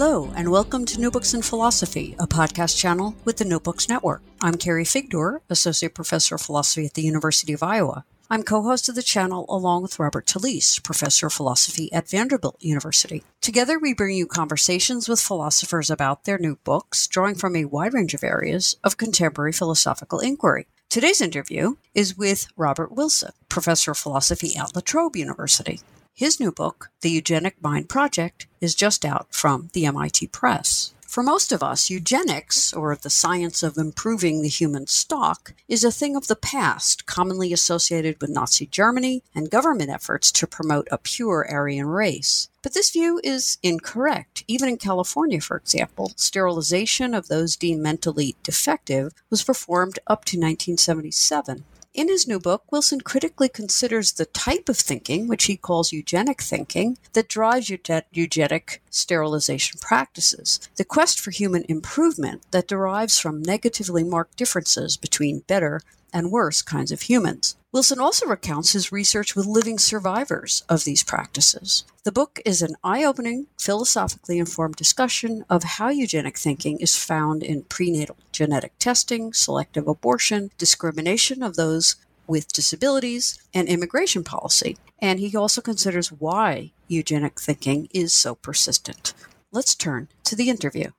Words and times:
Hello, 0.00 0.30
and 0.36 0.52
welcome 0.52 0.84
to 0.84 1.00
New 1.00 1.10
Books 1.10 1.34
in 1.34 1.42
Philosophy, 1.42 2.14
a 2.20 2.26
podcast 2.28 2.78
channel 2.78 3.16
with 3.24 3.38
the 3.38 3.44
New 3.44 3.58
Books 3.58 3.88
Network. 3.88 4.22
I'm 4.40 4.54
Carrie 4.54 4.84
Figdor, 4.84 5.40
Associate 5.50 5.92
Professor 5.92 6.36
of 6.36 6.40
Philosophy 6.40 6.86
at 6.86 6.94
the 6.94 7.02
University 7.02 7.52
of 7.52 7.64
Iowa. 7.64 8.04
I'm 8.30 8.44
co 8.44 8.62
host 8.62 8.88
of 8.88 8.94
the 8.94 9.02
channel 9.02 9.44
along 9.48 9.82
with 9.82 9.98
Robert 9.98 10.24
Talisse, 10.24 10.80
Professor 10.80 11.26
of 11.26 11.32
Philosophy 11.32 11.92
at 11.92 12.08
Vanderbilt 12.08 12.58
University. 12.60 13.24
Together, 13.40 13.76
we 13.76 13.92
bring 13.92 14.14
you 14.14 14.28
conversations 14.28 15.08
with 15.08 15.18
philosophers 15.18 15.90
about 15.90 16.22
their 16.22 16.38
new 16.38 16.54
books, 16.62 17.08
drawing 17.08 17.34
from 17.34 17.56
a 17.56 17.64
wide 17.64 17.92
range 17.92 18.14
of 18.14 18.22
areas 18.22 18.76
of 18.84 18.98
contemporary 18.98 19.52
philosophical 19.52 20.20
inquiry. 20.20 20.68
Today's 20.88 21.20
interview 21.20 21.74
is 21.92 22.16
with 22.16 22.46
Robert 22.56 22.92
Wilson, 22.92 23.32
Professor 23.48 23.90
of 23.90 23.98
Philosophy 23.98 24.56
at 24.56 24.76
La 24.76 24.80
Trobe 24.80 25.16
University. 25.16 25.80
His 26.18 26.40
new 26.40 26.50
book, 26.50 26.90
The 27.02 27.10
Eugenic 27.10 27.62
Mind 27.62 27.88
Project, 27.88 28.48
is 28.60 28.74
just 28.74 29.04
out 29.04 29.28
from 29.30 29.70
the 29.72 29.86
MIT 29.86 30.26
Press. 30.26 30.92
For 31.06 31.22
most 31.22 31.52
of 31.52 31.62
us, 31.62 31.90
eugenics, 31.90 32.72
or 32.72 32.96
the 32.96 33.08
science 33.08 33.62
of 33.62 33.78
improving 33.78 34.42
the 34.42 34.48
human 34.48 34.88
stock, 34.88 35.54
is 35.68 35.84
a 35.84 35.92
thing 35.92 36.16
of 36.16 36.26
the 36.26 36.34
past, 36.34 37.06
commonly 37.06 37.52
associated 37.52 38.20
with 38.20 38.30
Nazi 38.30 38.66
Germany 38.66 39.22
and 39.32 39.48
government 39.48 39.90
efforts 39.90 40.32
to 40.32 40.48
promote 40.48 40.88
a 40.90 40.98
pure 40.98 41.46
Aryan 41.48 41.86
race. 41.86 42.48
But 42.62 42.74
this 42.74 42.90
view 42.90 43.20
is 43.22 43.58
incorrect. 43.62 44.42
Even 44.48 44.68
in 44.68 44.76
California, 44.76 45.40
for 45.40 45.56
example, 45.56 46.10
sterilization 46.16 47.14
of 47.14 47.28
those 47.28 47.54
deemed 47.54 47.82
mentally 47.82 48.34
defective 48.42 49.12
was 49.30 49.44
performed 49.44 50.00
up 50.08 50.24
to 50.24 50.36
1977. 50.36 51.62
In 51.98 52.06
his 52.06 52.28
new 52.28 52.38
book, 52.38 52.62
Wilson 52.70 53.00
critically 53.00 53.48
considers 53.48 54.12
the 54.12 54.26
type 54.26 54.68
of 54.68 54.78
thinking, 54.78 55.26
which 55.26 55.46
he 55.46 55.56
calls 55.56 55.90
eugenic 55.90 56.40
thinking, 56.40 56.96
that 57.14 57.26
drives 57.26 57.68
eugenic 57.68 58.80
sterilization 58.88 59.80
practices, 59.80 60.60
the 60.76 60.84
quest 60.84 61.18
for 61.18 61.32
human 61.32 61.64
improvement 61.68 62.42
that 62.52 62.68
derives 62.68 63.18
from 63.18 63.42
negatively 63.42 64.04
marked 64.04 64.36
differences 64.36 64.96
between 64.96 65.40
better 65.48 65.80
and 66.12 66.30
worse 66.30 66.62
kinds 66.62 66.92
of 66.92 67.02
humans. 67.02 67.56
Wilson 67.70 68.00
also 68.00 68.26
recounts 68.26 68.72
his 68.72 68.90
research 68.90 69.36
with 69.36 69.44
living 69.44 69.78
survivors 69.78 70.64
of 70.68 70.84
these 70.84 71.02
practices. 71.02 71.84
The 72.04 72.12
book 72.12 72.40
is 72.46 72.62
an 72.62 72.76
eye 72.82 73.04
opening, 73.04 73.46
philosophically 73.60 74.38
informed 74.38 74.76
discussion 74.76 75.44
of 75.50 75.62
how 75.64 75.90
eugenic 75.90 76.38
thinking 76.38 76.78
is 76.80 76.96
found 76.96 77.42
in 77.42 77.64
prenatal 77.64 78.16
genetic 78.32 78.72
testing, 78.78 79.34
selective 79.34 79.86
abortion, 79.86 80.50
discrimination 80.56 81.42
of 81.42 81.56
those 81.56 81.96
with 82.26 82.52
disabilities, 82.52 83.38
and 83.52 83.68
immigration 83.68 84.24
policy. 84.24 84.78
And 84.98 85.20
he 85.20 85.36
also 85.36 85.60
considers 85.60 86.10
why 86.10 86.72
eugenic 86.86 87.38
thinking 87.40 87.88
is 87.92 88.14
so 88.14 88.34
persistent. 88.34 89.12
Let's 89.52 89.74
turn 89.74 90.08
to 90.24 90.36
the 90.36 90.48
interview. 90.50 90.90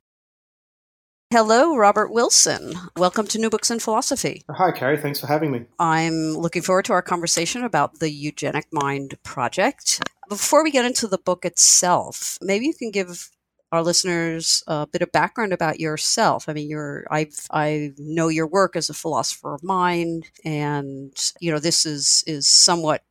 Hello, 1.32 1.76
Robert 1.76 2.10
Wilson. 2.12 2.74
Welcome 2.96 3.28
to 3.28 3.38
New 3.38 3.50
Books 3.50 3.70
in 3.70 3.78
Philosophy. 3.78 4.42
Hi, 4.50 4.72
Carrie. 4.72 4.98
Thanks 4.98 5.20
for 5.20 5.28
having 5.28 5.52
me. 5.52 5.64
I'm 5.78 6.32
looking 6.32 6.60
forward 6.60 6.86
to 6.86 6.92
our 6.92 7.02
conversation 7.02 7.62
about 7.62 8.00
the 8.00 8.10
Eugenic 8.10 8.66
Mind 8.72 9.14
Project. 9.22 10.02
Before 10.28 10.64
we 10.64 10.72
get 10.72 10.84
into 10.84 11.06
the 11.06 11.18
book 11.18 11.44
itself, 11.44 12.36
maybe 12.42 12.66
you 12.66 12.74
can 12.74 12.90
give 12.90 13.30
our 13.70 13.80
listeners 13.80 14.64
a 14.66 14.88
bit 14.88 15.02
of 15.02 15.12
background 15.12 15.52
about 15.52 15.78
yourself. 15.78 16.48
I 16.48 16.52
mean, 16.52 16.68
you're 16.68 17.06
I 17.12 17.28
I 17.52 17.92
know 17.96 18.26
your 18.26 18.48
work 18.48 18.74
as 18.74 18.90
a 18.90 18.94
philosopher 18.94 19.54
of 19.54 19.62
mind, 19.62 20.28
and 20.44 21.12
you 21.40 21.52
know 21.52 21.60
this 21.60 21.86
is 21.86 22.24
is 22.26 22.48
somewhat 22.48 23.04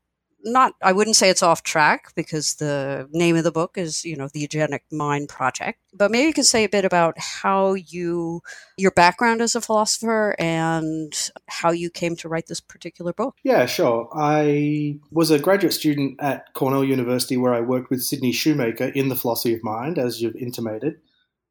not 0.43 0.73
I 0.81 0.93
wouldn't 0.93 1.15
say 1.15 1.29
it's 1.29 1.43
off 1.43 1.63
track 1.63 2.13
because 2.15 2.55
the 2.55 3.07
name 3.11 3.35
of 3.35 3.43
the 3.43 3.51
book 3.51 3.77
is 3.77 4.05
you 4.05 4.15
know 4.15 4.27
the 4.31 4.39
Eugenic 4.39 4.83
Mind 4.91 5.29
Project. 5.29 5.79
But 5.93 6.11
maybe 6.11 6.27
you 6.27 6.33
can 6.33 6.43
say 6.43 6.63
a 6.63 6.69
bit 6.69 6.85
about 6.85 7.15
how 7.17 7.73
you 7.73 8.41
your 8.77 8.91
background 8.91 9.41
as 9.41 9.55
a 9.55 9.61
philosopher 9.61 10.35
and 10.39 11.13
how 11.47 11.71
you 11.71 11.89
came 11.89 12.15
to 12.17 12.29
write 12.29 12.47
this 12.47 12.61
particular 12.61 13.13
book. 13.13 13.35
Yeah, 13.43 13.65
sure. 13.65 14.09
I 14.13 14.99
was 15.11 15.31
a 15.31 15.39
graduate 15.39 15.73
student 15.73 16.19
at 16.21 16.53
Cornell 16.53 16.83
University 16.83 17.37
where 17.37 17.53
I 17.53 17.61
worked 17.61 17.89
with 17.89 18.03
Sydney 18.03 18.31
Shoemaker 18.31 18.85
in 18.85 19.09
the 19.09 19.15
philosophy 19.15 19.53
of 19.53 19.63
mind, 19.63 19.97
as 19.97 20.21
you've 20.21 20.35
intimated. 20.35 20.95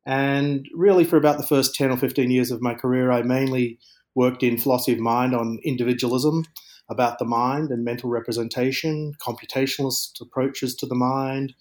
And 0.06 0.66
really, 0.75 1.05
for 1.05 1.16
about 1.16 1.37
the 1.37 1.47
first 1.47 1.75
10 1.75 1.91
or 1.91 1.99
15 1.99 2.31
years 2.31 2.50
of 2.50 2.62
my 2.62 2.75
career, 2.75 3.10
I 3.10 3.22
mainly 3.22 3.78
worked 4.15 4.43
in 4.43 4.56
philosophy 4.56 4.94
of 4.94 5.00
mind 5.00 5.34
on 5.34 5.59
individualism 5.62 6.44
about 6.91 7.19
the 7.19 7.25
mind 7.25 7.71
and 7.71 7.84
mental 7.84 8.10
representation, 8.10 9.15
computationalist 9.21 10.21
approaches 10.21 10.75
to 10.76 10.87
the 10.87 10.94
mind. 10.94 11.54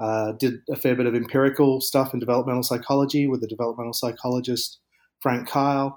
Uh, 0.00 0.32
did 0.32 0.54
a 0.68 0.74
fair 0.74 0.96
bit 0.96 1.06
of 1.06 1.14
empirical 1.14 1.80
stuff 1.80 2.12
in 2.12 2.18
developmental 2.18 2.62
psychology 2.62 3.26
with 3.26 3.40
the 3.40 3.46
developmental 3.46 3.92
psychologist 3.92 4.78
Frank 5.20 5.48
Keil. 5.48 5.96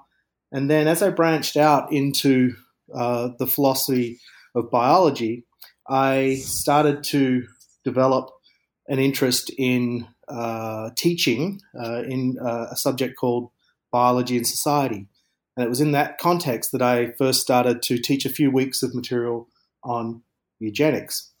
And 0.52 0.70
then 0.70 0.86
as 0.86 1.02
I 1.02 1.10
branched 1.10 1.56
out 1.56 1.92
into 1.92 2.54
uh, 2.94 3.30
the 3.38 3.48
philosophy 3.48 4.20
of 4.54 4.70
biology, 4.70 5.44
I 5.88 6.36
started 6.36 7.02
to 7.04 7.46
develop 7.84 8.30
an 8.88 9.00
interest 9.00 9.50
in 9.58 10.06
uh, 10.28 10.90
teaching 10.96 11.60
uh, 11.78 12.02
in 12.02 12.36
uh, 12.40 12.66
a 12.70 12.76
subject 12.76 13.16
called 13.18 13.50
biology 13.90 14.36
and 14.36 14.46
society. 14.46 15.06
And 15.56 15.64
it 15.64 15.68
was 15.68 15.80
in 15.80 15.92
that 15.92 16.18
context 16.18 16.72
that 16.72 16.82
I 16.82 17.12
first 17.12 17.40
started 17.40 17.82
to 17.82 17.98
teach 17.98 18.26
a 18.26 18.30
few 18.30 18.50
weeks 18.50 18.82
of 18.82 18.94
material 18.94 19.48
on 19.82 20.22
eugenics. 20.58 21.32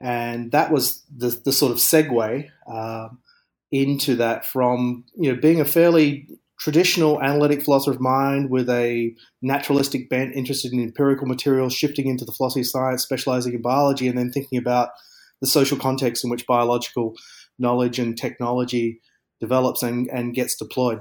And 0.00 0.50
that 0.50 0.72
was 0.72 1.02
the, 1.14 1.28
the 1.44 1.52
sort 1.52 1.70
of 1.70 1.78
segue 1.78 2.48
um, 2.66 3.18
into 3.70 4.16
that 4.16 4.44
from 4.44 5.04
you 5.16 5.32
know 5.32 5.40
being 5.40 5.60
a 5.60 5.64
fairly 5.64 6.28
traditional 6.58 7.20
analytic 7.22 7.62
philosopher 7.62 7.94
of 7.94 8.00
mind 8.00 8.50
with 8.50 8.68
a 8.70 9.12
naturalistic 9.42 10.08
bent, 10.08 10.34
interested 10.34 10.72
in 10.72 10.80
empirical 10.80 11.26
materials, 11.26 11.72
shifting 11.72 12.06
into 12.06 12.24
the 12.24 12.30
philosophy 12.30 12.60
of 12.60 12.66
science, 12.68 13.02
specializing 13.02 13.52
in 13.52 13.62
biology, 13.62 14.06
and 14.06 14.16
then 14.16 14.30
thinking 14.30 14.58
about 14.58 14.90
the 15.40 15.46
social 15.46 15.76
context 15.76 16.22
in 16.22 16.30
which 16.30 16.46
biological 16.46 17.14
knowledge 17.58 17.98
and 17.98 18.16
technology 18.16 19.00
develops 19.40 19.82
and, 19.82 20.08
and 20.12 20.34
gets 20.34 20.54
deployed. 20.54 21.00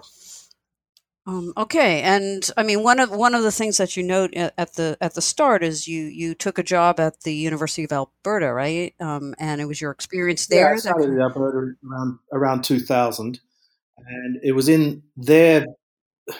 Um, 1.27 1.53
okay, 1.55 2.01
and 2.01 2.49
I 2.57 2.63
mean 2.63 2.81
one 2.81 2.99
of 2.99 3.11
one 3.11 3.35
of 3.35 3.43
the 3.43 3.51
things 3.51 3.77
that 3.77 3.95
you 3.95 4.01
note 4.01 4.33
at 4.33 4.73
the 4.73 4.97
at 4.99 5.13
the 5.13 5.21
start 5.21 5.63
is 5.63 5.87
you 5.87 6.05
you 6.05 6.33
took 6.33 6.57
a 6.57 6.63
job 6.63 6.99
at 6.99 7.21
the 7.21 7.33
University 7.33 7.83
of 7.83 7.91
Alberta, 7.91 8.51
right? 8.51 8.95
Um, 8.99 9.35
and 9.37 9.61
it 9.61 9.65
was 9.65 9.79
your 9.79 9.91
experience 9.91 10.47
there. 10.47 10.69
Yeah, 10.69 10.73
I 10.73 10.77
started 10.77 11.09
in 11.09 11.21
Alberta 11.21 11.75
around 11.87 12.19
around 12.33 12.63
two 12.63 12.79
thousand, 12.79 13.39
and 13.97 14.39
it 14.41 14.53
was 14.53 14.67
in 14.67 15.03
there. 15.15 15.65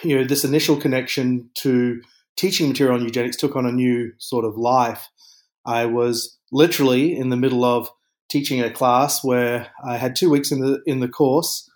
You 0.02 0.18
know, 0.18 0.24
this 0.24 0.44
initial 0.44 0.76
connection 0.76 1.50
to 1.54 2.00
teaching 2.36 2.68
material 2.68 2.96
on 2.96 3.04
eugenics 3.04 3.36
took 3.36 3.54
on 3.54 3.66
a 3.66 3.72
new 3.72 4.12
sort 4.18 4.44
of 4.44 4.56
life. 4.56 5.08
I 5.64 5.86
was 5.86 6.38
literally 6.50 7.16
in 7.16 7.28
the 7.28 7.36
middle 7.36 7.64
of 7.64 7.88
teaching 8.28 8.60
a 8.60 8.70
class 8.70 9.22
where 9.22 9.68
I 9.86 9.96
had 9.96 10.16
two 10.16 10.28
weeks 10.28 10.50
in 10.50 10.60
the 10.60 10.82
in 10.86 10.98
the 10.98 11.08
course 11.08 11.70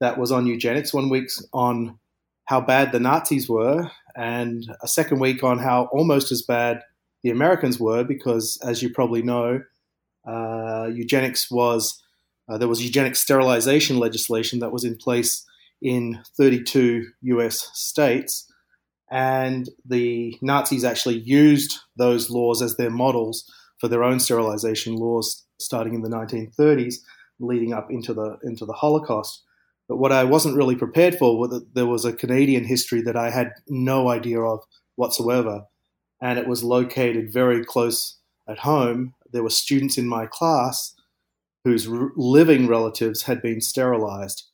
that 0.00 0.18
was 0.18 0.32
on 0.32 0.46
eugenics, 0.46 0.92
one 0.92 1.08
week's 1.08 1.44
on 1.52 1.98
how 2.48 2.62
bad 2.62 2.92
the 2.92 2.98
Nazis 2.98 3.46
were, 3.46 3.90
and 4.16 4.64
a 4.82 4.88
second 4.88 5.20
week 5.20 5.44
on 5.44 5.58
how 5.58 5.90
almost 5.92 6.32
as 6.32 6.40
bad 6.40 6.80
the 7.22 7.28
Americans 7.28 7.78
were, 7.78 8.04
because 8.04 8.58
as 8.64 8.82
you 8.82 8.88
probably 8.88 9.20
know, 9.20 9.60
uh, 10.26 10.88
eugenics 10.90 11.50
was 11.50 12.02
uh, 12.48 12.56
there 12.56 12.66
was 12.66 12.82
eugenic 12.82 13.16
sterilization 13.16 13.98
legislation 13.98 14.60
that 14.60 14.72
was 14.72 14.82
in 14.82 14.96
place 14.96 15.44
in 15.82 16.20
32 16.38 17.04
U.S. 17.20 17.68
states, 17.74 18.50
and 19.10 19.68
the 19.84 20.34
Nazis 20.40 20.84
actually 20.84 21.18
used 21.18 21.78
those 21.96 22.30
laws 22.30 22.62
as 22.62 22.78
their 22.78 22.90
models 22.90 23.44
for 23.78 23.88
their 23.88 24.02
own 24.02 24.20
sterilization 24.20 24.96
laws, 24.96 25.44
starting 25.60 25.92
in 25.92 26.00
the 26.00 26.08
1930s, 26.08 26.94
leading 27.40 27.74
up 27.74 27.90
into 27.90 28.14
the 28.14 28.38
into 28.42 28.64
the 28.64 28.72
Holocaust. 28.72 29.44
But 29.88 29.96
what 29.96 30.12
I 30.12 30.24
wasn't 30.24 30.56
really 30.56 30.76
prepared 30.76 31.16
for 31.16 31.38
was 31.38 31.50
that 31.50 31.74
there 31.74 31.86
was 31.86 32.04
a 32.04 32.12
Canadian 32.12 32.64
history 32.64 33.00
that 33.02 33.16
I 33.16 33.30
had 33.30 33.52
no 33.68 34.08
idea 34.08 34.40
of 34.40 34.60
whatsoever. 34.96 35.64
And 36.20 36.38
it 36.38 36.46
was 36.46 36.62
located 36.62 37.32
very 37.32 37.64
close 37.64 38.18
at 38.48 38.58
home. 38.58 39.14
There 39.32 39.42
were 39.42 39.50
students 39.50 39.96
in 39.96 40.06
my 40.06 40.26
class 40.26 40.94
whose 41.64 41.88
living 42.16 42.66
relatives 42.66 43.22
had 43.22 43.40
been 43.40 43.60
sterilized 43.60 44.44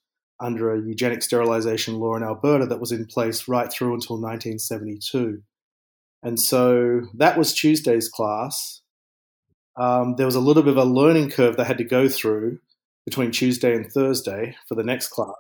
under 0.40 0.72
a 0.72 0.80
eugenic 0.80 1.22
sterilization 1.22 1.94
law 1.94 2.16
in 2.16 2.22
Alberta 2.22 2.66
that 2.66 2.80
was 2.80 2.92
in 2.92 3.06
place 3.06 3.48
right 3.48 3.70
through 3.72 3.94
until 3.94 4.16
1972. 4.16 5.42
And 6.22 6.40
so 6.40 7.02
that 7.14 7.38
was 7.38 7.54
Tuesday's 7.54 8.08
class. 8.08 8.80
Um, 9.76 10.16
there 10.16 10.26
was 10.26 10.34
a 10.34 10.40
little 10.40 10.62
bit 10.62 10.76
of 10.76 10.78
a 10.78 10.84
learning 10.84 11.30
curve 11.30 11.56
they 11.56 11.64
had 11.64 11.78
to 11.78 11.84
go 11.84 12.08
through 12.08 12.60
between 13.04 13.30
Tuesday 13.30 13.74
and 13.74 13.90
Thursday 13.90 14.56
for 14.68 14.74
the 14.74 14.84
next 14.84 15.08
class. 15.08 15.34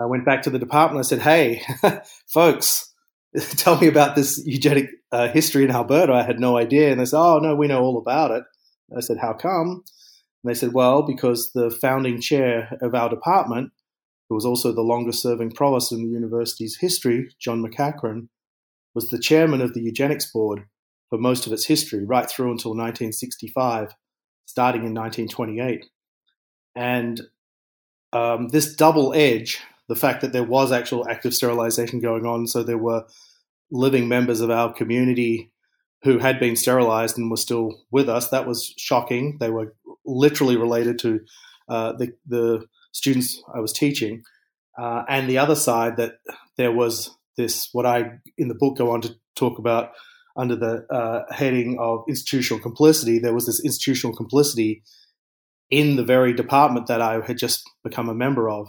I 0.00 0.06
went 0.06 0.24
back 0.24 0.42
to 0.42 0.50
the 0.50 0.58
department. 0.58 1.04
I 1.04 1.08
said, 1.08 1.20
"Hey, 1.20 1.62
folks, 2.28 2.92
tell 3.56 3.78
me 3.80 3.88
about 3.88 4.16
this 4.16 4.42
eugenic 4.46 4.88
uh, 5.12 5.28
history 5.28 5.64
in 5.64 5.70
Alberta." 5.70 6.12
I 6.12 6.22
had 6.22 6.40
no 6.40 6.56
idea, 6.56 6.90
and 6.90 7.00
they 7.00 7.04
said, 7.04 7.18
"Oh 7.18 7.38
no, 7.38 7.54
we 7.54 7.68
know 7.68 7.82
all 7.82 7.98
about 7.98 8.30
it." 8.30 8.44
I 8.96 9.00
said, 9.00 9.18
"How 9.20 9.32
come?" 9.32 9.82
And 10.42 10.50
they 10.50 10.54
said, 10.54 10.72
"Well, 10.72 11.02
because 11.02 11.52
the 11.52 11.70
founding 11.70 12.20
chair 12.20 12.76
of 12.80 12.94
our 12.94 13.08
department 13.08 13.72
who 14.30 14.36
was 14.36 14.46
also 14.46 14.72
the 14.72 14.80
longest 14.80 15.20
serving 15.20 15.50
provost 15.50 15.90
in 15.90 16.04
the 16.04 16.08
university's 16.08 16.78
history, 16.78 17.28
John 17.40 17.62
MacEachran, 17.62 18.28
was 18.94 19.10
the 19.10 19.18
chairman 19.18 19.60
of 19.60 19.74
the 19.74 19.82
eugenics 19.82 20.30
board 20.32 20.66
for 21.10 21.18
most 21.18 21.46
of 21.46 21.52
its 21.52 21.66
history, 21.66 22.06
right 22.06 22.30
through 22.30 22.52
until 22.52 22.70
1965, 22.70 23.92
starting 24.46 24.82
in 24.82 24.94
1928. 24.94 25.84
And 26.74 27.20
um, 28.12 28.48
this 28.48 28.74
double 28.74 29.12
edge, 29.14 29.60
the 29.88 29.96
fact 29.96 30.20
that 30.20 30.32
there 30.32 30.44
was 30.44 30.72
actual 30.72 31.08
active 31.08 31.34
sterilization 31.34 32.00
going 32.00 32.26
on, 32.26 32.46
so 32.46 32.62
there 32.62 32.78
were 32.78 33.04
living 33.70 34.08
members 34.08 34.40
of 34.40 34.50
our 34.50 34.72
community 34.72 35.50
who 36.02 36.18
had 36.18 36.40
been 36.40 36.56
sterilized 36.56 37.18
and 37.18 37.30
were 37.30 37.36
still 37.36 37.82
with 37.90 38.08
us, 38.08 38.30
that 38.30 38.46
was 38.46 38.74
shocking. 38.76 39.36
They 39.38 39.50
were 39.50 39.74
literally 40.04 40.56
related 40.56 40.98
to 41.00 41.20
uh, 41.68 41.92
the, 41.92 42.12
the 42.26 42.66
students 42.92 43.42
I 43.54 43.60
was 43.60 43.72
teaching. 43.72 44.22
Uh, 44.78 45.04
and 45.08 45.28
the 45.28 45.38
other 45.38 45.54
side 45.54 45.96
that 45.98 46.14
there 46.56 46.72
was 46.72 47.16
this, 47.36 47.68
what 47.72 47.86
I 47.86 48.18
in 48.38 48.48
the 48.48 48.54
book 48.54 48.78
go 48.78 48.90
on 48.92 49.02
to 49.02 49.14
talk 49.34 49.58
about 49.58 49.92
under 50.36 50.56
the 50.56 50.86
uh, 50.90 51.24
heading 51.30 51.78
of 51.78 52.04
institutional 52.08 52.62
complicity, 52.62 53.18
there 53.18 53.34
was 53.34 53.46
this 53.46 53.62
institutional 53.64 54.16
complicity 54.16 54.82
in 55.70 55.96
the 55.96 56.04
very 56.04 56.32
department 56.32 56.86
that 56.88 57.00
I 57.00 57.20
had 57.20 57.38
just 57.38 57.68
become 57.84 58.08
a 58.08 58.14
member 58.14 58.50
of. 58.50 58.68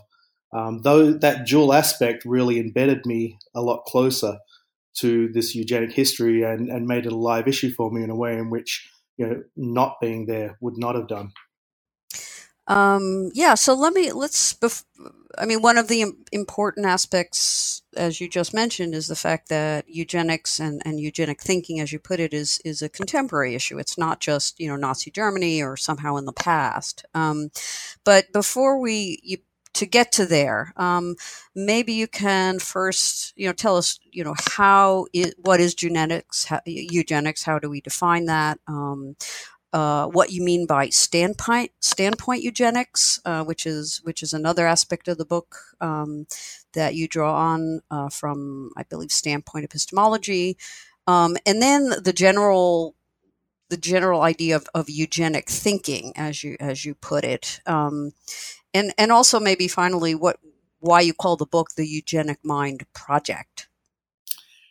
Um, 0.54 0.82
though 0.84 1.14
that 1.14 1.48
dual 1.48 1.74
aspect 1.74 2.26
really 2.26 2.60
embedded 2.60 3.06
me 3.06 3.38
a 3.56 3.62
lot 3.62 3.86
closer 3.86 4.38
to 5.00 5.30
this 5.30 5.56
eugenic 5.56 5.94
history 5.94 6.44
and, 6.44 6.70
and 6.70 6.86
made 6.86 7.06
it 7.06 7.14
a 7.14 7.18
live 7.18 7.48
issue 7.48 7.72
for 7.72 7.90
me 7.90 8.04
in 8.04 8.10
a 8.10 8.16
way 8.16 8.38
in 8.38 8.50
which 8.50 8.90
you 9.18 9.26
know 9.26 9.44
not 9.56 9.96
being 10.02 10.26
there 10.26 10.58
would 10.62 10.78
not 10.78 10.96
have 10.96 11.08
done. 11.08 11.32
Um, 12.72 13.32
yeah, 13.36 13.56
so 13.56 13.76
let 13.76 13.94
me 13.94 14.14
let's. 14.14 14.54
Bef- 14.56 14.86
I 15.40 15.46
mean, 15.46 15.62
one 15.62 15.78
of 15.78 15.90
the 15.90 16.06
important 16.34 16.88
aspects, 16.88 17.84
as 17.98 18.22
you 18.22 18.30
just 18.30 18.54
mentioned, 18.56 18.96
is 18.96 19.08
the 19.08 19.16
fact 19.18 19.50
that 19.50 19.86
eugenics 19.90 20.60
and, 20.60 20.82
and 20.86 21.00
eugenic 21.00 21.42
thinking, 21.44 21.82
as 21.82 21.94
you 21.94 22.00
put 22.00 22.22
it, 22.22 22.34
is 22.34 22.62
is 22.66 22.82
a 22.84 22.90
contemporary 22.90 23.56
issue. 23.56 23.80
It's 23.80 24.00
not 24.00 24.22
just 24.22 24.60
you 24.60 24.70
know 24.70 24.78
Nazi 24.78 25.12
Germany 25.12 25.64
or 25.64 25.78
somehow 25.78 26.18
in 26.18 26.26
the 26.26 26.34
past. 26.34 27.06
Um, 27.16 27.52
but 28.06 28.34
before 28.34 28.80
we 28.80 29.20
you, 29.24 29.40
to 29.76 29.88
get 29.88 30.12
to 30.14 30.26
there, 30.28 30.74
um, 30.78 31.18
maybe 31.56 31.94
you 31.94 32.08
can 32.08 32.60
first 32.60 33.34
you 33.38 33.48
know 33.48 33.54
tell 33.54 33.78
us 33.78 34.00
you 34.12 34.24
know 34.26 34.36
how 34.54 35.08
it, 35.14 35.36
what 35.40 35.62
is 35.62 35.76
genetics, 35.76 36.46
how, 36.46 36.62
eugenics? 36.68 37.44
How 37.44 37.60
do 37.60 37.70
we 37.70 37.82
define 37.82 38.26
that? 38.28 38.60
Um, 38.68 39.18
uh, 39.74 40.08
what 40.08 40.32
you 40.32 40.44
mean 40.44 40.66
by 40.66 40.90
standpoint 40.90 41.72
standpoint 41.80 42.44
eugenics, 42.44 43.20
uh, 43.26 43.44
which 43.44 43.66
is 43.66 44.02
which 44.04 44.22
is 44.22 44.34
another 44.34 44.68
aspect 44.68 45.08
of 45.08 45.18
the 45.18 45.26
book 45.26 45.56
um, 45.80 46.28
that 46.74 46.96
you 46.96 47.08
draw 47.08 47.36
on 47.36 47.82
uh, 47.90 48.10
from, 48.10 48.72
I 48.76 48.84
believe, 48.84 49.12
standpoint 49.12 49.66
epistemology, 49.66 50.58
um, 51.08 51.38
and 51.46 51.62
then 51.62 51.94
the 52.04 52.14
general 52.14 52.96
the 53.70 53.78
general 53.78 54.22
idea 54.22 54.58
of, 54.58 54.68
of 54.76 54.90
eugenic 54.90 55.50
thinking, 55.50 56.12
as 56.18 56.44
you 56.44 56.58
as 56.60 56.84
you 56.84 56.94
put 56.94 57.24
it, 57.24 57.62
um, 57.66 58.12
and 58.74 58.94
and 58.98 59.12
also 59.12 59.40
maybe 59.40 59.68
finally 59.68 60.14
what 60.14 60.38
why 60.80 61.00
you 61.00 61.14
call 61.14 61.38
the 61.38 61.46
book 61.46 61.70
the 61.78 61.88
Eugenic 61.88 62.40
Mind 62.44 62.86
Project. 62.94 63.70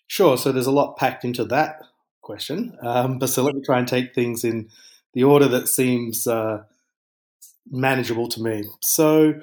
Sure. 0.06 0.36
So 0.36 0.52
there's 0.52 0.66
a 0.66 0.72
lot 0.72 0.96
packed 0.96 1.24
into 1.24 1.44
that 1.46 1.80
question, 2.20 2.76
um, 2.82 3.18
but 3.18 3.28
so 3.28 3.42
let 3.42 3.54
me 3.54 3.62
try 3.64 3.78
and 3.78 3.88
take 3.88 4.14
things 4.14 4.44
in 4.44 4.68
the 5.14 5.24
order 5.24 5.48
that 5.48 5.68
seems 5.68 6.26
uh, 6.26 6.62
manageable 7.70 8.28
to 8.28 8.42
me. 8.42 8.64
So, 8.82 9.34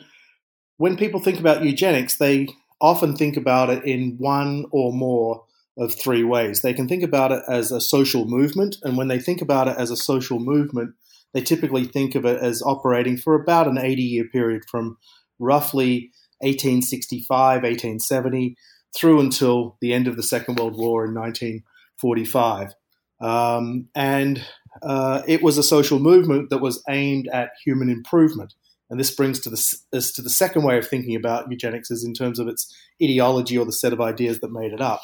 when 0.78 0.96
people 0.96 1.20
think 1.20 1.40
about 1.40 1.64
eugenics, 1.64 2.18
they 2.18 2.48
often 2.80 3.16
think 3.16 3.36
about 3.36 3.70
it 3.70 3.84
in 3.84 4.16
one 4.20 4.66
or 4.72 4.94
more 4.94 5.44
of 5.78 5.94
three 5.94 6.24
ways. 6.24 6.62
They 6.62 6.74
can 6.74 6.88
think 6.88 7.04
about 7.04 7.32
it 7.32 7.44
as 7.48 7.72
a 7.72 7.82
social 7.82 8.26
movement, 8.26 8.78
and 8.84 8.98
when 8.98 9.08
they 9.08 9.20
think 9.20 9.42
about 9.42 9.68
it 9.68 9.78
as 9.78 9.92
a 9.92 9.98
social 9.98 10.40
movement, 10.40 10.94
they 11.34 11.42
typically 11.42 11.86
think 11.86 12.16
of 12.16 12.26
it 12.26 12.42
as 12.42 12.62
operating 12.62 13.18
for 13.18 13.36
about 13.36 13.68
an 13.68 13.78
80 13.78 14.02
year 14.02 14.26
period 14.26 14.64
from 14.70 14.98
roughly 15.40 16.12
1865, 16.40 17.64
1870 17.64 18.56
through 18.96 19.20
until 19.20 19.78
the 19.82 19.94
end 19.94 20.08
of 20.08 20.16
the 20.16 20.24
Second 20.24 20.58
World 20.58 20.78
War 20.78 21.06
in 21.06 21.14
1945. 21.14 22.74
Um, 23.20 23.90
and 23.96 24.46
uh, 24.82 25.22
it 25.28 25.42
was 25.42 25.58
a 25.58 25.64
social 25.64 26.00
movement 26.00 26.50
that 26.50 26.60
was 26.60 26.84
aimed 26.90 27.28
at 27.34 27.52
human 27.64 27.90
improvement. 27.90 28.54
And 28.90 29.00
this 29.00 29.14
brings 29.14 29.40
to 29.42 29.50
the, 29.50 29.76
us 29.94 30.12
to 30.14 30.22
the 30.22 30.30
second 30.30 30.64
way 30.64 30.78
of 30.78 30.88
thinking 30.88 31.16
about 31.16 31.52
eugenics 31.52 31.92
is 31.92 32.06
in 32.06 32.14
terms 32.14 32.40
of 32.40 32.48
its 32.48 32.74
ideology 33.04 33.58
or 33.58 33.66
the 33.66 33.74
set 33.74 33.94
of 33.94 34.00
ideas 34.00 34.40
that 34.40 34.52
made 34.52 34.72
it 34.72 34.82
up. 34.82 35.02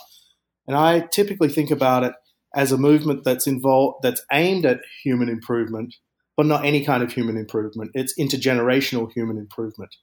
And 0.68 0.78
I 0.78 1.02
typically 1.12 1.50
think 1.50 1.72
about 1.72 2.04
it 2.04 2.14
as 2.56 2.72
a 2.72 2.78
movement 2.78 3.24
that's 3.24 3.48
involved, 3.48 3.98
that's 4.04 4.24
aimed 4.32 4.66
at 4.66 4.80
human 5.04 5.28
improvement, 5.28 5.96
but 6.38 6.46
not 6.46 6.66
any 6.66 6.86
kind 6.86 7.04
of 7.04 7.12
human 7.12 7.38
improvement. 7.38 7.92
It's 7.94 8.18
intergenerational 8.18 9.12
human 9.12 9.38
improvement. 9.38 9.96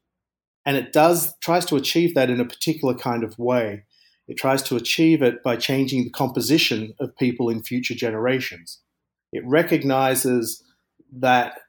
And 0.67 0.77
it 0.77 0.93
does, 0.93 1.35
tries 1.39 1.65
to 1.67 1.77
achieve 1.77 2.15
that 2.15 2.29
in 2.29 2.41
a 2.41 2.45
particular 2.45 2.95
kind 2.95 3.25
of 3.25 3.39
way. 3.39 3.85
It 4.29 4.37
tries 4.37 4.63
to 4.65 4.77
achieve 4.77 5.23
it 5.23 5.43
by 5.43 5.57
changing 5.57 6.05
the 6.05 6.11
composition 6.11 6.95
of 7.01 7.17
people 7.17 7.49
in 7.49 7.63
future 7.63 7.95
generations. 7.95 8.81
It 9.33 9.45
recognizes 9.47 10.63
that 11.13 11.61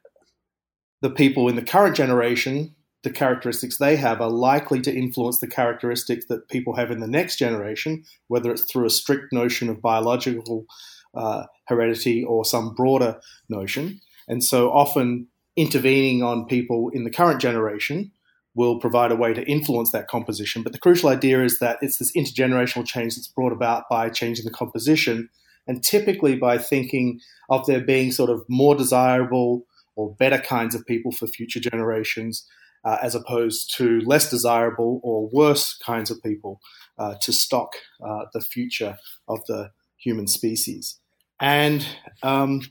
the 1.00 1.10
people 1.10 1.48
in 1.48 1.56
the 1.56 1.62
current 1.62 1.96
generation, 1.96 2.74
the 3.02 3.10
characteristics 3.10 3.78
they 3.78 3.96
have, 3.96 4.20
are 4.20 4.30
likely 4.30 4.80
to 4.82 4.94
influence 4.94 5.40
the 5.40 5.48
characteristics 5.48 6.26
that 6.26 6.48
people 6.48 6.76
have 6.76 6.90
in 6.90 7.00
the 7.00 7.08
next 7.08 7.36
generation, 7.36 8.04
whether 8.28 8.50
it's 8.50 8.70
through 8.70 8.86
a 8.86 8.90
strict 8.90 9.32
notion 9.32 9.68
of 9.68 9.82
biological 9.82 10.66
uh, 11.14 11.44
heredity 11.66 12.24
or 12.24 12.44
some 12.44 12.74
broader 12.74 13.20
notion. 13.48 14.00
And 14.28 14.42
so 14.42 14.70
often 14.70 15.28
intervening 15.56 16.22
on 16.22 16.46
people 16.46 16.90
in 16.94 17.04
the 17.04 17.10
current 17.10 17.40
generation 17.40 18.12
will 18.54 18.78
provide 18.78 19.10
a 19.10 19.16
way 19.16 19.32
to 19.32 19.44
influence 19.48 19.92
that 19.92 20.08
composition. 20.08 20.62
But 20.62 20.72
the 20.72 20.78
crucial 20.78 21.08
idea 21.08 21.42
is 21.42 21.58
that 21.58 21.78
it's 21.80 21.98
this 21.98 22.12
intergenerational 22.12 22.86
change 22.86 23.16
that's 23.16 23.28
brought 23.28 23.52
about 23.52 23.84
by 23.90 24.08
changing 24.10 24.44
the 24.44 24.50
composition 24.50 25.28
and 25.66 25.82
typically 25.82 26.36
by 26.36 26.58
thinking 26.58 27.20
of 27.48 27.66
there 27.66 27.80
being 27.80 28.12
sort 28.12 28.30
of 28.30 28.44
more 28.48 28.74
desirable 28.74 29.66
or 29.96 30.14
better 30.16 30.38
kinds 30.38 30.74
of 30.74 30.86
people 30.86 31.12
for 31.12 31.26
future 31.26 31.60
generations, 31.60 32.46
uh, 32.84 32.98
as 33.02 33.14
opposed 33.14 33.74
to 33.76 34.00
less 34.00 34.30
desirable 34.30 35.00
or 35.02 35.28
worse 35.32 35.76
kinds 35.78 36.10
of 36.10 36.22
people 36.22 36.60
uh, 36.98 37.14
to 37.20 37.32
stock 37.32 37.74
uh, 38.04 38.24
the 38.32 38.40
future 38.40 38.96
of 39.28 39.40
the 39.46 39.70
human 39.96 40.26
species. 40.26 40.98
And 41.40 41.86
um, 42.22 42.62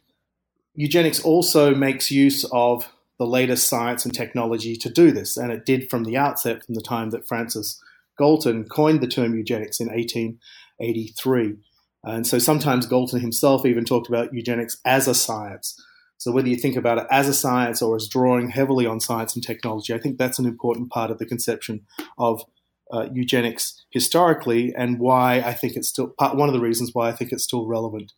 eugenics 0.74 1.20
also 1.22 1.76
makes 1.76 2.12
use 2.12 2.46
of 2.52 2.90
the 3.20 3.26
latest 3.26 3.68
science 3.68 4.04
and 4.04 4.14
technology 4.14 4.76
to 4.76 4.90
do 4.90 5.12
this, 5.12 5.38
and 5.38 5.52
it 5.52 5.66
did 5.66 5.90
from 5.90 6.06
the 6.06 6.18
outset, 6.18 6.66
from 6.66 6.76
the 6.76 6.82
time 6.82 7.12
that 7.12 7.28
Francis 7.28 7.80
Galton 8.18 8.68
coined 8.68 9.02
the 9.02 9.08
term 9.08 9.36
eugenics 9.36 9.80
in 9.80 9.88
1883. 9.88 11.58
And 12.04 12.26
so 12.26 12.40
sometimes 12.40 12.88
Galton 12.88 13.20
himself 13.20 13.66
even 13.66 13.86
talked 13.86 14.10
about 14.10 14.34
eugenics 14.34 14.78
as 14.86 15.08
a 15.08 15.14
science. 15.14 15.80
So 16.18 16.32
whether 16.32 16.48
you 16.48 16.56
think 16.56 16.76
about 16.76 17.00
it 17.00 17.08
as 17.10 17.28
a 17.28 17.34
science 17.34 17.82
or 17.82 17.96
as 17.96 18.08
drawing 18.08 18.50
heavily 18.50 18.86
on 18.86 19.00
science 19.00 19.36
and 19.36 19.44
technology, 19.44 19.94
I 19.94 19.98
think 19.98 20.18
that's 20.18 20.40
an 20.40 20.46
important 20.46 20.92
part 20.92 21.12
of 21.12 21.18
the 21.18 21.26
conception 21.26 21.82
of 22.18 22.44
uh, 22.92 23.08
eugenics 23.12 23.86
historically, 23.90 24.74
and 24.76 25.00
why 25.00 25.40
I 25.40 25.54
think 25.54 25.76
it's 25.76 25.88
still 25.88 26.10
part, 26.10 26.36
one 26.36 26.50
of 26.50 26.54
the 26.54 26.60
reasons 26.60 26.92
why 26.94 27.08
I 27.08 27.14
think 27.14 27.32
it's 27.32 27.44
still 27.44 27.66
relevant 27.66 28.12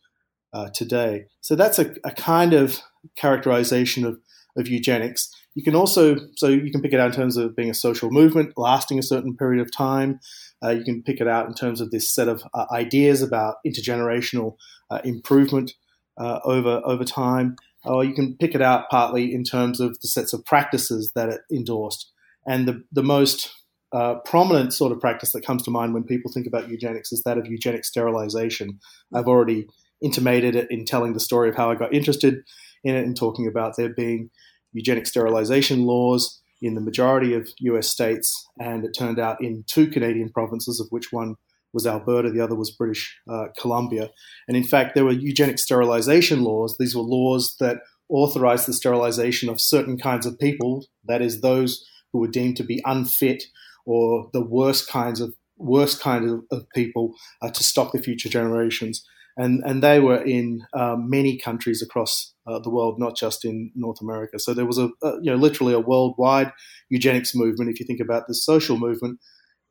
uh, 0.52 0.68
today. 0.70 1.26
So 1.40 1.54
that's 1.54 1.78
a, 1.78 1.94
a, 2.04 2.10
kind 2.10 2.52
of 2.52 2.80
characterization 3.16 4.04
of, 4.04 4.18
of 4.56 4.68
eugenics. 4.68 5.30
You 5.54 5.62
can 5.62 5.74
also 5.74 6.16
so 6.36 6.48
you 6.48 6.70
can 6.70 6.82
pick 6.82 6.92
it 6.92 7.00
out 7.00 7.10
in 7.10 7.16
terms 7.16 7.36
of 7.36 7.54
being 7.54 7.70
a 7.70 7.74
social 7.74 8.10
movement 8.10 8.54
lasting 8.56 8.98
a 8.98 9.02
certain 9.02 9.36
period 9.36 9.60
of 9.60 9.72
time. 9.72 10.20
Uh, 10.62 10.70
you 10.70 10.84
can 10.84 11.02
pick 11.02 11.20
it 11.20 11.28
out 11.28 11.46
in 11.46 11.54
terms 11.54 11.80
of 11.80 11.90
this 11.90 12.12
set 12.12 12.28
of 12.28 12.42
uh, 12.54 12.66
ideas 12.72 13.22
about 13.22 13.56
intergenerational 13.66 14.56
uh, 14.90 15.00
improvement 15.04 15.72
uh, 16.18 16.40
over 16.44 16.80
over 16.84 17.04
time, 17.04 17.56
or 17.84 18.04
you 18.04 18.14
can 18.14 18.36
pick 18.36 18.54
it 18.54 18.62
out 18.62 18.90
partly 18.90 19.32
in 19.32 19.44
terms 19.44 19.80
of 19.80 20.00
the 20.00 20.08
sets 20.08 20.32
of 20.32 20.44
practices 20.44 21.12
that 21.14 21.28
it 21.28 21.40
endorsed. 21.52 22.10
And 22.46 22.66
the 22.66 22.82
the 22.90 23.02
most 23.04 23.52
uh, 23.92 24.16
prominent 24.24 24.72
sort 24.72 24.90
of 24.90 25.00
practice 25.00 25.30
that 25.32 25.46
comes 25.46 25.62
to 25.62 25.70
mind 25.70 25.94
when 25.94 26.02
people 26.02 26.32
think 26.32 26.48
about 26.48 26.68
eugenics 26.68 27.12
is 27.12 27.22
that 27.22 27.38
of 27.38 27.46
eugenic 27.46 27.84
sterilization. 27.84 28.80
I've 29.14 29.28
already 29.28 29.68
intimated 30.02 30.56
it 30.56 30.66
in 30.68 30.84
telling 30.84 31.12
the 31.12 31.20
story 31.20 31.48
of 31.48 31.54
how 31.54 31.70
I 31.70 31.76
got 31.76 31.94
interested 31.94 32.42
in 32.82 32.96
it 32.96 33.04
and 33.04 33.16
talking 33.16 33.46
about 33.46 33.76
there 33.76 33.88
being 33.88 34.30
eugenic 34.74 35.06
sterilization 35.06 35.86
laws 35.86 36.42
in 36.60 36.74
the 36.74 36.80
majority 36.80 37.34
of 37.34 37.48
US 37.60 37.88
states, 37.88 38.46
and 38.60 38.84
it 38.84 38.94
turned 38.96 39.18
out 39.18 39.42
in 39.42 39.64
two 39.66 39.86
Canadian 39.86 40.28
provinces, 40.28 40.80
of 40.80 40.88
which 40.90 41.12
one 41.12 41.36
was 41.72 41.86
Alberta, 41.86 42.30
the 42.30 42.40
other 42.40 42.54
was 42.54 42.70
British 42.70 43.18
uh, 43.28 43.46
Columbia. 43.58 44.10
And 44.46 44.56
in 44.56 44.64
fact, 44.64 44.94
there 44.94 45.04
were 45.04 45.12
eugenic 45.12 45.58
sterilization 45.58 46.42
laws. 46.42 46.76
These 46.78 46.94
were 46.94 47.02
laws 47.02 47.56
that 47.58 47.78
authorized 48.08 48.66
the 48.66 48.72
sterilization 48.72 49.48
of 49.48 49.60
certain 49.60 49.98
kinds 49.98 50.26
of 50.26 50.38
people, 50.38 50.86
that 51.04 51.20
is, 51.20 51.40
those 51.40 51.84
who 52.12 52.20
were 52.20 52.28
deemed 52.28 52.56
to 52.58 52.64
be 52.64 52.80
unfit 52.84 53.44
or 53.86 54.30
the 54.32 54.44
worst 54.44 54.88
kinds 54.88 55.20
of 55.20 55.34
worst 55.56 56.00
kind 56.00 56.28
of, 56.28 56.44
of 56.50 56.68
people 56.70 57.14
uh, 57.40 57.50
to 57.50 57.62
stop 57.62 57.92
the 57.92 58.02
future 58.02 58.28
generations. 58.28 59.04
And, 59.36 59.62
and 59.64 59.82
they 59.82 59.98
were 59.98 60.22
in 60.22 60.64
uh, 60.72 60.94
many 60.96 61.36
countries 61.36 61.82
across 61.82 62.34
uh, 62.46 62.60
the 62.60 62.70
world, 62.70 63.00
not 63.00 63.16
just 63.16 63.44
in 63.44 63.72
North 63.74 64.00
America. 64.00 64.38
So 64.38 64.54
there 64.54 64.66
was 64.66 64.78
a, 64.78 64.90
a, 65.02 65.14
you 65.22 65.30
know 65.30 65.36
literally 65.36 65.74
a 65.74 65.80
worldwide 65.80 66.52
eugenics 66.88 67.34
movement. 67.34 67.70
If 67.70 67.80
you 67.80 67.86
think 67.86 68.00
about 68.00 68.28
the 68.28 68.34
social 68.34 68.78
movement 68.78 69.18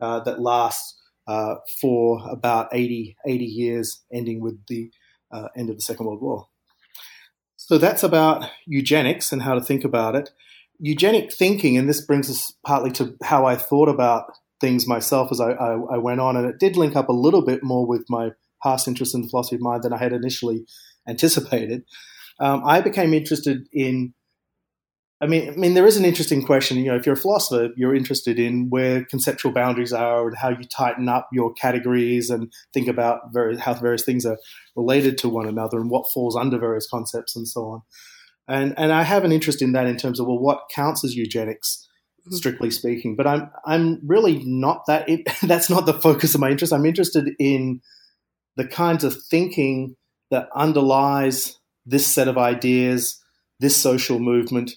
uh, 0.02 0.20
that 0.22 0.42
lasts 0.42 1.00
uh, 1.28 1.56
for 1.80 2.22
about 2.30 2.68
80, 2.74 3.16
80 3.26 3.46
years, 3.46 4.04
ending 4.12 4.42
with 4.42 4.60
the 4.68 4.92
uh, 5.32 5.48
end 5.56 5.70
of 5.70 5.78
the 5.78 5.82
Second 5.82 6.08
World 6.08 6.22
War. 6.22 6.48
So 7.56 7.78
that's 7.78 8.04
about 8.04 8.50
eugenics 8.68 9.32
and 9.32 9.42
how 9.42 9.54
to 9.54 9.62
think 9.62 9.86
about 9.86 10.16
it. 10.16 10.32
Eugenic 10.80 11.32
thinking, 11.32 11.78
and 11.78 11.88
this 11.88 12.02
brings 12.02 12.30
us 12.30 12.52
partly 12.66 12.92
to 12.92 13.16
how 13.24 13.46
I 13.46 13.56
thought 13.56 13.88
about 13.88 14.34
things 14.60 14.88
myself 14.88 15.32
as 15.32 15.40
I, 15.40 15.52
I, 15.52 15.74
I 15.94 15.98
went 15.98 16.20
on, 16.20 16.36
and 16.36 16.46
it 16.46 16.60
did 16.60 16.76
link 16.76 16.96
up 16.96 17.08
a 17.08 17.14
little 17.14 17.42
bit 17.42 17.64
more 17.64 17.88
with 17.88 18.06
my 18.10 18.32
past 18.64 18.88
interest 18.88 19.14
in 19.14 19.22
the 19.22 19.28
philosophy 19.28 19.58
of 19.58 19.62
mind 19.62 19.84
than 19.84 19.94
I 19.94 19.98
had 19.98 20.14
initially 20.14 20.66
anticipated. 21.08 21.84
Um, 22.40 22.64
I 22.66 22.82
became 22.82 23.14
interested 23.14 23.68
in 23.72 24.14
I 25.24 25.26
mean, 25.26 25.50
I 25.50 25.56
mean, 25.56 25.74
there 25.74 25.88
is 25.88 25.96
an 25.96 26.04
interesting 26.04 26.46
question. 26.46 26.78
You 26.80 26.92
know, 26.92 26.98
if 26.98 27.06
you're 27.06 27.16
a 27.16 27.18
philosopher, 27.18 27.70
you're 27.78 27.96
interested 27.96 28.38
in 28.38 28.70
where 28.70 29.06
conceptual 29.06 29.54
boundaries 29.54 29.94
are 29.94 30.28
and 30.28 30.36
how 30.38 30.50
you 30.50 30.66
tighten 30.66 31.08
up 31.08 31.30
your 31.32 31.54
categories 31.54 32.30
and 32.30 32.52
think 32.74 32.90
about 32.90 33.22
very, 33.32 33.58
how 33.58 33.74
various 33.74 34.04
things 34.04 34.26
are 34.26 34.38
related 34.76 35.18
to 35.20 35.30
one 35.30 35.48
another 35.48 35.80
and 35.80 35.90
what 35.90 36.12
falls 36.12 36.36
under 36.36 36.60
various 36.60 36.90
concepts 36.90 37.38
and 37.38 37.48
so 37.48 37.62
on. 37.68 37.82
And 38.50 38.74
and 38.78 38.92
I 38.92 39.04
have 39.04 39.24
an 39.24 39.32
interest 39.32 39.62
in 39.62 39.72
that 39.72 39.88
in 39.88 39.96
terms 39.96 40.20
of 40.20 40.28
well, 40.28 40.40
what 40.40 40.64
counts 40.70 41.06
as 41.06 41.16
eugenics, 41.16 41.88
mm-hmm. 42.20 42.36
strictly 42.36 42.70
speaking. 42.70 43.16
But 43.16 43.26
I'm 43.26 43.50
I'm 43.66 44.02
really 44.06 44.44
not 44.44 44.86
that. 44.88 45.08
It, 45.08 45.22
that's 45.44 45.70
not 45.70 45.86
the 45.86 45.94
focus 45.94 46.36
of 46.36 46.42
my 46.42 46.50
interest. 46.50 46.74
I'm 46.74 46.86
interested 46.86 47.30
in 47.40 47.80
the 48.56 48.68
kinds 48.68 49.04
of 49.04 49.22
thinking 49.24 49.96
that 50.32 50.48
underlies 50.56 51.60
this 51.86 52.08
set 52.08 52.28
of 52.28 52.38
ideas, 52.38 53.22
this 53.60 53.76
social 53.76 54.20
movement 54.20 54.72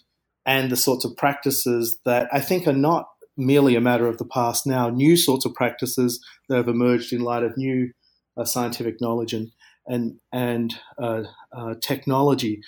and 0.45 0.71
the 0.71 0.77
sorts 0.77 1.05
of 1.05 1.17
practices 1.17 1.99
that 2.05 2.29
I 2.33 2.41
think 2.41 2.67
are 2.67 2.73
not 2.73 3.09
merely 3.37 3.77
a 3.77 3.81
matter 3.81 4.07
of 4.07 4.19
the 4.19 4.25
past 4.25 4.67
now, 4.67 4.89
new 4.89 5.17
sorts 5.17 5.45
of 5.45 5.55
practices 5.55 6.25
that 6.49 6.57
have 6.57 6.69
emerged 6.69 7.13
in 7.13 7.21
light 7.21 7.43
of 7.43 7.57
new 7.57 7.93
uh, 8.37 8.45
scientific 8.45 9.01
knowledge 9.01 9.33
and 9.33 9.51
and 9.87 10.19
and 10.33 10.79
uh, 10.99 11.23
uh, 11.53 11.75
technology 11.81 12.61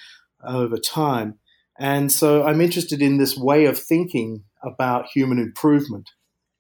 over 0.47 0.77
time. 0.77 1.38
And 1.79 2.11
so 2.11 2.45
I'm 2.45 2.61
interested 2.61 3.00
in 3.03 3.19
this 3.19 3.37
way 3.37 3.67
of 3.67 3.79
thinking 3.79 4.45
about 4.62 5.07
human 5.07 5.38
improvement 5.38 6.11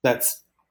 that 0.02 0.24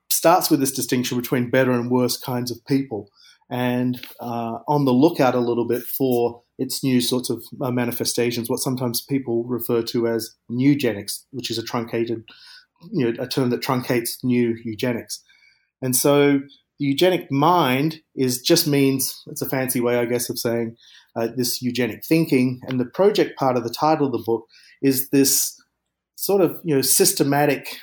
starts 0.09 0.49
with 0.49 0.59
this 0.59 0.71
distinction 0.71 1.19
between 1.19 1.49
better 1.49 1.71
and 1.71 1.91
worse 1.91 2.17
kinds 2.17 2.49
of 2.49 2.65
people, 2.65 3.09
and 3.49 3.99
uh, 4.19 4.59
on 4.67 4.85
the 4.85 4.93
lookout 4.93 5.35
a 5.35 5.39
little 5.39 5.65
bit 5.65 5.83
for 5.83 6.41
its 6.57 6.83
new 6.83 6.99
sorts 7.01 7.29
of 7.29 7.43
uh, 7.61 7.71
manifestations, 7.71 8.49
what 8.49 8.59
sometimes 8.59 9.01
people 9.01 9.43
refer 9.43 9.81
to 9.83 10.07
as 10.07 10.35
newgenics, 10.51 11.23
which 11.31 11.51
is 11.51 11.57
a 11.57 11.63
truncated, 11.63 12.23
you 12.91 13.05
know, 13.05 13.23
a 13.23 13.27
term 13.27 13.49
that 13.51 13.61
truncates 13.61 14.23
new 14.23 14.57
eugenics. 14.63 15.23
And 15.81 15.95
so 15.95 16.39
the 16.79 16.85
eugenic 16.85 17.31
mind 17.31 18.01
is 18.15 18.41
just 18.41 18.67
means 18.67 19.23
it's 19.27 19.41
a 19.41 19.49
fancy 19.49 19.79
way, 19.79 19.97
I 19.97 20.05
guess, 20.05 20.29
of 20.29 20.39
saying 20.39 20.75
uh, 21.15 21.27
this 21.35 21.61
eugenic 21.61 22.03
thinking. 22.03 22.59
And 22.67 22.79
the 22.79 22.85
project 22.85 23.37
part 23.37 23.57
of 23.57 23.63
the 23.63 23.69
title 23.69 24.07
of 24.07 24.11
the 24.11 24.23
book 24.25 24.45
is 24.81 25.09
this 25.09 25.59
sort 26.15 26.41
of 26.41 26.59
you 26.63 26.75
know 26.75 26.81
systematic 26.81 27.77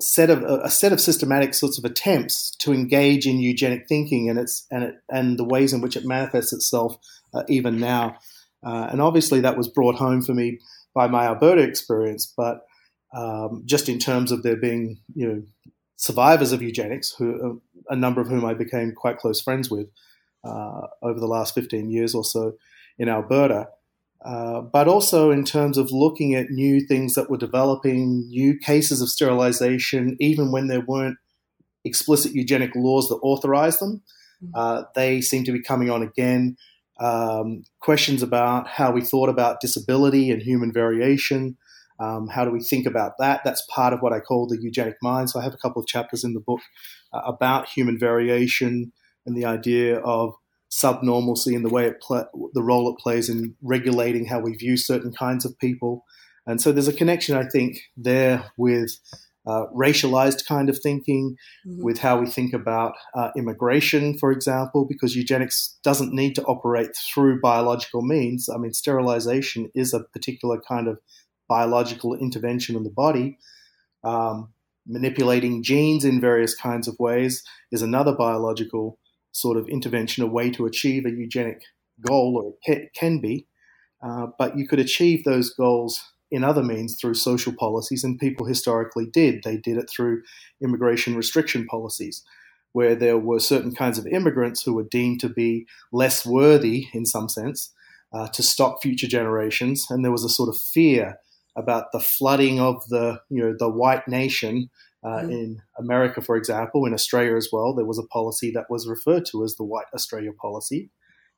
set 0.00 0.30
of 0.30 0.42
a 0.42 0.70
set 0.70 0.92
of 0.92 1.00
systematic 1.00 1.54
sorts 1.54 1.78
of 1.78 1.84
attempts 1.84 2.50
to 2.56 2.72
engage 2.72 3.26
in 3.26 3.38
eugenic 3.38 3.86
thinking 3.88 4.28
and 4.28 4.38
its 4.38 4.66
and 4.70 4.84
it, 4.84 4.94
and 5.08 5.38
the 5.38 5.44
ways 5.44 5.72
in 5.72 5.80
which 5.80 5.96
it 5.96 6.04
manifests 6.04 6.52
itself 6.52 6.96
uh, 7.34 7.42
even 7.48 7.78
now. 7.78 8.16
Uh, 8.64 8.88
and 8.90 9.00
obviously, 9.00 9.40
that 9.40 9.56
was 9.56 9.68
brought 9.68 9.96
home 9.96 10.22
for 10.22 10.34
me 10.34 10.58
by 10.94 11.06
my 11.06 11.24
Alberta 11.26 11.62
experience. 11.62 12.32
But 12.36 12.62
um, 13.14 13.62
just 13.64 13.88
in 13.88 13.98
terms 13.98 14.32
of 14.32 14.42
there 14.42 14.56
being, 14.56 14.98
you 15.14 15.28
know, 15.28 15.42
survivors 15.96 16.52
of 16.52 16.62
eugenics, 16.62 17.14
who 17.18 17.60
a 17.88 17.96
number 17.96 18.20
of 18.20 18.28
whom 18.28 18.44
I 18.44 18.54
became 18.54 18.92
quite 18.92 19.18
close 19.18 19.40
friends 19.40 19.70
with 19.70 19.88
uh, 20.44 20.86
over 21.02 21.20
the 21.20 21.26
last 21.26 21.54
15 21.54 21.90
years 21.90 22.14
or 22.14 22.24
so 22.24 22.54
in 22.98 23.08
Alberta. 23.08 23.68
Uh, 24.24 24.60
but 24.60 24.86
also 24.86 25.30
in 25.30 25.44
terms 25.44 25.78
of 25.78 25.90
looking 25.92 26.34
at 26.34 26.50
new 26.50 26.80
things 26.80 27.14
that 27.14 27.30
were 27.30 27.38
developing, 27.38 28.28
new 28.28 28.58
cases 28.58 29.00
of 29.00 29.08
sterilization, 29.08 30.16
even 30.20 30.52
when 30.52 30.66
there 30.66 30.84
weren't 30.86 31.16
explicit 31.84 32.32
eugenic 32.34 32.72
laws 32.76 33.08
that 33.08 33.18
authorized 33.22 33.80
them. 33.80 34.02
Mm. 34.44 34.50
Uh, 34.54 34.84
they 34.94 35.20
seem 35.22 35.44
to 35.44 35.52
be 35.52 35.62
coming 35.62 35.90
on 35.90 36.02
again 36.02 36.56
um, 37.00 37.64
questions 37.80 38.22
about 38.22 38.68
how 38.68 38.92
we 38.92 39.00
thought 39.00 39.30
about 39.30 39.60
disability 39.60 40.30
and 40.30 40.42
human 40.42 40.72
variation. 40.72 41.56
Um, 41.98 42.28
how 42.28 42.44
do 42.44 42.50
we 42.50 42.60
think 42.60 42.86
about 42.86 43.12
that? 43.18 43.40
That's 43.44 43.66
part 43.70 43.92
of 43.92 44.00
what 44.00 44.12
I 44.12 44.20
call 44.20 44.46
the 44.46 44.58
eugenic 44.60 44.96
mind. 45.02 45.30
So 45.30 45.40
I 45.40 45.42
have 45.42 45.54
a 45.54 45.58
couple 45.58 45.80
of 45.80 45.88
chapters 45.88 46.24
in 46.24 46.34
the 46.34 46.40
book 46.40 46.60
uh, 47.12 47.20
about 47.24 47.68
human 47.68 47.98
variation 47.98 48.92
and 49.26 49.36
the 49.36 49.44
idea 49.44 49.98
of 49.98 50.34
subnormalcy 50.70 51.54
and 51.54 51.64
the 51.64 51.68
way 51.68 51.86
it 51.86 52.00
pl- 52.00 52.30
the 52.54 52.62
role 52.62 52.88
it 52.88 52.98
plays 52.98 53.28
in 53.28 53.56
regulating 53.60 54.26
how 54.26 54.40
we 54.40 54.54
view 54.54 54.76
certain 54.76 55.12
kinds 55.12 55.44
of 55.44 55.58
people. 55.58 56.04
And 56.46 56.60
so 56.60 56.72
there's 56.72 56.88
a 56.88 56.92
connection, 56.92 57.36
I 57.36 57.44
think, 57.44 57.80
there 57.96 58.50
with 58.56 58.98
uh, 59.46 59.66
racialized 59.74 60.46
kind 60.46 60.68
of 60.68 60.78
thinking, 60.78 61.36
mm-hmm. 61.66 61.82
with 61.82 61.98
how 61.98 62.20
we 62.20 62.26
think 62.26 62.52
about 62.52 62.92
uh, 63.14 63.30
immigration, 63.36 64.16
for 64.16 64.30
example, 64.30 64.84
because 64.84 65.16
eugenics 65.16 65.78
doesn't 65.82 66.14
need 66.14 66.34
to 66.36 66.44
operate 66.44 66.96
through 66.96 67.40
biological 67.40 68.02
means. 68.02 68.48
I 68.48 68.58
mean, 68.58 68.72
sterilization 68.72 69.70
is 69.74 69.92
a 69.92 70.00
particular 70.00 70.60
kind 70.60 70.88
of 70.88 71.00
biological 71.48 72.14
intervention 72.14 72.76
in 72.76 72.84
the 72.84 72.90
body. 72.90 73.38
Um, 74.04 74.52
manipulating 74.86 75.62
genes 75.62 76.04
in 76.04 76.20
various 76.20 76.54
kinds 76.54 76.88
of 76.88 76.98
ways 76.98 77.42
is 77.70 77.82
another 77.82 78.12
biological 78.12 78.98
sort 79.32 79.56
of 79.56 79.68
intervention, 79.68 80.24
a 80.24 80.26
way 80.26 80.50
to 80.50 80.66
achieve 80.66 81.06
a 81.06 81.10
eugenic 81.10 81.62
goal, 82.00 82.36
or 82.36 82.72
it 82.72 82.92
can 82.94 83.20
be. 83.20 83.46
Uh, 84.02 84.28
but 84.38 84.56
you 84.56 84.66
could 84.66 84.78
achieve 84.78 85.24
those 85.24 85.50
goals 85.52 86.02
in 86.30 86.44
other 86.44 86.62
means 86.62 86.96
through 86.98 87.14
social 87.14 87.52
policies, 87.52 88.04
and 88.04 88.18
people 88.18 88.46
historically 88.46 89.06
did. 89.06 89.42
They 89.42 89.56
did 89.56 89.76
it 89.76 89.90
through 89.90 90.22
immigration 90.62 91.16
restriction 91.16 91.66
policies, 91.66 92.22
where 92.72 92.94
there 92.94 93.18
were 93.18 93.40
certain 93.40 93.74
kinds 93.74 93.98
of 93.98 94.06
immigrants 94.06 94.62
who 94.62 94.74
were 94.74 94.84
deemed 94.84 95.20
to 95.20 95.28
be 95.28 95.66
less 95.92 96.24
worthy, 96.24 96.88
in 96.92 97.04
some 97.04 97.28
sense, 97.28 97.72
uh, 98.12 98.28
to 98.28 98.42
stock 98.42 98.80
future 98.80 99.08
generations, 99.08 99.86
and 99.90 100.04
there 100.04 100.12
was 100.12 100.24
a 100.24 100.28
sort 100.28 100.48
of 100.48 100.58
fear 100.58 101.18
about 101.56 101.92
the 101.92 102.00
flooding 102.00 102.60
of 102.60 102.82
the 102.88 103.20
you 103.28 103.42
know 103.42 103.54
the 103.58 103.68
white 103.68 104.06
nation. 104.06 104.70
Uh, 105.02 105.20
mm. 105.20 105.32
In 105.32 105.62
America, 105.78 106.20
for 106.20 106.36
example, 106.36 106.84
in 106.84 106.92
Australia 106.92 107.36
as 107.36 107.48
well, 107.50 107.74
there 107.74 107.86
was 107.86 107.98
a 107.98 108.06
policy 108.06 108.50
that 108.54 108.66
was 108.68 108.88
referred 108.88 109.24
to 109.26 109.44
as 109.44 109.56
the 109.56 109.64
White 109.64 109.86
Australia 109.94 110.32
policy. 110.32 110.90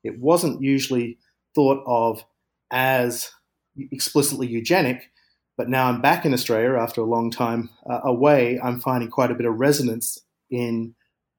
It 0.03 0.19
wasn't 0.19 0.63
usually 0.63 1.19
thought 1.55 1.83
of 1.87 2.25
as 2.73 3.31
explicitly 3.77 4.49
eugenic, 4.49 5.11
but 5.57 5.69
now 5.69 5.89
I'm 5.89 6.01
back 6.01 6.25
in 6.25 6.35
Australia 6.35 6.77
after 6.77 7.01
a 7.01 7.07
long 7.07 7.31
time 7.31 7.71
uh, 7.89 8.01
away. 8.05 8.59
I'm 8.63 8.81
finding 8.81 9.11
quite 9.11 9.31
a 9.31 9.35
bit 9.35 9.47
of 9.47 9.61
resonance 9.61 10.19
in 10.51 10.95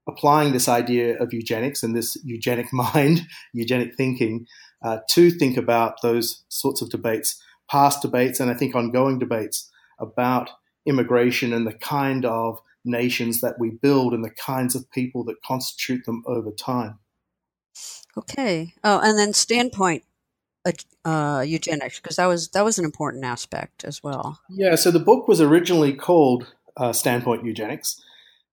applying 0.08 0.54
this 0.54 0.68
idea 0.68 1.18
of 1.20 1.34
eugenics 1.34 1.84
and 1.84 1.96
this 1.96 2.18
eugenic 2.24 2.68
mind, 2.74 3.28
eugenic 3.54 3.96
thinking, 3.96 4.46
uh, 4.84 5.00
to 5.10 5.32
think 5.32 5.58
about 5.58 6.02
those 6.02 6.44
sorts 6.50 6.82
of 6.82 6.90
debates, 6.90 7.42
past 7.70 8.02
debates, 8.02 8.40
and 8.40 8.52
I 8.52 8.54
think 8.54 8.76
ongoing 8.76 9.20
debates 9.20 9.70
about 10.00 10.50
immigration 10.86 11.54
and 11.54 11.66
the 11.66 11.74
kind 11.74 12.26
of 12.26 12.62
nations 12.86 13.42
that 13.42 13.60
we 13.60 13.70
build 13.70 14.14
and 14.14 14.24
the 14.24 14.30
kinds 14.30 14.76
of 14.76 14.90
people 14.92 15.24
that 15.24 15.42
constitute 15.42 16.06
them 16.06 16.24
over 16.26 16.52
time. 16.52 17.00
Okay. 18.18 18.74
Oh, 18.84 19.00
and 19.00 19.18
then 19.18 19.34
standpoint 19.34 20.04
uh, 21.06 21.44
eugenics 21.46 22.00
because 22.00 22.16
that 22.16 22.26
was 22.26 22.50
that 22.50 22.64
was 22.64 22.78
an 22.78 22.86
important 22.86 23.26
aspect 23.26 23.84
as 23.84 24.02
well. 24.04 24.40
Yeah, 24.50 24.76
so 24.76 24.92
the 24.92 25.00
book 25.00 25.28
was 25.28 25.42
originally 25.42 25.94
called 25.94 26.54
uh, 26.78 26.94
Standpoint 26.94 27.44
Eugenics, 27.44 28.02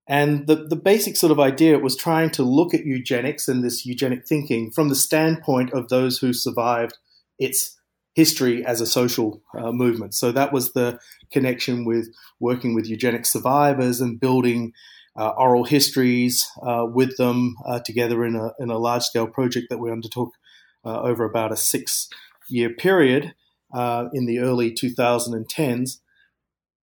and 0.08 0.46
the 0.46 0.56
the 0.56 0.76
basic 0.76 1.16
sort 1.16 1.30
of 1.30 1.38
idea 1.38 1.78
was 1.78 1.96
trying 1.96 2.30
to 2.30 2.42
look 2.42 2.74
at 2.74 2.84
eugenics 2.84 3.48
and 3.48 3.62
this 3.62 3.86
eugenic 3.86 4.26
thinking 4.26 4.70
from 4.70 4.88
the 4.88 4.94
standpoint 4.94 5.72
of 5.72 5.88
those 5.88 6.18
who 6.18 6.32
survived 6.32 6.98
its 7.38 7.76
history 8.22 8.64
as 8.64 8.80
a 8.80 8.86
social 8.86 9.42
uh, 9.58 9.72
movement. 9.72 10.12
So 10.14 10.30
that 10.32 10.52
was 10.52 10.72
the 10.72 10.98
connection 11.32 11.84
with 11.84 12.04
working 12.38 12.74
with 12.74 12.86
eugenic 12.86 13.24
survivors 13.26 14.00
and 14.00 14.20
building. 14.20 14.72
Uh, 15.16 15.32
oral 15.36 15.64
histories 15.64 16.48
uh, 16.62 16.86
with 16.98 17.16
them 17.16 17.56
uh, 17.66 17.80
together 17.80 18.24
in 18.24 18.36
a, 18.36 18.52
in 18.60 18.70
a 18.70 18.78
large 18.78 19.02
scale 19.02 19.26
project 19.26 19.66
that 19.68 19.78
we 19.78 19.90
undertook 19.90 20.30
uh, 20.84 21.00
over 21.02 21.24
about 21.24 21.50
a 21.50 21.56
six 21.56 22.08
year 22.48 22.70
period 22.70 23.34
uh, 23.74 24.04
in 24.14 24.26
the 24.26 24.38
early 24.38 24.70
2010s. 24.70 25.98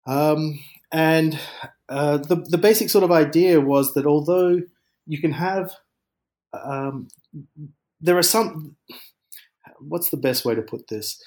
Um, 0.07 0.59
and 0.91 1.39
the 1.87 2.43
the 2.49 2.57
basic 2.57 2.89
sort 2.89 3.03
of 3.03 3.11
idea 3.11 3.61
was 3.61 3.93
that 3.93 4.07
although 4.07 4.59
you 5.05 5.19
can 5.21 5.33
have, 5.33 5.71
um, 6.51 7.07
there 8.01 8.17
are 8.17 8.29
some. 8.35 8.75
What's 9.79 10.09
the 10.09 10.17
best 10.17 10.45
way 10.45 10.55
to 10.55 10.61
put 10.61 10.87
this? 10.87 11.21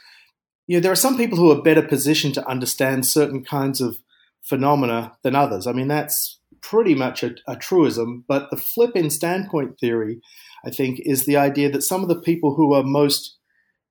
You 0.67 0.76
know, 0.76 0.81
there 0.81 0.93
are 0.93 0.97
some 0.97 1.17
people 1.17 1.38
who 1.38 1.50
are 1.50 1.62
better 1.62 1.83
positioned 1.83 2.35
to 2.35 2.49
understand 2.49 3.07
certain 3.07 3.45
kinds 3.45 3.81
of 3.81 3.99
phenomena 4.43 5.17
than 5.23 5.35
others. 5.35 5.67
I 5.67 5.73
mean, 5.73 5.88
that's 5.88 6.38
pretty 6.61 6.95
much 6.95 7.23
a, 7.23 7.35
a 7.47 7.57
truism. 7.57 8.25
But 8.28 8.50
the 8.50 8.57
flip 8.57 8.95
in 8.95 9.11
standpoint 9.11 9.78
theory, 9.78 10.21
I 10.64 10.71
think, 10.71 11.00
is 11.05 11.25
the 11.25 11.37
idea 11.37 11.71
that 11.71 11.83
some 11.83 12.02
of 12.02 12.09
the 12.09 12.21
people 12.21 12.55
who 12.55 12.75
are 12.75 12.83
most 12.83 13.37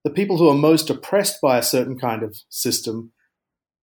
the 0.03 0.13
people 0.13 0.37
who 0.37 0.47
are 0.47 0.55
most 0.55 0.89
oppressed 0.89 1.41
by 1.41 1.57
a 1.57 1.63
certain 1.63 1.99
kind 1.99 2.23
of 2.23 2.37
system 2.47 3.11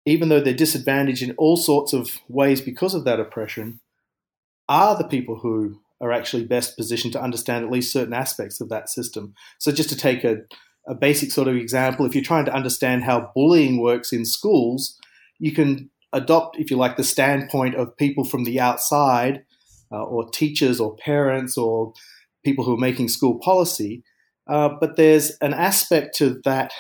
even 0.07 0.29
though 0.29 0.41
they're 0.41 0.55
disadvantaged 0.55 1.23
in 1.23 1.35
all 1.39 1.57
sorts 1.57 1.93
of 1.93 2.21
ways 2.29 2.61
because 2.61 2.95
of 2.95 3.05
that 3.05 3.21
oppression, 3.21 3.81
are 4.69 4.97
the 4.97 5.09
people 5.09 5.37
who 5.37 5.81
are 6.01 6.13
actually 6.13 6.45
best 6.45 6.77
positioned 6.77 7.13
to 7.13 7.23
understand 7.23 7.65
at 7.65 7.71
least 7.71 7.93
certain 7.93 8.13
aspects 8.13 8.61
of 8.61 8.69
that 8.69 8.89
system. 8.89 9.35
So, 9.59 9.73
just 9.73 9.89
to 9.91 9.97
take 9.97 10.25
a, 10.25 10.39
a 10.87 10.95
basic 10.95 11.33
sort 11.33 11.49
of 11.49 11.57
example, 11.57 12.05
if 12.05 12.15
you're 12.15 12.25
trying 12.25 12.45
to 12.45 12.55
understand 12.55 13.05
how 13.05 13.31
bullying 13.35 13.81
works 13.81 14.13
in 14.13 14.25
schools, 14.25 14.99
you 15.39 15.53
can 15.53 15.91
adopt, 16.13 16.59
if 16.59 16.71
you 16.71 16.77
like, 16.77 16.97
the 16.97 17.05
standpoint 17.05 17.75
of 17.75 17.97
people 17.97 18.25
from 18.25 18.45
the 18.45 18.61
outside, 18.61 19.45
uh, 19.91 20.03
or 20.03 20.29
teachers, 20.31 20.81
or 20.81 20.97
parents, 20.97 21.57
or 21.57 21.93
people 22.45 22.65
who 22.65 22.75
are 22.75 22.79
making 22.79 23.09
school 23.09 23.39
policy. 23.39 24.03
Uh, 24.47 24.69
but 24.81 24.97
there's 24.97 25.31
an 25.39 25.55
aspect 25.55 26.15
to 26.17 26.41
that 26.45 26.73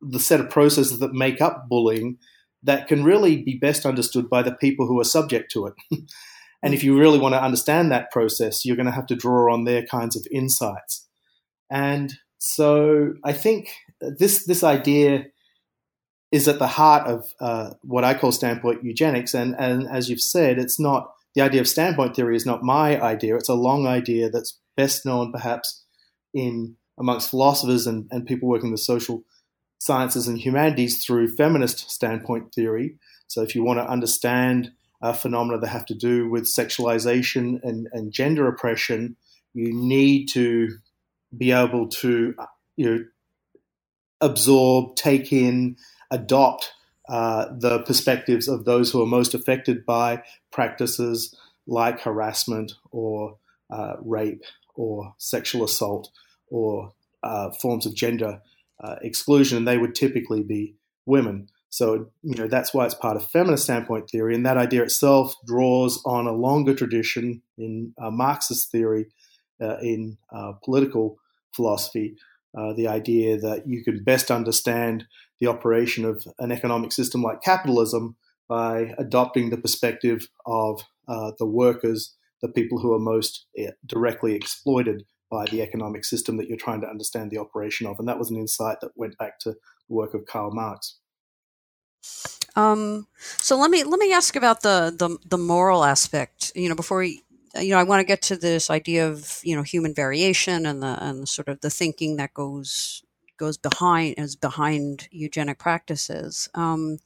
the 0.00 0.18
set 0.18 0.40
of 0.40 0.50
processes 0.50 0.98
that 0.98 1.12
make 1.12 1.40
up 1.40 1.68
bullying 1.68 2.18
that 2.64 2.88
can 2.88 3.04
really 3.04 3.42
be 3.42 3.56
best 3.56 3.86
understood 3.86 4.28
by 4.28 4.42
the 4.42 4.54
people 4.54 4.86
who 4.86 5.00
are 5.00 5.04
subject 5.04 5.50
to 5.52 5.66
it. 5.66 5.74
and 6.62 6.74
if 6.74 6.82
you 6.82 6.98
really 6.98 7.18
want 7.18 7.34
to 7.34 7.42
understand 7.42 7.90
that 7.90 8.10
process, 8.10 8.64
you're 8.64 8.76
going 8.76 8.86
to 8.86 8.92
have 8.92 9.06
to 9.06 9.16
draw 9.16 9.52
on 9.52 9.64
their 9.64 9.84
kinds 9.86 10.16
of 10.16 10.26
insights. 10.32 11.08
And 11.70 12.14
so 12.44 13.14
I 13.22 13.32
think 13.32 13.70
this 14.00 14.46
this 14.46 14.64
idea 14.64 15.26
is 16.32 16.48
at 16.48 16.58
the 16.58 16.66
heart 16.66 17.06
of 17.06 17.32
uh, 17.40 17.70
what 17.82 18.02
I 18.02 18.14
call 18.14 18.32
standpoint 18.32 18.82
eugenics. 18.82 19.32
And, 19.32 19.54
and 19.60 19.86
as 19.88 20.10
you've 20.10 20.20
said, 20.20 20.58
it's 20.58 20.80
not 20.80 21.12
the 21.36 21.42
idea 21.42 21.60
of 21.60 21.68
standpoint 21.68 22.16
theory 22.16 22.34
is 22.34 22.44
not 22.44 22.64
my 22.64 23.00
idea. 23.00 23.36
It's 23.36 23.48
a 23.48 23.54
long 23.54 23.86
idea 23.86 24.28
that's 24.28 24.58
best 24.76 25.06
known 25.06 25.30
perhaps 25.30 25.84
in 26.34 26.74
amongst 26.98 27.30
philosophers 27.30 27.86
and, 27.86 28.08
and 28.10 28.26
people 28.26 28.48
working 28.48 28.68
in 28.68 28.72
the 28.72 28.78
social 28.78 29.22
sciences 29.78 30.26
and 30.26 30.36
humanities 30.36 31.04
through 31.04 31.36
feminist 31.36 31.92
standpoint 31.92 32.52
theory. 32.52 32.96
So, 33.28 33.42
if 33.42 33.54
you 33.54 33.62
want 33.62 33.78
to 33.78 33.88
understand 33.88 34.72
uh, 35.00 35.12
phenomena 35.12 35.60
that 35.60 35.68
have 35.68 35.86
to 35.86 35.94
do 35.94 36.28
with 36.28 36.44
sexualization 36.44 37.60
and, 37.62 37.86
and 37.92 38.12
gender 38.12 38.48
oppression, 38.48 39.16
you 39.54 39.72
need 39.72 40.26
to 40.30 40.78
be 41.36 41.52
able 41.52 41.88
to 41.88 42.34
uh, 42.38 42.46
you 42.76 42.90
know 42.90 43.04
absorb, 44.22 44.96
take 44.96 45.32
in, 45.32 45.76
adopt 46.10 46.72
uh, 47.08 47.46
the 47.58 47.80
perspectives 47.80 48.48
of 48.48 48.64
those 48.64 48.90
who 48.90 49.02
are 49.02 49.06
most 49.06 49.34
affected 49.34 49.84
by 49.84 50.22
practices 50.50 51.34
like 51.66 52.00
harassment 52.00 52.72
or 52.90 53.36
uh, 53.70 53.94
rape 54.00 54.44
or 54.74 55.14
sexual 55.18 55.64
assault 55.64 56.10
or 56.48 56.92
uh, 57.22 57.50
forms 57.60 57.84
of 57.84 57.94
gender 57.94 58.40
uh, 58.80 58.96
exclusion, 59.02 59.58
and 59.58 59.68
they 59.68 59.78
would 59.78 59.94
typically 59.94 60.42
be 60.42 60.74
women. 61.06 61.48
So, 61.70 62.10
you 62.22 62.34
know, 62.34 62.48
that's 62.48 62.74
why 62.74 62.84
it's 62.84 62.94
part 62.94 63.16
of 63.16 63.26
feminist 63.30 63.64
standpoint 63.64 64.10
theory. 64.10 64.34
And 64.34 64.44
that 64.44 64.58
idea 64.58 64.82
itself 64.82 65.34
draws 65.46 66.02
on 66.04 66.26
a 66.26 66.32
longer 66.32 66.74
tradition 66.74 67.42
in 67.56 67.94
uh, 67.98 68.10
Marxist 68.10 68.70
theory, 68.70 69.06
in 69.80 70.18
political 70.64 71.18
philosophy, 71.54 72.16
uh, 72.56 72.72
the 72.74 72.88
idea 72.88 73.38
that 73.38 73.66
you 73.66 73.82
can 73.82 74.02
best 74.04 74.30
understand 74.30 75.06
the 75.40 75.46
operation 75.46 76.04
of 76.04 76.24
an 76.38 76.52
economic 76.52 76.92
system 76.92 77.22
like 77.22 77.42
capitalism 77.42 78.16
by 78.48 78.92
adopting 78.98 79.50
the 79.50 79.56
perspective 79.56 80.28
of 80.46 80.82
uh, 81.08 81.32
the 81.38 81.46
workers, 81.46 82.14
the 82.42 82.48
people 82.48 82.78
who 82.78 82.92
are 82.92 82.98
most 82.98 83.46
eh, 83.56 83.70
directly 83.86 84.34
exploited 84.34 85.04
by 85.30 85.46
the 85.46 85.62
economic 85.62 86.04
system 86.04 86.36
that 86.36 86.48
you're 86.48 86.58
trying 86.58 86.82
to 86.82 86.86
understand 86.86 87.30
the 87.30 87.38
operation 87.38 87.86
of. 87.86 87.98
And 87.98 88.06
that 88.06 88.18
was 88.18 88.30
an 88.30 88.36
insight 88.36 88.80
that 88.82 88.92
went 88.94 89.16
back 89.16 89.38
to 89.40 89.52
the 89.52 89.94
work 89.94 90.12
of 90.12 90.26
Karl 90.26 90.52
Marx. 90.52 90.98
Um, 92.54 93.06
so 93.16 93.56
let 93.56 93.70
me 93.70 93.82
let 93.84 93.98
me 93.98 94.12
ask 94.12 94.36
about 94.36 94.60
the, 94.60 94.94
the 94.96 95.16
the 95.26 95.38
moral 95.38 95.84
aspect. 95.84 96.52
You 96.54 96.68
know, 96.68 96.74
before 96.74 96.98
we, 96.98 97.22
you 97.60 97.70
know, 97.70 97.78
I 97.78 97.82
want 97.84 98.00
to 98.00 98.04
get 98.06 98.22
to 98.22 98.36
this 98.36 98.70
idea 98.70 99.08
of 99.08 99.40
you 99.42 99.56
know 99.56 99.62
human 99.62 99.94
variation 99.94 100.66
and 100.66 100.82
the 100.82 101.02
and 101.02 101.28
sort 101.28 101.48
of 101.48 101.60
the 101.60 101.70
thinking 101.70 102.16
that 102.16 102.34
goes 102.34 103.02
goes 103.38 103.56
behind 103.58 104.14
is 104.18 104.36
behind 104.36 105.08
eugenic 105.10 105.58
practices. 105.58 106.48
Um, 106.54 106.98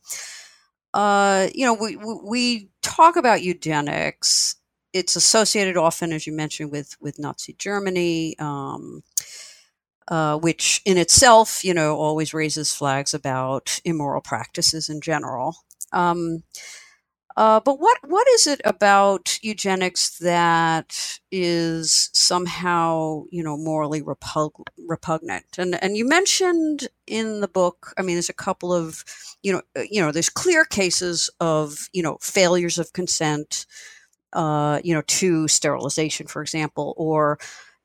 uh, 0.95 1.49
you 1.55 1.65
know, 1.67 1.75
we 1.75 1.97
we 1.97 2.71
talk 2.83 3.17
about 3.17 3.43
eugenics 3.43 4.57
it's 4.93 5.15
associated 5.15 5.77
often, 5.77 6.11
as 6.13 6.27
you 6.27 6.33
mentioned, 6.33 6.73
with 6.73 6.97
with 7.01 7.19
Nazi 7.19 7.53
Germany, 7.59 8.35
um, 8.39 9.03
uh, 10.09 10.39
which 10.39 10.81
in 10.85 10.97
itself, 10.99 11.65
you 11.65 11.75
know, 11.75 11.97
always 11.97 12.33
raises 12.33 12.73
flags 12.73 13.13
about 13.13 13.81
immoral 13.85 14.21
practices 14.21 14.89
in 14.89 15.01
general. 15.01 15.57
Um, 15.93 16.43
uh, 17.37 17.61
but 17.61 17.79
what 17.81 17.99
what 18.07 18.27
is 18.29 18.47
it 18.47 18.61
about 18.65 19.39
eugenics 19.43 20.19
that 20.21 21.19
is 21.31 22.11
somehow 22.15 23.25
you 23.31 23.43
know 23.43 23.57
morally 23.59 24.03
repug- 24.03 24.65
repugnant? 24.89 25.45
And 25.59 25.83
and 25.83 25.97
you 25.97 26.09
mentioned 26.09 26.89
in 27.07 27.41
the 27.41 27.49
book, 27.49 27.93
I 27.99 28.03
mean, 28.03 28.17
there's 28.17 28.31
a 28.31 28.35
couple 28.35 28.73
of 28.73 29.05
you 29.43 29.53
know 29.53 29.63
uh, 29.77 29.83
you 29.91 30.01
know 30.01 30.13
there's 30.13 30.31
clear 30.31 30.65
cases 30.65 31.29
of 31.41 31.89
you 31.93 32.03
know 32.03 32.19
failures 32.23 32.79
of 32.79 32.93
consent, 32.95 33.67
uh, 34.33 34.81
you 34.85 34.95
know, 34.95 35.03
to 35.03 35.49
sterilization, 35.49 36.27
for 36.27 36.43
example, 36.43 36.95
or 36.97 37.39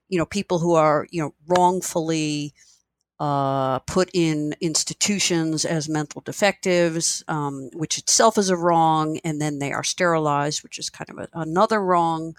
you 0.09 0.17
know, 0.17 0.25
people 0.25 0.59
who 0.59 0.75
are 0.75 1.07
you 1.11 1.21
know 1.21 1.33
wrongfully 1.47 2.53
uh, 3.21 3.77
put 3.81 4.09
in 4.15 4.55
institutions 4.61 5.63
as 5.63 5.87
mental 5.87 6.21
defectives, 6.21 7.23
um, 7.27 7.69
which 7.71 7.99
itself 7.99 8.35
is 8.35 8.49
a 8.49 8.57
wrong, 8.57 9.19
and 9.23 9.39
then 9.39 9.59
they 9.59 9.71
are 9.71 9.83
sterilized, 9.83 10.63
which 10.63 10.79
is 10.79 10.89
kind 10.89 11.07
of 11.11 11.19
a, 11.19 11.27
another 11.33 11.79
wrong. 11.79 12.35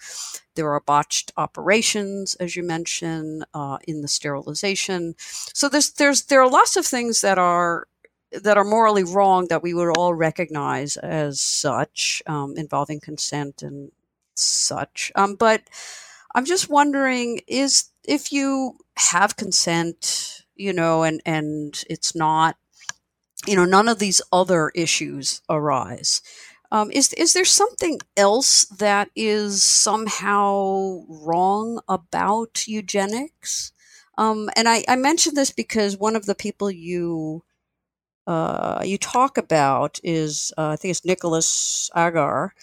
There 0.56 0.72
are 0.72 0.80
botched 0.80 1.30
operations, 1.36 2.34
as 2.34 2.56
you 2.56 2.64
mentioned, 2.64 3.44
uh, 3.54 3.78
in 3.86 4.02
the 4.02 4.08
sterilization. 4.08 5.14
So 5.18 5.68
there's 5.68 5.92
there's 5.92 6.24
there 6.24 6.42
are 6.42 6.50
lots 6.50 6.76
of 6.76 6.84
things 6.84 7.20
that 7.20 7.38
are 7.38 7.86
that 8.32 8.58
are 8.58 8.64
morally 8.64 9.04
wrong 9.04 9.46
that 9.50 9.62
we 9.62 9.74
would 9.74 9.96
all 9.96 10.14
recognize 10.14 10.96
as 10.96 11.40
such, 11.40 12.24
um, 12.26 12.54
involving 12.56 12.98
consent 12.98 13.62
and 13.62 13.92
such. 14.34 15.12
Um, 15.14 15.36
but 15.36 15.62
I'm 16.34 16.44
just 16.44 16.68
wondering 16.68 17.40
is 17.46 17.84
if 18.02 18.32
you 18.32 18.78
have 18.96 19.36
consent, 19.36 20.41
you 20.62 20.72
know, 20.72 21.02
and 21.02 21.20
and 21.26 21.84
it's 21.90 22.14
not, 22.14 22.56
you 23.46 23.56
know, 23.56 23.64
none 23.64 23.88
of 23.88 23.98
these 23.98 24.20
other 24.32 24.70
issues 24.74 25.42
arise. 25.48 26.22
Um, 26.70 26.90
is 26.90 27.12
is 27.14 27.34
there 27.34 27.44
something 27.44 28.00
else 28.16 28.64
that 28.66 29.10
is 29.14 29.62
somehow 29.62 31.02
wrong 31.08 31.80
about 31.88 32.66
eugenics? 32.66 33.72
Um, 34.18 34.50
and 34.56 34.68
I, 34.68 34.84
I 34.88 34.96
mentioned 34.96 35.36
this 35.36 35.50
because 35.50 35.96
one 35.96 36.16
of 36.16 36.26
the 36.26 36.34
people 36.34 36.70
you 36.70 37.44
uh, 38.26 38.82
you 38.84 38.98
talk 38.98 39.38
about 39.38 39.98
is 40.04 40.52
uh, 40.58 40.70
I 40.70 40.76
think 40.76 40.92
it's 40.92 41.04
Nicholas 41.04 41.90
Agar, 41.96 42.54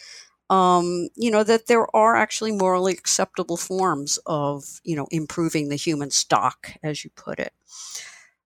um, 0.49 1.09
you 1.15 1.29
know 1.31 1.43
that 1.43 1.67
there 1.67 1.93
are 1.95 2.15
actually 2.15 2.51
morally 2.51 2.93
acceptable 2.93 3.57
forms 3.57 4.19
of 4.25 4.81
you 4.83 4.95
know 4.95 5.07
improving 5.11 5.69
the 5.69 5.75
human 5.75 6.11
stock, 6.11 6.71
as 6.83 7.03
you 7.03 7.11
put 7.15 7.39
it, 7.39 7.53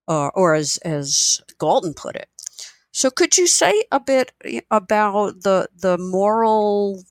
uh, 0.07 0.27
or 0.35 0.53
as 0.53 0.77
as 0.77 1.41
Galton 1.59 1.93
put 1.93 2.15
it. 2.15 2.29
So, 2.91 3.09
could 3.09 3.37
you 3.37 3.47
say 3.47 3.85
a 3.91 3.99
bit 3.99 4.31
eh, 4.43 4.61
about 4.69 5.41
the 5.41 5.69
the 5.75 5.97
moral 5.97 7.03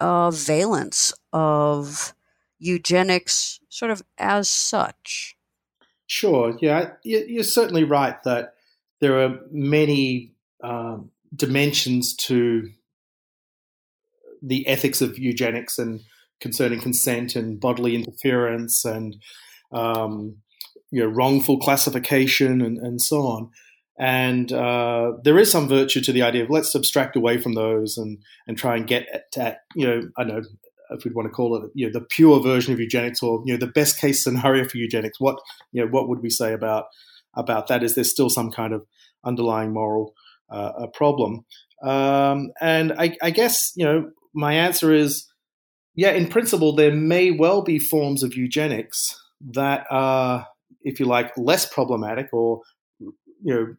uh, 0.00 0.30
valence 0.30 1.12
of 1.32 2.14
eugenics, 2.58 3.60
sort 3.68 3.90
of 3.90 4.02
as 4.18 4.48
such? 4.48 5.36
Sure. 6.06 6.56
Yeah, 6.60 6.92
you're 7.02 7.42
certainly 7.42 7.84
right 7.84 8.22
that 8.24 8.54
there 9.00 9.20
are 9.20 9.40
many 9.50 10.32
um, 10.62 11.10
dimensions 11.34 12.14
to 12.16 12.70
the 14.44 14.66
ethics 14.66 15.00
of 15.00 15.18
eugenics 15.18 15.78
and 15.78 16.00
concerning 16.40 16.80
consent 16.80 17.36
and 17.36 17.60
bodily 17.60 17.94
interference 17.94 18.84
and 18.84 19.16
um, 19.72 20.36
you 20.90 21.00
know 21.00 21.08
wrongful 21.08 21.58
classification 21.58 22.60
and, 22.60 22.78
and 22.78 23.00
so 23.00 23.22
on. 23.22 23.50
And 23.98 24.52
uh, 24.52 25.12
there 25.22 25.38
is 25.38 25.50
some 25.50 25.68
virtue 25.68 26.00
to 26.00 26.12
the 26.12 26.22
idea 26.22 26.42
of 26.42 26.50
let's 26.50 26.74
abstract 26.74 27.16
away 27.16 27.38
from 27.38 27.54
those 27.54 27.96
and, 27.96 28.18
and 28.46 28.58
try 28.58 28.76
and 28.76 28.86
get 28.86 29.06
at, 29.12 29.38
at, 29.38 29.58
you 29.76 29.86
know, 29.86 30.02
I 30.18 30.24
know 30.24 30.42
if 30.90 31.04
we'd 31.04 31.14
want 31.14 31.26
to 31.26 31.32
call 31.32 31.56
it, 31.56 31.70
you 31.74 31.86
know, 31.86 31.92
the 31.92 32.04
pure 32.04 32.40
version 32.40 32.72
of 32.72 32.80
eugenics 32.80 33.22
or, 33.22 33.42
you 33.46 33.52
know, 33.52 33.58
the 33.58 33.72
best 33.72 34.00
case 34.00 34.24
scenario 34.24 34.68
for 34.68 34.78
eugenics. 34.78 35.20
What, 35.20 35.38
you 35.70 35.82
know, 35.82 35.90
what 35.90 36.08
would 36.08 36.22
we 36.22 36.30
say 36.30 36.52
about, 36.52 36.86
about 37.36 37.68
that? 37.68 37.84
Is 37.84 37.94
there 37.94 38.04
still 38.04 38.28
some 38.28 38.50
kind 38.50 38.74
of 38.74 38.84
underlying 39.24 39.72
moral 39.72 40.12
uh, 40.50 40.88
problem? 40.92 41.44
Um, 41.82 42.50
and 42.60 42.92
I, 42.98 43.16
I 43.22 43.30
guess, 43.30 43.72
you 43.76 43.84
know, 43.84 44.10
my 44.34 44.54
answer 44.54 44.92
is, 44.92 45.26
yeah, 45.94 46.10
in 46.10 46.28
principle, 46.28 46.74
there 46.74 46.92
may 46.92 47.30
well 47.30 47.62
be 47.62 47.78
forms 47.78 48.22
of 48.22 48.34
eugenics 48.34 49.20
that 49.52 49.86
are, 49.90 50.46
if 50.82 50.98
you 50.98 51.06
like, 51.06 51.36
less 51.36 51.66
problematic 51.72 52.28
or, 52.32 52.62
you 53.42 53.76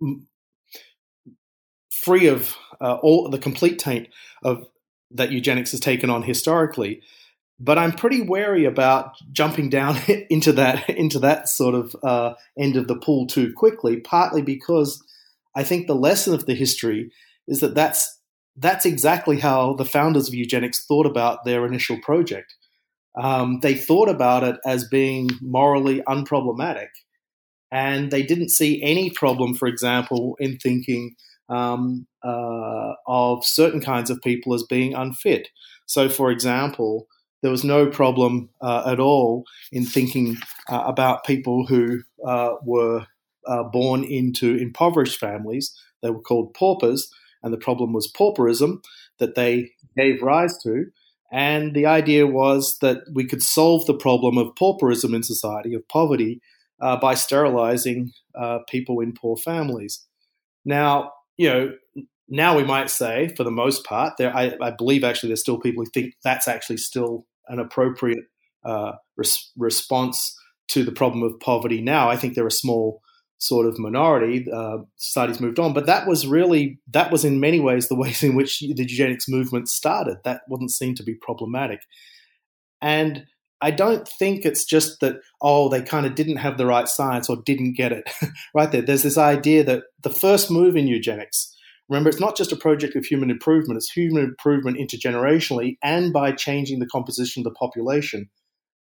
know, 0.00 0.16
free 1.90 2.28
of 2.28 2.56
uh, 2.80 2.94
all 3.02 3.28
the 3.28 3.38
complete 3.38 3.78
taint 3.78 4.08
of 4.42 4.66
that 5.10 5.32
eugenics 5.32 5.72
has 5.72 5.80
taken 5.80 6.10
on 6.10 6.22
historically. 6.22 7.02
But 7.60 7.78
I'm 7.78 7.92
pretty 7.92 8.22
wary 8.22 8.64
about 8.64 9.16
jumping 9.32 9.68
down 9.68 9.98
into 10.30 10.52
that 10.52 10.88
into 10.88 11.18
that 11.20 11.48
sort 11.48 11.74
of 11.74 11.96
uh, 12.02 12.34
end 12.58 12.76
of 12.76 12.86
the 12.86 12.96
pool 12.96 13.26
too 13.26 13.52
quickly. 13.52 13.96
Partly 13.96 14.42
because 14.42 15.02
I 15.56 15.64
think 15.64 15.86
the 15.86 15.94
lesson 15.94 16.34
of 16.34 16.46
the 16.46 16.54
history 16.54 17.10
is 17.48 17.60
that 17.60 17.74
that's 17.74 18.17
that's 18.58 18.86
exactly 18.86 19.38
how 19.38 19.74
the 19.74 19.84
founders 19.84 20.28
of 20.28 20.34
eugenics 20.34 20.84
thought 20.86 21.06
about 21.06 21.44
their 21.44 21.66
initial 21.66 21.98
project. 22.00 22.54
Um, 23.20 23.60
they 23.60 23.74
thought 23.74 24.08
about 24.08 24.44
it 24.44 24.56
as 24.64 24.88
being 24.88 25.30
morally 25.40 26.02
unproblematic, 26.02 26.88
and 27.72 28.10
they 28.10 28.22
didn't 28.22 28.50
see 28.50 28.82
any 28.82 29.10
problem, 29.10 29.54
for 29.54 29.66
example, 29.66 30.36
in 30.38 30.58
thinking 30.58 31.14
um, 31.48 32.06
uh, 32.24 32.92
of 33.06 33.44
certain 33.44 33.80
kinds 33.80 34.10
of 34.10 34.20
people 34.22 34.54
as 34.54 34.62
being 34.64 34.94
unfit. 34.94 35.48
So, 35.86 36.08
for 36.08 36.30
example, 36.30 37.06
there 37.42 37.50
was 37.50 37.64
no 37.64 37.86
problem 37.86 38.50
uh, 38.60 38.84
at 38.86 39.00
all 39.00 39.44
in 39.72 39.84
thinking 39.84 40.36
uh, 40.68 40.82
about 40.86 41.24
people 41.24 41.66
who 41.66 42.00
uh, 42.26 42.54
were 42.64 43.06
uh, 43.46 43.62
born 43.64 44.04
into 44.04 44.56
impoverished 44.56 45.18
families. 45.18 45.74
They 46.02 46.10
were 46.10 46.20
called 46.20 46.54
paupers, 46.54 47.10
and 47.42 47.52
the 47.52 47.58
problem 47.58 47.92
was 47.92 48.10
pauperism 48.10 48.82
that 49.18 49.34
they 49.34 49.70
gave 49.96 50.22
rise 50.22 50.56
to. 50.62 50.86
And 51.30 51.74
the 51.74 51.86
idea 51.86 52.26
was 52.26 52.78
that 52.80 53.02
we 53.12 53.26
could 53.26 53.42
solve 53.42 53.86
the 53.86 53.94
problem 53.94 54.38
of 54.38 54.54
pauperism 54.56 55.14
in 55.14 55.22
society, 55.22 55.74
of 55.74 55.86
poverty, 55.88 56.40
uh, 56.80 56.96
by 56.96 57.14
sterilizing 57.14 58.12
people 58.68 59.00
in 59.00 59.12
poor 59.12 59.36
families. 59.36 60.06
Now, 60.64 61.12
you 61.36 61.48
know, 61.48 61.72
now 62.28 62.56
we 62.56 62.64
might 62.64 62.90
say, 62.90 63.32
for 63.36 63.44
the 63.44 63.50
most 63.50 63.84
part, 63.84 64.14
there 64.18 64.34
I, 64.36 64.54
I, 64.60 64.70
believe 64.70 65.02
actually 65.02 65.28
there's 65.28 65.40
still 65.40 65.58
people 65.58 65.84
who 65.84 65.90
think 65.90 66.14
that's 66.22 66.46
actually 66.46 66.76
still 66.76 67.26
an 67.48 67.58
appropriate 67.58 68.24
uh, 68.64 68.92
res- 69.16 69.50
response 69.56 70.36
to 70.68 70.84
the 70.84 70.92
problem 70.92 71.22
of 71.22 71.40
poverty. 71.40 71.80
Now 71.80 72.10
I 72.10 72.16
think 72.16 72.34
there 72.34 72.46
are 72.46 72.50
small 72.50 73.00
sort 73.38 73.66
of 73.66 73.78
minority. 73.78 74.46
Uh, 74.50 74.78
society's 74.96 75.40
moved 75.40 75.58
on, 75.58 75.72
but 75.72 75.86
that 75.86 76.06
was 76.06 76.26
really 76.26 76.78
that 76.92 77.10
was 77.10 77.24
in 77.24 77.40
many 77.40 77.60
ways 77.60 77.88
the 77.88 77.94
ways 77.98 78.22
in 78.22 78.34
which 78.34 78.60
the 78.60 78.74
eugenics 78.76 79.28
movement 79.28 79.68
started. 79.68 80.18
That 80.24 80.42
wasn't 80.48 80.72
seen 80.72 80.94
to 80.96 81.02
be 81.02 81.14
problematic, 81.14 81.80
and 82.80 83.24
I 83.60 83.70
don't 83.70 84.06
think 84.06 84.44
it's 84.44 84.64
just 84.64 85.00
that, 85.00 85.16
oh, 85.42 85.68
they 85.68 85.82
kind 85.82 86.06
of 86.06 86.14
didn't 86.14 86.36
have 86.36 86.58
the 86.58 86.66
right 86.66 86.86
science 86.86 87.28
or 87.28 87.38
didn't 87.44 87.76
get 87.76 87.92
it. 87.92 88.08
right 88.54 88.70
there. 88.70 88.82
There's 88.82 89.02
this 89.02 89.18
idea 89.18 89.64
that 89.64 89.84
the 90.02 90.10
first 90.10 90.50
move 90.50 90.76
in 90.76 90.86
eugenics, 90.86 91.56
remember, 91.88 92.08
it's 92.08 92.20
not 92.20 92.36
just 92.36 92.52
a 92.52 92.56
project 92.56 92.94
of 92.94 93.04
human 93.04 93.30
improvement, 93.30 93.78
it's 93.78 93.90
human 93.90 94.22
improvement 94.22 94.78
intergenerationally 94.78 95.76
and 95.82 96.12
by 96.12 96.32
changing 96.32 96.78
the 96.78 96.86
composition 96.86 97.40
of 97.40 97.44
the 97.44 97.58
population. 97.58 98.28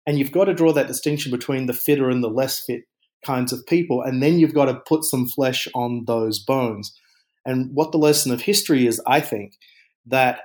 And 0.07 0.19
you've 0.19 0.33
got 0.33 0.47
to 0.47 0.55
draw 0.55 0.73
that 0.73 0.89
distinction 0.89 1.31
between 1.31 1.67
the 1.67 1.73
fitter 1.73 2.09
and 2.11 2.25
the 2.25 2.31
less 2.31 2.61
fit 2.65 2.83
kinds 3.25 3.53
of 3.53 3.67
people. 3.67 4.03
And 4.03 4.23
then 4.23 4.39
you've 4.39 4.55
got 4.55 4.67
to 4.67 4.75
put 4.87 5.05
some 5.05 5.29
flesh 5.29 5.69
on 5.75 6.05
those 6.07 6.39
bones. 6.39 6.93
And 7.45 7.71
what 7.73 7.93
the 7.93 7.99
lesson 7.99 8.33
of 8.33 8.43
history 8.43 8.87
is, 8.87 9.01
I 9.07 9.21
think, 9.21 9.55
that 10.07 10.41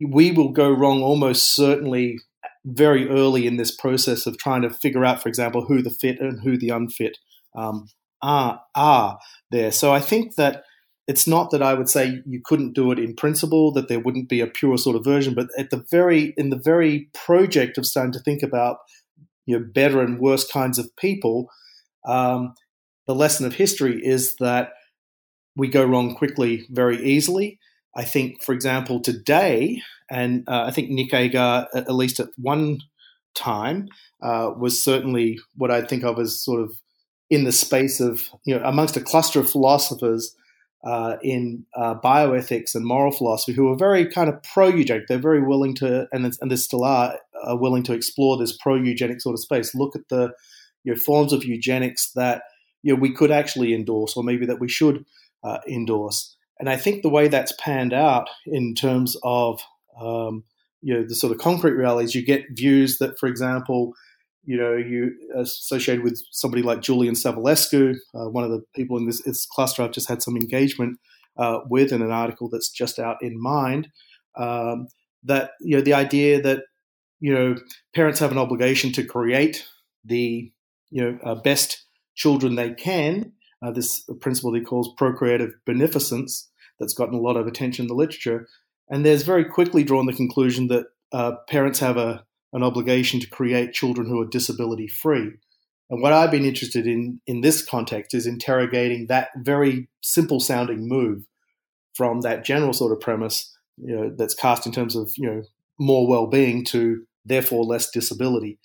we 0.00 0.32
will 0.32 0.50
go 0.50 0.70
wrong 0.70 1.02
almost 1.02 1.54
certainly 1.54 2.18
very 2.64 3.08
early 3.08 3.46
in 3.46 3.56
this 3.56 3.74
process 3.74 4.26
of 4.26 4.38
trying 4.38 4.62
to 4.62 4.70
figure 4.70 5.04
out, 5.04 5.22
for 5.22 5.28
example, 5.28 5.64
who 5.64 5.82
the 5.82 5.90
fit 5.90 6.20
and 6.20 6.40
who 6.42 6.56
the 6.56 6.70
unfit 6.70 7.18
um, 7.56 7.86
are, 8.22 8.60
are 8.74 9.18
there. 9.50 9.72
So 9.72 9.92
I 9.92 10.00
think 10.00 10.36
that 10.36 10.64
it's 11.08 11.26
not 11.26 11.50
that 11.50 11.62
I 11.62 11.74
would 11.74 11.88
say 11.88 12.20
you 12.26 12.40
couldn't 12.44 12.74
do 12.74 12.92
it 12.92 12.98
in 12.98 13.14
principle, 13.14 13.72
that 13.72 13.88
there 13.88 14.00
wouldn't 14.00 14.28
be 14.28 14.40
a 14.40 14.46
pure 14.46 14.78
sort 14.78 14.96
of 14.96 15.04
version, 15.04 15.34
but 15.34 15.48
at 15.58 15.70
the 15.70 15.84
very 15.90 16.32
in 16.36 16.50
the 16.50 16.60
very 16.62 17.08
project 17.12 17.76
of 17.76 17.86
starting 17.86 18.12
to 18.12 18.20
think 18.20 18.42
about 18.42 18.78
you 19.46 19.58
know 19.58 19.64
better 19.74 20.00
and 20.00 20.20
worse 20.20 20.46
kinds 20.46 20.78
of 20.78 20.94
people, 20.96 21.48
um, 22.04 22.54
the 23.06 23.14
lesson 23.14 23.46
of 23.46 23.54
history 23.54 24.04
is 24.04 24.36
that 24.36 24.72
we 25.56 25.68
go 25.68 25.84
wrong 25.84 26.14
quickly, 26.14 26.66
very 26.70 27.02
easily. 27.02 27.58
I 27.94 28.04
think, 28.04 28.42
for 28.42 28.52
example, 28.52 29.00
today, 29.00 29.82
and 30.10 30.48
uh, 30.48 30.64
I 30.64 30.70
think 30.70 30.90
Nick 30.90 31.12
Agar, 31.12 31.68
at 31.74 31.92
least 31.92 32.20
at 32.20 32.28
one 32.36 32.78
time, 33.34 33.88
uh, 34.22 34.52
was 34.56 34.82
certainly 34.82 35.38
what 35.56 35.70
I 35.70 35.82
think 35.82 36.04
of 36.04 36.18
as 36.18 36.40
sort 36.40 36.62
of 36.62 36.72
in 37.28 37.44
the 37.44 37.52
space 37.52 38.00
of, 38.00 38.30
you 38.44 38.54
know, 38.54 38.64
amongst 38.64 38.96
a 38.96 39.00
cluster 39.00 39.40
of 39.40 39.50
philosophers 39.50 40.34
uh, 40.84 41.16
in 41.22 41.64
uh, 41.76 41.94
bioethics 41.94 42.74
and 42.74 42.84
moral 42.84 43.12
philosophy 43.12 43.52
who 43.52 43.70
are 43.70 43.76
very 43.76 44.06
kind 44.06 44.28
of 44.28 44.42
pro 44.42 44.68
eugenic. 44.68 45.06
They're 45.06 45.18
very 45.18 45.42
willing 45.42 45.74
to, 45.76 46.08
and, 46.12 46.30
and 46.40 46.50
they 46.50 46.56
still 46.56 46.84
are, 46.84 47.18
are 47.44 47.56
willing 47.56 47.82
to 47.84 47.92
explore 47.92 48.36
this 48.36 48.56
pro 48.56 48.74
eugenic 48.74 49.20
sort 49.20 49.34
of 49.34 49.40
space. 49.40 49.74
Look 49.74 49.94
at 49.94 50.08
the 50.08 50.32
you 50.84 50.92
know, 50.92 50.98
forms 50.98 51.32
of 51.32 51.44
eugenics 51.44 52.12
that 52.12 52.42
you 52.82 52.94
know, 52.94 53.00
we 53.00 53.12
could 53.12 53.30
actually 53.30 53.74
endorse, 53.74 54.16
or 54.16 54.24
maybe 54.24 54.46
that 54.46 54.60
we 54.60 54.68
should 54.68 55.04
uh, 55.44 55.58
endorse. 55.68 56.36
And 56.58 56.68
I 56.68 56.76
think 56.76 57.02
the 57.02 57.08
way 57.08 57.28
that's 57.28 57.52
panned 57.58 57.92
out 57.92 58.28
in 58.46 58.74
terms 58.74 59.16
of 59.22 59.60
um, 60.00 60.44
you 60.80 60.94
know 60.94 61.04
the 61.06 61.14
sort 61.14 61.32
of 61.32 61.38
concrete 61.38 61.72
realities, 61.72 62.14
you 62.14 62.24
get 62.24 62.44
views 62.50 62.98
that, 62.98 63.18
for 63.18 63.28
example, 63.28 63.94
you 64.44 64.56
know 64.56 64.76
you 64.76 65.12
associated 65.36 66.04
with 66.04 66.20
somebody 66.30 66.62
like 66.62 66.82
Julian 66.82 67.14
Savulescu, 67.14 67.96
uh, 68.14 68.28
one 68.28 68.44
of 68.44 68.50
the 68.50 68.62
people 68.74 68.96
in 68.96 69.06
this, 69.06 69.22
this, 69.22 69.46
cluster 69.46 69.82
I've 69.82 69.92
just 69.92 70.08
had 70.08 70.22
some 70.22 70.36
engagement 70.36 70.98
uh, 71.36 71.60
with 71.68 71.92
in 71.92 72.02
an 72.02 72.10
article 72.10 72.48
that's 72.48 72.70
just 72.70 72.98
out 72.98 73.16
in 73.22 73.40
Mind. 73.40 73.88
Um, 74.36 74.88
that 75.24 75.52
you 75.60 75.76
know 75.76 75.82
the 75.82 75.94
idea 75.94 76.40
that 76.42 76.64
you 77.20 77.32
know 77.32 77.56
parents 77.94 78.18
have 78.20 78.32
an 78.32 78.38
obligation 78.38 78.92
to 78.92 79.04
create 79.04 79.66
the 80.04 80.50
you 80.92 81.02
know 81.02 81.18
uh, 81.24 81.34
best 81.34 81.84
children 82.14 82.54
they 82.54 82.72
can. 82.72 83.32
Uh, 83.64 83.70
this 83.70 84.04
principle 84.20 84.52
he 84.54 84.60
calls 84.60 84.92
procreative 84.96 85.50
beneficence, 85.64 86.50
that's 86.78 86.94
gotten 86.94 87.14
a 87.14 87.20
lot 87.20 87.36
of 87.36 87.46
attention 87.46 87.84
in 87.84 87.88
the 87.88 87.94
literature. 87.94 88.48
And 88.90 89.06
there's 89.06 89.22
very 89.22 89.44
quickly 89.44 89.84
drawn 89.84 90.06
the 90.06 90.12
conclusion 90.12 90.66
that 90.68 90.86
uh, 91.12 91.32
parents 91.48 91.78
have 91.78 91.96
a, 91.96 92.24
an 92.52 92.62
obligation 92.62 93.20
to 93.20 93.30
create 93.30 93.72
children 93.72 94.08
who 94.08 94.20
are 94.20 94.26
disability 94.26 94.88
free. 94.88 95.30
And 95.90 96.02
what 96.02 96.12
I've 96.12 96.30
been 96.30 96.44
interested 96.44 96.86
in 96.86 97.20
in 97.26 97.40
this 97.40 97.64
context 97.64 98.14
is 98.14 98.26
interrogating 98.26 99.06
that 99.08 99.28
very 99.36 99.88
simple 100.02 100.40
sounding 100.40 100.88
move 100.88 101.24
from 101.94 102.22
that 102.22 102.44
general 102.44 102.72
sort 102.72 102.92
of 102.92 103.00
premise 103.00 103.54
you 103.76 103.94
know, 103.94 104.14
that's 104.16 104.34
cast 104.34 104.66
in 104.66 104.72
terms 104.72 104.96
of 104.96 105.10
you 105.16 105.26
know 105.26 105.42
more 105.78 106.08
well 106.08 106.26
being 106.26 106.64
to 106.66 107.04
therefore 107.24 107.64
less 107.64 107.90
disability. 107.90 108.58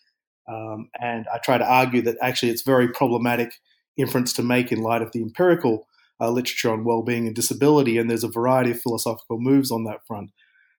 Um, 0.47 0.89
and 0.99 1.25
I 1.33 1.39
try 1.39 1.57
to 1.57 1.65
argue 1.65 2.01
that 2.03 2.17
actually 2.21 2.51
it's 2.51 2.61
very 2.61 2.89
problematic 2.89 3.53
inference 3.97 4.33
to 4.33 4.43
make 4.43 4.71
in 4.71 4.81
light 4.81 5.01
of 5.01 5.11
the 5.11 5.21
empirical 5.21 5.87
uh, 6.19 6.29
literature 6.29 6.71
on 6.71 6.83
well-being 6.83 7.27
and 7.27 7.35
disability, 7.35 7.97
and 7.97 8.09
there's 8.09 8.23
a 8.23 8.29
variety 8.29 8.71
of 8.71 8.81
philosophical 8.81 9.39
moves 9.39 9.71
on 9.71 9.83
that 9.83 10.05
front. 10.07 10.31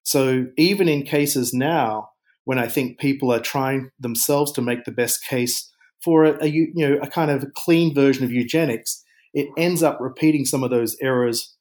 So 0.02 0.46
even 0.57 0.88
in 0.88 1.02
cases 1.02 1.52
now, 1.52 2.11
when 2.44 2.59
I 2.59 2.66
think 2.66 2.98
people 2.98 3.31
are 3.33 3.40
trying 3.40 3.90
themselves 4.00 4.52
to 4.52 4.62
make 4.62 4.85
the 4.85 4.90
best 4.90 5.22
case 5.24 5.70
for 6.02 6.24
a, 6.24 6.44
a 6.44 6.46
you 6.46 6.72
know 6.74 6.98
a 7.02 7.07
kind 7.07 7.31
of 7.31 7.44
clean 7.54 7.94
version 7.94 8.24
of 8.24 8.33
eugenics, 8.33 9.04
it 9.35 9.48
ends 9.59 9.83
up 9.83 9.98
repeating 10.00 10.44
some 10.46 10.64
of 10.64 10.70
those 10.70 10.96
errors 11.02 11.54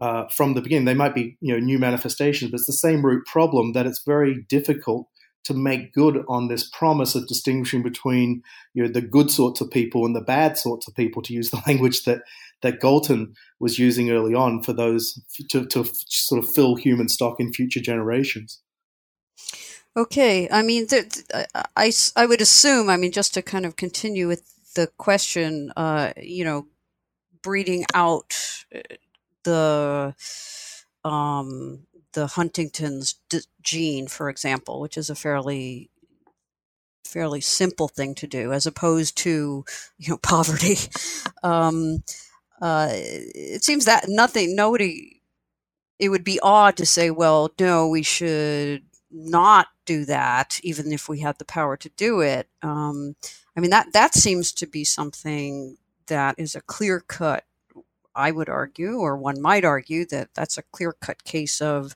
uh, 0.00 0.24
from 0.28 0.54
the 0.54 0.60
beginning. 0.60 0.84
They 0.84 0.94
might 0.94 1.14
be 1.14 1.38
you 1.40 1.54
know 1.54 1.58
new 1.58 1.78
manifestations, 1.78 2.50
but 2.50 2.58
it's 2.58 2.66
the 2.66 2.74
same 2.74 3.04
root 3.04 3.24
problem 3.26 3.72
that 3.72 3.86
it's 3.86 4.02
very 4.04 4.44
difficult 4.48 5.08
to 5.44 5.54
make 5.54 5.92
good 5.92 6.24
on 6.28 6.48
this 6.48 6.68
promise 6.70 7.14
of 7.14 7.26
distinguishing 7.26 7.82
between 7.82 8.42
you 8.72 8.82
know 8.82 8.92
the 8.92 9.00
good 9.00 9.30
sorts 9.30 9.60
of 9.60 9.70
people 9.70 10.04
and 10.04 10.16
the 10.16 10.20
bad 10.20 10.58
sorts 10.58 10.88
of 10.88 10.94
people, 10.94 11.22
to 11.22 11.32
use 11.32 11.50
the 11.50 11.62
language 11.66 12.04
that 12.04 12.22
that 12.62 12.80
Galton 12.80 13.34
was 13.60 13.78
using 13.78 14.10
early 14.10 14.34
on 14.34 14.62
for 14.62 14.72
those 14.72 15.20
to, 15.50 15.66
to 15.66 15.84
sort 16.06 16.42
of 16.42 16.50
fill 16.54 16.76
human 16.76 17.08
stock 17.08 17.38
in 17.38 17.52
future 17.52 17.80
generations. 17.80 18.60
Okay, 19.96 20.48
I 20.50 20.62
mean, 20.62 20.88
I, 21.76 21.92
I 22.16 22.26
would 22.26 22.40
assume, 22.40 22.90
I 22.90 22.96
mean, 22.96 23.12
just 23.12 23.32
to 23.34 23.42
kind 23.42 23.64
of 23.64 23.76
continue 23.76 24.26
with 24.26 24.42
the 24.74 24.88
question, 24.98 25.72
uh, 25.76 26.12
you 26.16 26.44
know, 26.44 26.66
breeding 27.42 27.84
out 27.94 28.34
uh, 28.74 28.80
the 29.44 30.14
um, 31.04 31.86
the 32.14 32.28
Huntington's 32.28 33.16
d- 33.28 33.40
gene, 33.62 34.08
for 34.08 34.28
example, 34.28 34.80
which 34.80 34.96
is 34.96 35.10
a 35.10 35.14
fairly 35.14 35.90
fairly 37.04 37.40
simple 37.40 37.86
thing 37.86 38.14
to 38.16 38.26
do, 38.26 38.52
as 38.52 38.66
opposed 38.66 39.16
to 39.18 39.64
you 39.98 40.10
know 40.10 40.18
poverty. 40.22 40.76
Um, 41.42 42.02
uh, 42.60 42.88
it 42.92 43.62
seems 43.64 43.84
that 43.84 44.06
nothing, 44.08 44.56
nobody. 44.56 45.20
It 45.98 46.08
would 46.08 46.24
be 46.24 46.40
odd 46.40 46.76
to 46.78 46.86
say, 46.86 47.10
well, 47.10 47.52
no, 47.60 47.86
we 47.88 48.02
should 48.02 48.82
not 49.12 49.68
do 49.86 50.04
that, 50.06 50.60
even 50.62 50.92
if 50.92 51.08
we 51.08 51.20
had 51.20 51.38
the 51.38 51.44
power 51.44 51.76
to 51.76 51.88
do 51.90 52.20
it. 52.20 52.48
Um, 52.62 53.16
I 53.56 53.60
mean 53.60 53.70
that 53.70 53.92
that 53.92 54.14
seems 54.14 54.52
to 54.54 54.66
be 54.66 54.84
something 54.84 55.76
that 56.06 56.34
is 56.38 56.54
a 56.54 56.60
clear 56.60 57.00
cut. 57.00 57.44
I 58.14 58.30
would 58.30 58.48
argue, 58.48 58.98
or 58.98 59.16
one 59.16 59.40
might 59.40 59.64
argue, 59.64 60.06
that 60.06 60.30
that's 60.34 60.58
a 60.58 60.62
clear 60.62 60.94
cut 61.00 61.24
case 61.24 61.60
of 61.60 61.94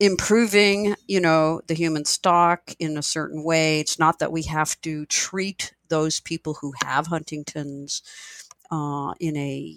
improving, 0.00 0.94
you 1.06 1.20
know, 1.20 1.60
the 1.66 1.74
human 1.74 2.04
stock 2.04 2.72
in 2.78 2.96
a 2.98 3.02
certain 3.02 3.42
way. 3.44 3.80
It's 3.80 3.98
not 3.98 4.18
that 4.18 4.32
we 4.32 4.42
have 4.44 4.80
to 4.82 5.06
treat 5.06 5.72
those 5.88 6.20
people 6.20 6.54
who 6.54 6.72
have 6.84 7.06
Huntington's 7.06 8.02
uh, 8.70 9.14
in 9.20 9.36
a 9.36 9.76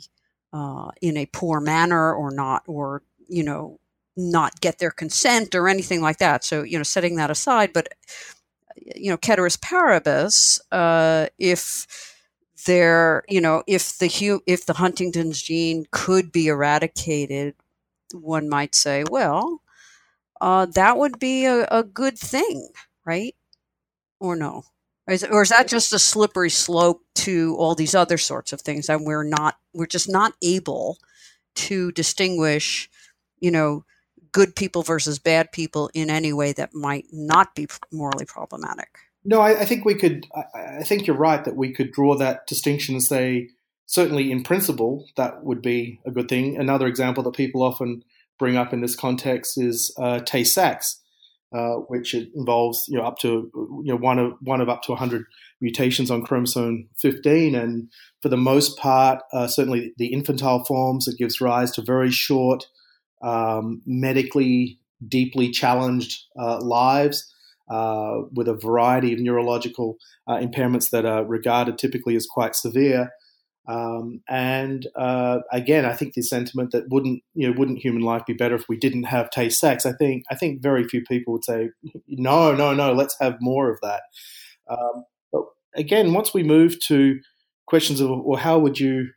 uh, 0.52 0.90
in 1.02 1.16
a 1.18 1.28
poor 1.28 1.60
manner 1.60 2.14
or 2.14 2.32
not, 2.32 2.64
or 2.68 3.04
you 3.28 3.44
know, 3.44 3.80
not 4.18 4.60
get 4.62 4.80
their 4.80 4.92
consent 4.92 5.56
or 5.56 5.68
anything 5.70 6.02
like 6.02 6.18
that. 6.18 6.44
So 6.44 6.64
you 6.64 6.78
know, 6.78 6.84
setting 6.84 7.16
that 7.16 7.32
aside, 7.32 7.72
but 7.74 7.90
you 8.96 9.12
know, 9.12 9.18
ceteris 9.24 9.58
paribus, 9.58 10.60
uh, 10.72 11.28
if 11.38 11.88
there, 12.66 13.24
you 13.28 13.42
know, 13.42 13.64
if 13.68 13.98
the 13.98 14.42
if 14.46 14.66
the 14.66 14.74
Huntington's 14.74 15.42
gene 15.42 15.86
could 15.92 16.32
be 16.32 16.48
eradicated, 16.48 17.56
one 18.14 18.50
might 18.50 18.76
say, 18.76 19.04
well, 19.10 19.62
uh, 20.42 20.66
that 20.68 20.98
would 20.98 21.20
be 21.20 21.46
a, 21.46 21.66
a, 21.66 21.84
good 21.84 22.18
thing, 22.18 22.70
right? 23.06 23.36
Or 24.20 24.36
no? 24.36 24.64
Is, 25.10 25.24
or 25.24 25.42
is 25.42 25.50
that 25.50 25.68
just 25.68 25.92
a 25.92 26.00
slippery 26.00 26.50
slope 26.50 27.04
to 27.16 27.56
all 27.58 27.76
these 27.76 27.96
other 27.96 28.18
sorts 28.18 28.54
of 28.54 28.62
things? 28.62 28.90
And 28.90 29.06
we're 29.06 29.24
not, 29.24 29.58
we're 29.74 29.86
just 29.86 30.10
not 30.10 30.34
able 30.42 30.98
to 31.56 31.92
distinguish, 31.92 32.90
you 33.40 33.52
know, 33.52 33.86
good 34.32 34.56
people 34.56 34.84
versus 34.84 35.20
bad 35.20 35.52
people 35.52 35.90
in 35.94 36.10
any 36.10 36.32
way 36.32 36.54
that 36.54 36.74
might 36.74 37.06
not 37.12 37.56
be 37.56 37.68
morally 37.92 38.26
problematic. 38.26 39.00
No, 39.26 39.42
I, 39.42 39.62
I 39.62 39.66
think 39.66 39.86
we 39.86 39.96
could. 39.96 40.28
I, 40.36 40.80
I, 40.80 40.84
think 40.84 41.06
you're 41.06 41.16
right 41.16 41.44
that 41.44 41.56
we 41.56 41.74
could 41.74 41.92
draw 41.92 42.16
that 42.16 42.48
distinction 42.48 42.96
and 42.96 43.04
say, 43.04 43.50
certainly 43.86 44.32
in 44.32 44.44
principle, 44.44 45.08
that 45.18 45.44
would 45.44 45.62
be 45.62 46.00
a 46.06 46.12
good 46.12 46.30
thing. 46.30 46.58
Another 46.58 46.88
example 46.88 47.24
that 47.24 47.34
people 47.34 47.62
often 47.62 48.04
bring 48.38 48.56
up 48.56 48.72
in 48.72 48.82
this 48.82 48.96
context 48.96 49.58
is 49.58 49.94
uh, 50.00 50.20
Tay 50.20 50.46
Sachs, 50.46 51.02
uh, 51.54 51.76
which 51.88 52.14
involves 52.14 52.86
you 52.88 52.98
know 52.98 53.04
up 53.04 53.20
to 53.20 53.52
you 53.84 53.92
know 53.92 53.98
one 53.98 54.20
of 54.20 54.34
one 54.42 54.62
of 54.62 54.70
up 54.70 54.84
to 54.84 54.92
100 54.92 55.26
mutations 55.60 56.10
on 56.10 56.24
chromosome 56.24 56.88
15, 57.00 57.56
and 57.56 57.90
for 58.22 58.30
the 58.30 58.38
most 58.38 58.78
part, 58.78 59.22
uh, 59.34 59.48
certainly 59.48 59.94
the 59.98 60.14
infantile 60.14 60.64
forms, 60.64 61.08
it 61.08 61.18
gives 61.18 61.42
rise 61.42 61.72
to 61.72 61.82
very 61.82 62.12
short 62.12 62.68
um, 63.22 63.82
medically 63.86 64.80
deeply 65.06 65.50
challenged 65.52 66.24
uh, 66.38 66.60
lives 66.62 67.34
uh, 67.70 68.22
with 68.34 68.48
a 68.48 68.54
variety 68.54 69.14
of 69.14 69.20
neurological 69.20 69.98
uh, 70.28 70.38
impairments 70.38 70.90
that 70.90 71.06
are 71.06 71.26
regarded 71.26 71.78
typically 71.78 72.16
as 72.16 72.26
quite 72.26 72.56
severe. 72.56 73.12
Um, 73.68 74.22
and 74.28 74.88
uh, 74.96 75.40
again, 75.52 75.86
I 75.86 75.94
think 75.94 76.14
the 76.14 76.24
sentiment 76.24 76.72
that 76.72 76.86
wouldn't 76.90 77.22
you 77.36 77.48
know 77.48 77.56
wouldn't 77.58 77.80
human 77.80 78.02
life 78.02 78.26
be 78.26 78.34
better 78.34 78.56
if 78.56 78.68
we 78.68 78.78
didn't 78.78 79.04
have 79.04 79.30
Tay 79.30 79.50
Sachs? 79.50 79.86
I 79.86 79.94
think 79.94 80.24
I 80.32 80.36
think 80.36 80.64
very 80.64 80.84
few 80.86 81.04
people 81.04 81.34
would 81.34 81.46
say 81.46 81.70
no, 82.08 82.56
no, 82.56 82.74
no. 82.74 82.94
Let's 82.94 83.16
have 83.22 83.38
more 83.40 83.72
of 83.72 83.80
that. 83.82 84.02
Um, 84.68 85.04
but 85.32 85.44
again, 85.76 86.14
once 86.14 86.34
we 86.34 86.42
move 86.42 86.80
to 86.88 87.20
questions 87.68 88.02
of 88.02 88.10
well, 88.24 88.40
how 88.40 88.58
would 88.58 88.80
you 88.80 89.10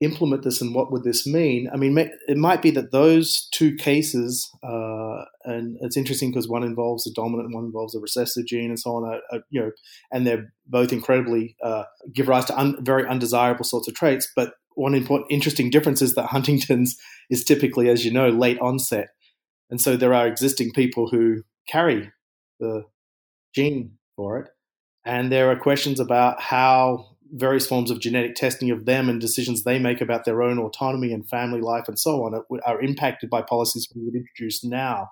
implement 0.00 0.44
this 0.44 0.60
and 0.60 0.74
what 0.74 0.92
would 0.92 1.02
this 1.02 1.26
mean? 1.26 1.68
I 1.72 1.76
mean, 1.76 1.96
it 2.28 2.36
might 2.36 2.62
be 2.62 2.70
that 2.72 2.92
those 2.92 3.48
two 3.52 3.74
cases, 3.74 4.48
uh, 4.62 5.24
and 5.44 5.76
it's 5.80 5.96
interesting 5.96 6.30
because 6.30 6.48
one 6.48 6.62
involves 6.62 7.06
a 7.06 7.12
dominant 7.12 7.46
and 7.46 7.54
one 7.54 7.64
involves 7.64 7.96
a 7.96 8.00
recessive 8.00 8.46
gene 8.46 8.70
and 8.70 8.78
so 8.78 8.90
on, 8.92 9.04
are, 9.04 9.20
are, 9.32 9.42
you 9.50 9.60
know, 9.60 9.70
and 10.12 10.26
they're 10.26 10.52
both 10.66 10.92
incredibly 10.92 11.56
uh, 11.64 11.84
give 12.14 12.28
rise 12.28 12.44
to 12.44 12.58
un- 12.58 12.82
very 12.84 13.08
undesirable 13.08 13.64
sorts 13.64 13.88
of 13.88 13.94
traits. 13.94 14.30
But 14.36 14.52
one 14.74 14.94
important, 14.94 15.32
interesting 15.32 15.68
difference 15.68 16.00
is 16.00 16.14
that 16.14 16.26
Huntington's 16.30 16.96
is 17.28 17.44
typically, 17.44 17.88
as 17.88 18.04
you 18.04 18.12
know, 18.12 18.28
late 18.28 18.58
onset. 18.60 19.08
And 19.70 19.80
so 19.80 19.96
there 19.96 20.14
are 20.14 20.28
existing 20.28 20.70
people 20.74 21.08
who 21.10 21.42
carry 21.68 22.10
the 22.60 22.84
gene 23.54 23.98
for 24.16 24.38
it. 24.38 24.48
And 25.04 25.32
there 25.32 25.50
are 25.50 25.56
questions 25.56 26.00
about 26.00 26.40
how 26.40 27.16
various 27.32 27.66
forms 27.66 27.90
of 27.90 28.00
genetic 28.00 28.34
testing 28.34 28.70
of 28.70 28.84
them 28.84 29.08
and 29.08 29.20
decisions 29.20 29.62
they 29.62 29.78
make 29.78 30.00
about 30.00 30.24
their 30.24 30.42
own 30.42 30.58
autonomy 30.58 31.12
and 31.12 31.28
family 31.28 31.60
life 31.60 31.84
and 31.88 31.98
so 31.98 32.24
on 32.24 32.42
are 32.64 32.80
impacted 32.80 33.28
by 33.28 33.42
policies 33.42 33.88
we 33.94 34.04
would 34.04 34.14
introduce 34.14 34.64
now. 34.64 35.08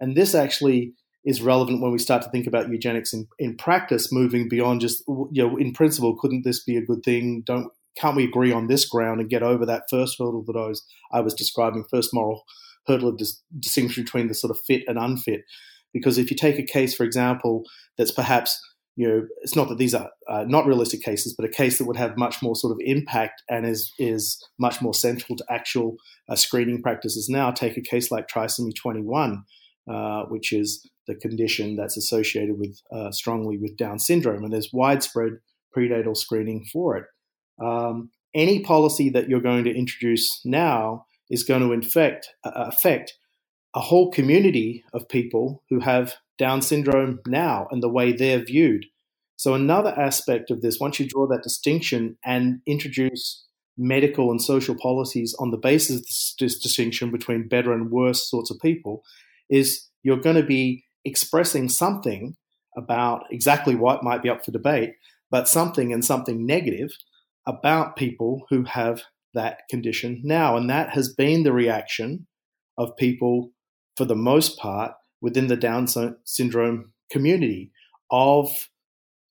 And 0.00 0.16
this 0.16 0.34
actually 0.34 0.94
is 1.24 1.42
relevant 1.42 1.82
when 1.82 1.92
we 1.92 1.98
start 1.98 2.22
to 2.22 2.30
think 2.30 2.46
about 2.46 2.68
eugenics 2.68 3.12
in, 3.12 3.26
in 3.38 3.56
practice, 3.56 4.12
moving 4.12 4.48
beyond 4.48 4.80
just, 4.80 5.02
you 5.08 5.46
know, 5.46 5.56
in 5.56 5.72
principle, 5.72 6.16
couldn't 6.16 6.44
this 6.44 6.62
be 6.62 6.76
a 6.76 6.84
good 6.84 7.02
thing? 7.02 7.42
Don't 7.46 7.70
can't 7.98 8.16
we 8.16 8.24
agree 8.24 8.52
on 8.52 8.68
this 8.68 8.84
ground 8.84 9.20
and 9.20 9.28
get 9.28 9.42
over 9.42 9.66
that 9.66 9.84
first 9.90 10.16
hurdle 10.18 10.44
that 10.46 10.56
I 10.56 10.68
was 10.68 10.86
I 11.12 11.20
was 11.20 11.34
describing, 11.34 11.84
first 11.90 12.14
moral 12.14 12.44
hurdle 12.86 13.08
of 13.08 13.18
dis- 13.18 13.42
distinction 13.58 14.04
between 14.04 14.28
the 14.28 14.34
sort 14.34 14.50
of 14.50 14.60
fit 14.66 14.84
and 14.86 14.98
unfit? 14.98 15.42
Because 15.92 16.18
if 16.18 16.30
you 16.30 16.36
take 16.36 16.58
a 16.58 16.62
case, 16.62 16.94
for 16.94 17.04
example, 17.04 17.64
that's 17.96 18.12
perhaps 18.12 18.60
you 18.98 19.06
know, 19.06 19.28
it's 19.42 19.54
not 19.54 19.68
that 19.68 19.78
these 19.78 19.94
are 19.94 20.10
uh, 20.28 20.44
not 20.48 20.66
realistic 20.66 21.02
cases, 21.02 21.32
but 21.32 21.44
a 21.46 21.48
case 21.48 21.78
that 21.78 21.84
would 21.84 21.96
have 21.96 22.18
much 22.18 22.42
more 22.42 22.56
sort 22.56 22.72
of 22.72 22.78
impact 22.80 23.44
and 23.48 23.64
is 23.64 23.92
is 23.96 24.44
much 24.58 24.82
more 24.82 24.92
central 24.92 25.36
to 25.36 25.44
actual 25.48 25.94
uh, 26.28 26.34
screening 26.34 26.82
practices 26.82 27.28
now. 27.28 27.52
Take 27.52 27.76
a 27.76 27.80
case 27.80 28.10
like 28.10 28.26
trisomy 28.26 28.74
21, 28.74 29.44
uh, 29.88 30.22
which 30.24 30.52
is 30.52 30.84
the 31.06 31.14
condition 31.14 31.76
that's 31.76 31.96
associated 31.96 32.58
with 32.58 32.76
uh, 32.90 33.12
strongly 33.12 33.56
with 33.56 33.76
Down 33.76 34.00
syndrome, 34.00 34.42
and 34.42 34.52
there's 34.52 34.72
widespread 34.72 35.34
prenatal 35.72 36.16
screening 36.16 36.64
for 36.72 36.96
it. 36.96 37.04
Um, 37.64 38.10
any 38.34 38.64
policy 38.64 39.10
that 39.10 39.28
you're 39.28 39.40
going 39.40 39.62
to 39.62 39.72
introduce 39.72 40.40
now 40.44 41.06
is 41.30 41.44
going 41.44 41.62
to 41.62 41.72
infect, 41.72 42.30
uh, 42.42 42.50
affect 42.56 43.14
a 43.76 43.80
whole 43.80 44.10
community 44.10 44.82
of 44.92 45.08
people 45.08 45.62
who 45.70 45.78
have 45.78 46.16
down 46.38 46.62
syndrome 46.62 47.18
now 47.26 47.66
and 47.70 47.82
the 47.82 47.88
way 47.88 48.12
they're 48.12 48.44
viewed. 48.44 48.86
So, 49.36 49.54
another 49.54 49.90
aspect 49.98 50.50
of 50.50 50.62
this, 50.62 50.78
once 50.80 50.98
you 50.98 51.06
draw 51.08 51.26
that 51.28 51.42
distinction 51.42 52.16
and 52.24 52.60
introduce 52.66 53.44
medical 53.76 54.30
and 54.30 54.42
social 54.42 54.74
policies 54.74 55.34
on 55.38 55.50
the 55.50 55.56
basis 55.56 55.96
of 55.96 56.02
this, 56.02 56.34
this 56.40 56.58
distinction 56.58 57.12
between 57.12 57.48
better 57.48 57.72
and 57.72 57.90
worse 57.90 58.28
sorts 58.28 58.50
of 58.50 58.58
people, 58.60 59.02
is 59.48 59.88
you're 60.02 60.20
going 60.20 60.36
to 60.36 60.42
be 60.42 60.84
expressing 61.04 61.68
something 61.68 62.34
about 62.76 63.24
exactly 63.30 63.74
what 63.74 64.02
might 64.02 64.22
be 64.22 64.28
up 64.28 64.44
for 64.44 64.50
debate, 64.50 64.94
but 65.30 65.48
something 65.48 65.92
and 65.92 66.04
something 66.04 66.44
negative 66.44 66.90
about 67.46 67.96
people 67.96 68.44
who 68.50 68.64
have 68.64 69.02
that 69.34 69.60
condition 69.70 70.20
now. 70.24 70.56
And 70.56 70.68
that 70.70 70.90
has 70.90 71.12
been 71.12 71.44
the 71.44 71.52
reaction 71.52 72.26
of 72.76 72.96
people, 72.96 73.50
for 73.96 74.04
the 74.04 74.16
most 74.16 74.58
part, 74.58 74.92
within 75.20 75.48
the 75.48 75.56
Down 75.56 75.86
syndrome 76.24 76.92
community 77.10 77.70
of 78.10 78.68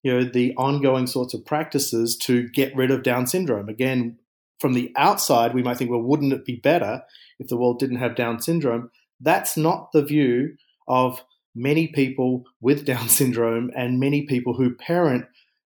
you 0.03 0.13
know 0.13 0.23
the 0.23 0.53
ongoing 0.55 1.07
sorts 1.07 1.33
of 1.33 1.45
practices 1.45 2.15
to 2.17 2.47
get 2.49 2.75
rid 2.75 2.91
of 2.91 3.03
Down 3.03 3.27
syndrome. 3.27 3.69
Again, 3.69 4.17
from 4.59 4.73
the 4.73 4.91
outside, 4.95 5.53
we 5.53 5.63
might 5.63 5.77
think, 5.77 5.91
well, 5.91 6.01
wouldn't 6.01 6.33
it 6.33 6.45
be 6.45 6.55
better 6.55 7.03
if 7.39 7.47
the 7.47 7.57
world 7.57 7.79
didn't 7.79 7.97
have 7.97 8.15
Down 8.15 8.41
syndrome? 8.41 8.89
That's 9.19 9.57
not 9.57 9.91
the 9.91 10.03
view 10.03 10.55
of 10.87 11.23
many 11.55 11.87
people 11.87 12.43
with 12.61 12.85
Down 12.91 13.09
syndrome 13.09 13.71
and 13.75 13.99
many 13.99 14.25
people 14.25 14.53
who 14.53 14.75
parent 14.75 15.25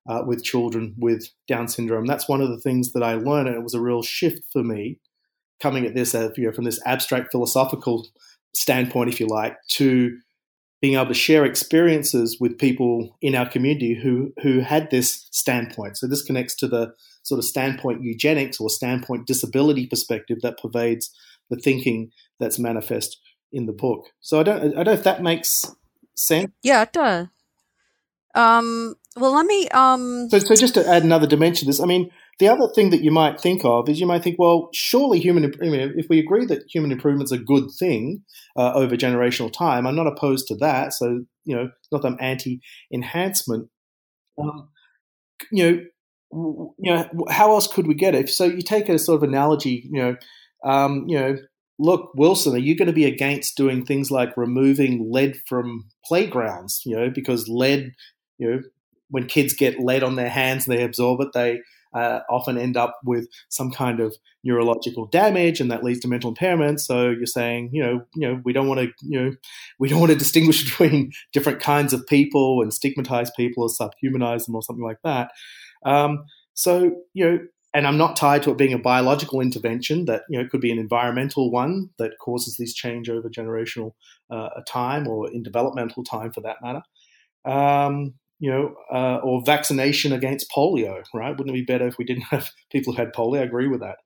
uh, 0.10 0.24
with 0.26 0.44
children 0.44 0.96
with 0.98 1.30
Down 1.48 1.68
syndrome. 1.68 2.06
That's 2.06 2.28
one 2.28 2.42
of 2.42 2.50
the 2.50 2.60
things 2.60 2.94
that 2.94 3.04
I 3.04 3.14
learned, 3.14 3.48
and 3.48 3.58
it 3.58 3.64
was 3.64 3.76
a 3.76 3.82
real 3.82 4.02
shift 4.02 4.42
for 4.52 4.64
me 4.64 5.00
coming 5.62 5.86
at 5.86 5.94
this, 5.94 6.14
you 6.14 6.48
know, 6.48 6.52
from 6.52 6.64
this 6.64 6.82
abstract 6.86 7.32
philosophical 7.32 8.08
standpoint, 8.54 9.10
if 9.10 9.20
you 9.20 9.28
like, 9.28 9.58
to 9.70 10.18
being 10.82 10.96
able 10.96 11.08
to 11.08 11.14
share 11.14 11.46
experiences 11.46 12.38
with 12.40 12.58
people 12.58 13.18
in 13.22 13.36
our 13.36 13.48
community 13.48 13.94
who 13.94 14.34
who 14.42 14.60
had 14.60 14.90
this 14.90 15.28
standpoint. 15.32 15.98
So 15.98 16.08
this 16.08 16.24
connects 16.24 16.56
to 16.56 16.68
the 16.68 16.94
sort 17.24 17.38
of 17.38 17.46
standpoint 17.46 18.02
eugenics 18.02 18.60
or 18.60 18.70
standpoint 18.70 19.28
disability 19.28 19.86
perspective 19.86 20.40
that 20.42 20.58
pervades 20.60 21.12
the 21.50 21.56
thinking 21.56 22.12
that's 22.40 22.58
manifest 22.58 23.20
in 23.52 23.68
the 23.68 23.74
book. 23.74 24.06
So 24.22 24.40
I 24.40 24.44
don't 24.44 24.62
I 24.62 24.84
don't 24.84 24.86
know 24.86 24.92
if 24.94 25.04
that 25.04 25.22
makes 25.22 25.66
sense. 26.16 26.52
Yeah, 26.64 26.82
it 26.82 26.94
does. 26.94 27.28
Um, 28.34 28.96
well, 29.18 29.34
let 29.34 29.46
me. 29.46 29.68
Um... 29.70 30.30
So, 30.30 30.40
so 30.40 30.56
just 30.56 30.76
to 30.76 30.88
add 30.88 31.04
another 31.04 31.28
dimension 31.28 31.66
to 31.66 31.72
this, 31.72 31.82
I 31.82 31.86
mean, 31.86 32.10
the 32.42 32.48
other 32.48 32.68
thing 32.74 32.90
that 32.90 33.04
you 33.04 33.12
might 33.12 33.40
think 33.40 33.64
of 33.64 33.88
is 33.88 34.00
you 34.00 34.08
might 34.08 34.24
think, 34.24 34.40
well, 34.40 34.70
surely 34.74 35.20
human, 35.20 35.44
if 35.44 36.08
we 36.10 36.18
agree 36.18 36.44
that 36.48 36.64
human 36.68 36.92
improvement's 36.92 37.32
a 37.32 37.38
good 37.38 37.70
thing 37.78 38.24
uh, 38.58 38.74
over 38.74 38.96
generational 38.96 39.54
time, 39.54 39.86
I'm 39.86 39.96
not 39.96 40.08
opposed 40.08 40.48
to 40.48 40.56
that. 40.56 40.94
So, 40.94 41.24
you 41.44 41.56
know, 41.56 41.70
not 41.92 42.02
that 42.02 42.08
I'm 42.08 42.18
anti 42.20 42.60
enhancement. 42.92 43.70
Um, 44.40 44.70
you 45.52 45.64
know, 46.32 46.74
you 46.80 46.96
know, 46.96 47.08
how 47.30 47.52
else 47.52 47.68
could 47.68 47.86
we 47.86 47.94
get 47.94 48.16
it? 48.16 48.28
So 48.28 48.46
you 48.46 48.64
take 48.64 48.90
a 48.90 48.98
sort 48.98 49.22
of 49.22 49.30
analogy, 49.30 49.88
you 49.92 50.02
know, 50.02 50.16
um, 50.64 51.06
you 51.08 51.20
know, 51.20 51.36
look, 51.78 52.10
Wilson, 52.16 52.56
are 52.56 52.60
you 52.60 52.76
going 52.76 52.88
to 52.88 52.92
be 52.94 53.06
against 53.06 53.56
doing 53.56 53.86
things 53.86 54.10
like 54.10 54.36
removing 54.36 55.12
lead 55.12 55.40
from 55.48 55.86
playgrounds? 56.04 56.82
You 56.88 56.96
know, 56.96 57.10
because 57.12 57.48
lead, 57.48 57.92
you 58.40 58.50
know, 58.50 58.62
when 59.10 59.28
kids 59.28 59.54
get 59.54 59.80
lead 59.80 60.02
on 60.02 60.16
their 60.16 60.30
hands 60.30 60.68
and 60.68 60.76
they 60.76 60.84
absorb 60.84 61.22
it, 61.22 61.34
they 61.36 61.60
uh, 61.94 62.20
often 62.30 62.58
end 62.58 62.78
up 62.78 62.98
with 63.04 63.28
some 63.50 63.72
kind 63.72 64.00
of 64.00 64.16
neurological 64.44 65.08
damage, 65.08 65.60
and 65.60 65.72
that 65.72 65.84
leads 65.84 66.00
to 66.02 66.08
mental 66.08 66.30
impairment. 66.30 66.80
So 66.82 67.10
you're 67.10 67.26
saying, 67.26 67.70
you 67.74 67.84
know, 67.84 68.02
you 68.16 68.28
know, 68.28 68.42
we 68.44 68.54
don't 68.54 68.68
want 68.68 68.80
to, 68.80 68.92
you 69.02 69.22
know, 69.22 69.32
we 69.80 69.90
don't 69.90 70.00
want 70.00 70.12
to 70.12 70.18
distinguish 70.18 70.64
between 70.70 71.12
different 71.34 71.60
kinds 71.60 71.94
of 71.94 72.06
people 72.08 72.62
and 72.62 72.74
stigmatize 72.74 73.32
people 73.32 73.64
or 73.64 73.70
subhumanize 73.70 74.46
them 74.46 74.56
or 74.56 74.62
something 74.62 74.86
like 74.86 75.02
that. 75.04 75.32
Um, 75.86 76.26
so 76.54 76.92
you 77.14 77.30
know, 77.30 77.40
and 77.74 77.88
I'm 77.88 77.98
not 77.98 78.16
tied 78.16 78.44
to 78.44 78.52
it 78.52 78.58
being 78.58 78.74
a 78.74 78.78
biological 78.78 79.42
intervention. 79.42 80.06
That 80.06 80.24
you 80.30 80.38
know, 80.38 80.44
it 80.46 80.50
could 80.50 80.62
be 80.62 80.72
an 80.72 80.80
environmental 80.80 81.52
one 81.52 81.90
that 81.98 82.18
causes 82.20 82.58
this 82.58 82.74
change 82.74 83.10
over 83.10 83.30
generational 83.30 83.94
uh, 84.30 84.50
time 84.68 85.08
or 85.08 85.32
in 85.32 85.44
developmental 85.44 86.04
time, 86.04 86.32
for 86.32 86.42
that 86.42 86.58
matter. 86.62 86.82
Um, 87.46 88.14
you 88.42 88.50
know, 88.50 88.76
uh, 88.92 89.18
or 89.24 89.44
vaccination 89.46 90.12
against 90.12 90.50
polio, 90.50 91.04
right? 91.14 91.38
Wouldn't 91.38 91.56
it 91.56 91.60
be 91.60 91.64
better 91.64 91.88
if 91.88 92.00
we 92.00 92.04
didn't 92.04 92.24
have 92.32 92.50
people 92.72 92.92
who 92.92 93.00
had 93.00 93.14
polio? 93.14 93.40
I 93.40 93.44
agree 93.44 93.68
with 93.68 93.82
that. 93.82 93.98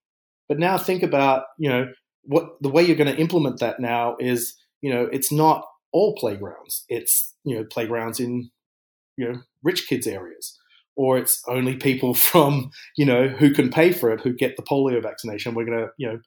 But 0.48 0.60
now 0.60 0.78
think 0.78 1.02
about, 1.02 1.46
you 1.58 1.70
know, 1.70 1.88
what 2.24 2.62
the 2.62 2.70
way 2.70 2.84
you're 2.84 2.98
going 2.98 3.14
to 3.14 3.20
implement 3.20 3.60
that 3.62 3.80
now 3.80 4.18
is, 4.20 4.54
you 4.82 4.94
know, 4.94 5.08
it's 5.12 5.32
not 5.32 5.66
all 5.94 6.16
playgrounds. 6.18 6.84
It's, 6.90 7.34
you 7.46 7.56
know, 7.56 7.64
playgrounds 7.64 8.20
in, 8.20 8.52
you 9.16 9.28
know, 9.30 9.40
rich 9.64 9.88
kids 9.88 10.06
areas. 10.06 10.60
Or 10.98 11.18
it's 11.18 11.42
only 11.48 11.78
people 11.78 12.14
from, 12.14 12.72
you 12.98 13.06
know, 13.06 13.30
who 13.30 13.54
can 13.54 13.70
pay 13.70 13.94
for 13.94 14.12
it 14.12 14.20
who 14.20 14.34
get 14.34 14.58
the 14.58 14.64
polio 14.64 15.02
vaccination. 15.02 15.56
We're 15.56 15.66
going 15.66 15.80
to, 15.80 15.88
you 15.98 16.08
know, 16.10 16.20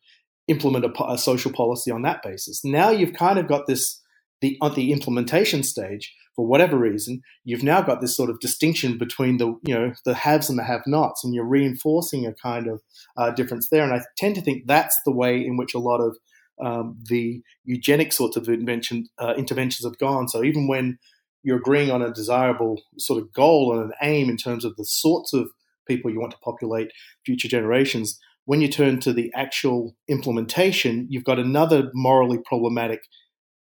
implement 0.48 0.86
a, 0.86 1.04
a 1.04 1.18
social 1.18 1.52
policy 1.52 1.90
on 1.90 2.02
that 2.02 2.22
basis. 2.22 2.64
Now 2.64 2.88
you've 2.88 3.12
kind 3.12 3.38
of 3.38 3.46
got 3.46 3.66
this, 3.66 4.00
the, 4.40 4.56
at 4.62 4.74
the 4.74 4.92
implementation 4.92 5.62
stage, 5.62 6.14
for 6.36 6.46
whatever 6.46 6.78
reason, 6.78 7.20
you've 7.44 7.64
now 7.64 7.82
got 7.82 8.00
this 8.00 8.16
sort 8.16 8.30
of 8.30 8.38
distinction 8.38 8.96
between 8.96 9.38
the 9.38 9.58
you 9.64 9.74
know 9.74 9.92
the 10.04 10.14
haves 10.14 10.48
and 10.48 10.58
the 10.58 10.64
have-nots, 10.64 11.24
and 11.24 11.34
you're 11.34 11.44
reinforcing 11.44 12.26
a 12.26 12.34
kind 12.34 12.68
of 12.68 12.80
uh, 13.16 13.30
difference 13.32 13.68
there. 13.70 13.82
And 13.82 13.92
I 13.92 14.02
tend 14.16 14.36
to 14.36 14.40
think 14.40 14.66
that's 14.66 14.96
the 15.04 15.12
way 15.12 15.44
in 15.44 15.56
which 15.56 15.74
a 15.74 15.80
lot 15.80 15.98
of 15.98 16.16
um, 16.64 16.96
the 17.08 17.42
eugenic 17.64 18.12
sorts 18.12 18.36
of 18.36 18.48
invention, 18.48 19.06
uh, 19.18 19.34
interventions 19.36 19.84
have 19.84 19.98
gone. 19.98 20.28
So 20.28 20.44
even 20.44 20.68
when 20.68 20.98
you're 21.42 21.58
agreeing 21.58 21.90
on 21.90 22.02
a 22.02 22.12
desirable 22.12 22.82
sort 22.98 23.22
of 23.22 23.32
goal 23.32 23.72
and 23.72 23.84
an 23.84 23.92
aim 24.02 24.28
in 24.28 24.36
terms 24.36 24.64
of 24.64 24.76
the 24.76 24.84
sorts 24.84 25.32
of 25.32 25.50
people 25.86 26.10
you 26.10 26.20
want 26.20 26.32
to 26.32 26.38
populate 26.38 26.92
future 27.24 27.48
generations, 27.48 28.18
when 28.44 28.60
you 28.60 28.68
turn 28.68 28.98
to 29.00 29.12
the 29.12 29.30
actual 29.34 29.94
implementation, 30.08 31.06
you've 31.10 31.24
got 31.24 31.38
another 31.38 31.90
morally 31.94 32.38
problematic 32.44 33.00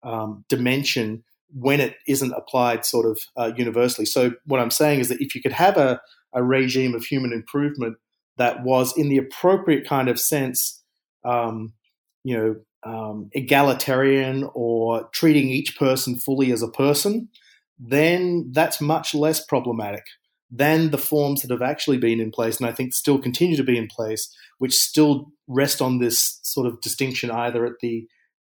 um, 0.05 0.45
dimension 0.49 1.25
when 1.53 1.81
it 1.81 1.97
isn't 2.07 2.33
applied 2.33 2.85
sort 2.85 3.07
of 3.07 3.19
uh, 3.37 3.53
universally. 3.57 4.07
So 4.07 4.33
what 4.45 4.61
I'm 4.61 4.71
saying 4.71 5.01
is 5.01 5.09
that 5.09 5.21
if 5.21 5.35
you 5.35 5.43
could 5.43 5.53
have 5.53 5.77
a, 5.77 6.01
a 6.33 6.43
regime 6.43 6.95
of 6.95 7.05
human 7.05 7.33
improvement 7.33 7.97
that 8.37 8.65
was 8.65 8.97
in 8.97 9.09
the 9.09 9.19
appropriate 9.19 9.87
kind 9.87 10.09
of 10.09 10.19
sense, 10.19 10.83
um, 11.25 11.73
you 12.25 12.37
know, 12.37 12.57
um, 12.85 13.31
egalitarian 13.33 14.49
or 14.53 15.09
treating 15.13 15.49
each 15.49 15.79
person 15.79 16.17
fully 16.17 16.53
as 16.53 16.63
a 16.63 16.69
person, 16.69 17.29
then 17.79 18.51
that's 18.53 18.81
much 18.81 19.15
less 19.15 19.45
problematic 19.45 20.05
than 20.51 20.91
the 20.91 20.99
forms 20.99 21.43
that 21.43 21.51
have 21.51 21.63
actually 21.63 21.99
been 21.99 22.21
in 22.21 22.31
place 22.31 22.59
and 22.59 22.69
I 22.69 22.73
think 22.73 22.95
still 22.95 23.19
continue 23.19 23.57
to 23.57 23.65
be 23.65 23.79
in 23.79 23.89
place, 23.89 24.33
which 24.59 24.75
still 24.75 25.33
rest 25.49 25.81
on 25.81 25.99
this 25.99 26.39
sort 26.43 26.67
of 26.67 26.81
distinction 26.81 27.31
either 27.31 27.65
at 27.65 27.81
the 27.81 28.07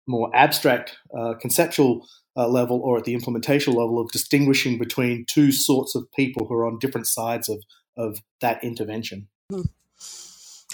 more 0.07 0.29
abstract 0.35 0.97
uh, 1.17 1.33
conceptual 1.39 2.07
uh, 2.35 2.47
level 2.47 2.81
or 2.83 2.97
at 2.97 3.05
the 3.05 3.13
implementation 3.13 3.73
level 3.73 3.99
of 3.99 4.11
distinguishing 4.11 4.77
between 4.77 5.25
two 5.27 5.51
sorts 5.51 5.95
of 5.95 6.11
people 6.11 6.47
who 6.47 6.53
are 6.55 6.65
on 6.65 6.79
different 6.79 7.07
sides 7.07 7.47
of, 7.49 7.63
of 7.97 8.19
that 8.41 8.63
intervention. 8.63 9.27
Hmm. 9.51 9.61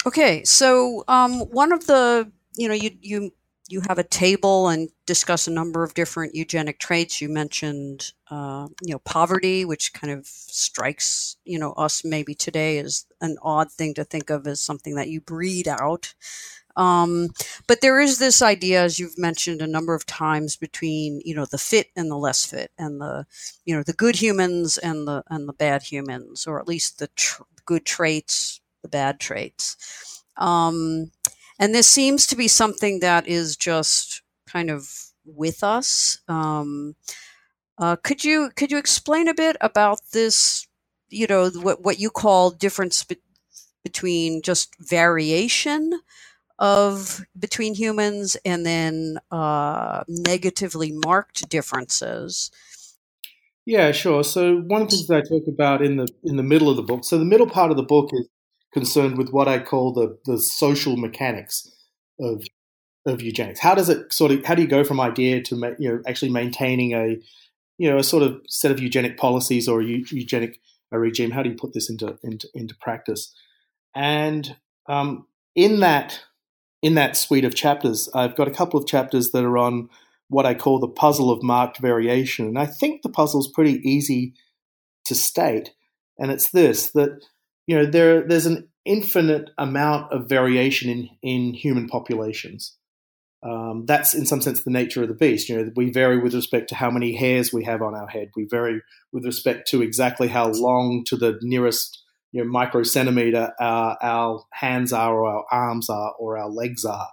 Okay, 0.06 0.42
so 0.44 1.04
um, 1.08 1.40
one 1.50 1.72
of 1.72 1.86
the 1.86 2.30
you 2.56 2.68
know 2.68 2.74
you 2.74 2.90
you 3.02 3.32
you 3.68 3.82
have 3.86 3.98
a 3.98 4.04
table 4.04 4.68
and 4.68 4.88
discuss 5.06 5.46
a 5.46 5.52
number 5.52 5.84
of 5.84 5.94
different 5.94 6.34
eugenic 6.34 6.78
traits. 6.78 7.20
You 7.20 7.28
mentioned 7.28 8.12
uh, 8.30 8.68
you 8.82 8.92
know 8.92 8.98
poverty, 9.00 9.64
which 9.64 9.92
kind 9.92 10.12
of 10.12 10.26
strikes 10.26 11.36
you 11.44 11.58
know 11.58 11.72
us 11.72 12.02
maybe 12.02 12.34
today 12.34 12.78
as 12.78 13.04
an 13.20 13.36
odd 13.42 13.70
thing 13.70 13.92
to 13.94 14.04
think 14.04 14.30
of 14.30 14.46
as 14.46 14.60
something 14.60 14.94
that 14.94 15.08
you 15.08 15.20
breed 15.20 15.68
out. 15.68 16.14
Um, 16.80 17.28
but 17.66 17.82
there 17.82 18.00
is 18.00 18.18
this 18.18 18.40
idea, 18.40 18.82
as 18.82 18.98
you've 18.98 19.18
mentioned 19.18 19.60
a 19.60 19.66
number 19.66 19.94
of 19.94 20.06
times, 20.06 20.56
between 20.56 21.20
you 21.26 21.34
know 21.34 21.44
the 21.44 21.58
fit 21.58 21.88
and 21.94 22.10
the 22.10 22.16
less 22.16 22.46
fit, 22.46 22.70
and 22.78 23.00
the 23.00 23.26
you 23.66 23.76
know 23.76 23.82
the 23.82 23.92
good 23.92 24.16
humans 24.16 24.78
and 24.78 25.06
the 25.06 25.22
and 25.28 25.46
the 25.46 25.52
bad 25.52 25.82
humans, 25.82 26.46
or 26.46 26.58
at 26.58 26.66
least 26.66 26.98
the 26.98 27.08
tr- 27.08 27.42
good 27.66 27.84
traits, 27.84 28.62
the 28.82 28.88
bad 28.88 29.20
traits. 29.20 30.24
Um, 30.38 31.12
and 31.58 31.74
this 31.74 31.86
seems 31.86 32.26
to 32.28 32.36
be 32.36 32.48
something 32.48 33.00
that 33.00 33.28
is 33.28 33.56
just 33.58 34.22
kind 34.48 34.70
of 34.70 34.90
with 35.26 35.62
us. 35.62 36.18
Um, 36.28 36.96
uh, 37.78 37.96
could 37.96 38.24
you 38.24 38.50
could 38.56 38.72
you 38.72 38.78
explain 38.78 39.28
a 39.28 39.34
bit 39.34 39.56
about 39.60 40.00
this? 40.12 40.66
You 41.10 41.26
know 41.26 41.50
what 41.50 41.82
what 41.82 42.00
you 42.00 42.10
call 42.10 42.50
difference 42.50 43.04
be- 43.04 43.18
between 43.84 44.42
just 44.42 44.74
variation 44.80 46.00
of 46.60 47.24
between 47.38 47.74
humans 47.74 48.36
and 48.44 48.64
then 48.64 49.18
uh, 49.30 50.04
negatively 50.06 50.92
marked 50.92 51.48
differences. 51.48 52.50
Yeah, 53.66 53.92
sure. 53.92 54.22
So 54.22 54.58
one 54.58 54.82
of 54.82 54.90
the 54.90 54.96
things 54.96 55.08
that 55.08 55.16
I 55.16 55.28
talk 55.28 55.48
about 55.48 55.82
in 55.82 55.96
the 55.96 56.08
in 56.22 56.36
the 56.36 56.42
middle 56.42 56.68
of 56.68 56.76
the 56.76 56.82
book. 56.82 57.04
So 57.04 57.18
the 57.18 57.24
middle 57.24 57.46
part 57.46 57.70
of 57.70 57.76
the 57.76 57.82
book 57.82 58.10
is 58.12 58.28
concerned 58.72 59.18
with 59.18 59.30
what 59.30 59.48
I 59.48 59.58
call 59.58 59.92
the 59.92 60.18
the 60.26 60.38
social 60.38 60.96
mechanics 60.96 61.70
of 62.20 62.44
of 63.06 63.22
eugenics. 63.22 63.60
How 63.60 63.74
does 63.74 63.88
it 63.88 64.12
sort 64.12 64.32
of 64.32 64.44
how 64.44 64.54
do 64.54 64.62
you 64.62 64.68
go 64.68 64.84
from 64.84 65.00
idea 65.00 65.42
to 65.42 65.76
you 65.78 65.88
know 65.88 66.02
actually 66.06 66.30
maintaining 66.30 66.92
a 66.92 67.18
you 67.78 67.90
know 67.90 67.98
a 67.98 68.04
sort 68.04 68.22
of 68.22 68.40
set 68.48 68.70
of 68.70 68.80
eugenic 68.80 69.16
policies 69.16 69.66
or 69.66 69.80
a 69.80 69.84
eugenic 69.84 70.60
a 70.92 70.98
regime? 70.98 71.30
How 71.30 71.42
do 71.42 71.50
you 71.50 71.56
put 71.56 71.72
this 71.72 71.88
into 71.88 72.18
into 72.22 72.48
into 72.54 72.74
practice? 72.76 73.34
And 73.94 74.56
um, 74.88 75.26
in 75.54 75.80
that 75.80 76.20
in 76.82 76.94
that 76.94 77.16
suite 77.16 77.44
of 77.44 77.54
chapters, 77.54 78.08
I've 78.14 78.36
got 78.36 78.48
a 78.48 78.52
couple 78.52 78.80
of 78.80 78.86
chapters 78.86 79.30
that 79.30 79.44
are 79.44 79.58
on 79.58 79.88
what 80.28 80.46
I 80.46 80.54
call 80.54 80.78
the 80.78 80.88
puzzle 80.88 81.30
of 81.30 81.42
marked 81.42 81.78
variation. 81.78 82.46
And 82.46 82.58
I 82.58 82.66
think 82.66 83.02
the 83.02 83.08
puzzle 83.08 83.40
is 83.40 83.48
pretty 83.48 83.80
easy 83.88 84.34
to 85.04 85.14
state. 85.14 85.74
And 86.18 86.30
it's 86.30 86.50
this 86.50 86.92
that, 86.92 87.20
you 87.66 87.76
know, 87.76 87.84
there, 87.84 88.26
there's 88.26 88.46
an 88.46 88.68
infinite 88.84 89.50
amount 89.58 90.12
of 90.12 90.28
variation 90.28 90.88
in, 90.88 91.08
in 91.22 91.54
human 91.54 91.88
populations. 91.88 92.76
Um, 93.42 93.86
that's 93.86 94.12
in 94.14 94.26
some 94.26 94.42
sense 94.42 94.62
the 94.62 94.70
nature 94.70 95.02
of 95.02 95.08
the 95.08 95.14
beast. 95.14 95.48
You 95.48 95.56
know, 95.56 95.70
we 95.74 95.90
vary 95.90 96.18
with 96.18 96.34
respect 96.34 96.68
to 96.68 96.74
how 96.74 96.90
many 96.90 97.16
hairs 97.16 97.52
we 97.52 97.64
have 97.64 97.82
on 97.82 97.94
our 97.94 98.06
head. 98.06 98.30
We 98.36 98.44
vary 98.44 98.82
with 99.12 99.24
respect 99.24 99.66
to 99.68 99.82
exactly 99.82 100.28
how 100.28 100.48
long 100.48 101.04
to 101.06 101.16
the 101.16 101.38
nearest 101.42 101.99
you 102.32 102.44
know, 102.44 102.50
microcentimeter 102.50 103.52
our, 103.60 103.96
our 104.02 104.44
hands 104.52 104.92
are 104.92 105.14
or 105.14 105.28
our 105.28 105.44
arms 105.50 105.90
are 105.90 106.12
or 106.18 106.38
our 106.38 106.48
legs 106.48 106.84
are. 106.84 107.08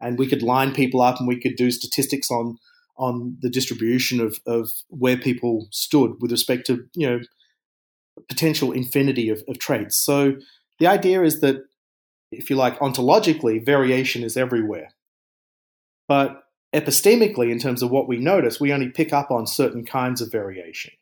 And 0.00 0.18
we 0.18 0.26
could 0.26 0.42
line 0.42 0.74
people 0.74 1.02
up 1.02 1.18
and 1.18 1.26
we 1.26 1.40
could 1.40 1.56
do 1.56 1.70
statistics 1.70 2.30
on 2.30 2.58
on 2.98 3.36
the 3.40 3.48
distribution 3.48 4.20
of, 4.20 4.40
of 4.44 4.70
where 4.88 5.16
people 5.16 5.68
stood 5.70 6.16
with 6.20 6.32
respect 6.32 6.66
to, 6.66 6.84
you 6.94 7.08
know, 7.08 7.20
potential 8.28 8.72
infinity 8.72 9.28
of, 9.28 9.42
of 9.46 9.58
traits. 9.58 9.96
So 9.96 10.34
the 10.80 10.88
idea 10.88 11.22
is 11.22 11.40
that, 11.40 11.62
if 12.32 12.50
you 12.50 12.56
like, 12.56 12.78
ontologically, 12.80 13.64
variation 13.64 14.24
is 14.24 14.36
everywhere. 14.36 14.88
But 16.08 16.42
epistemically, 16.74 17.50
in 17.50 17.60
terms 17.60 17.82
of 17.82 17.90
what 17.90 18.08
we 18.08 18.18
notice, 18.18 18.60
we 18.60 18.72
only 18.72 18.88
pick 18.88 19.12
up 19.12 19.30
on 19.30 19.46
certain 19.46 19.84
kinds 19.84 20.20
of 20.20 20.32
variation. 20.32 20.92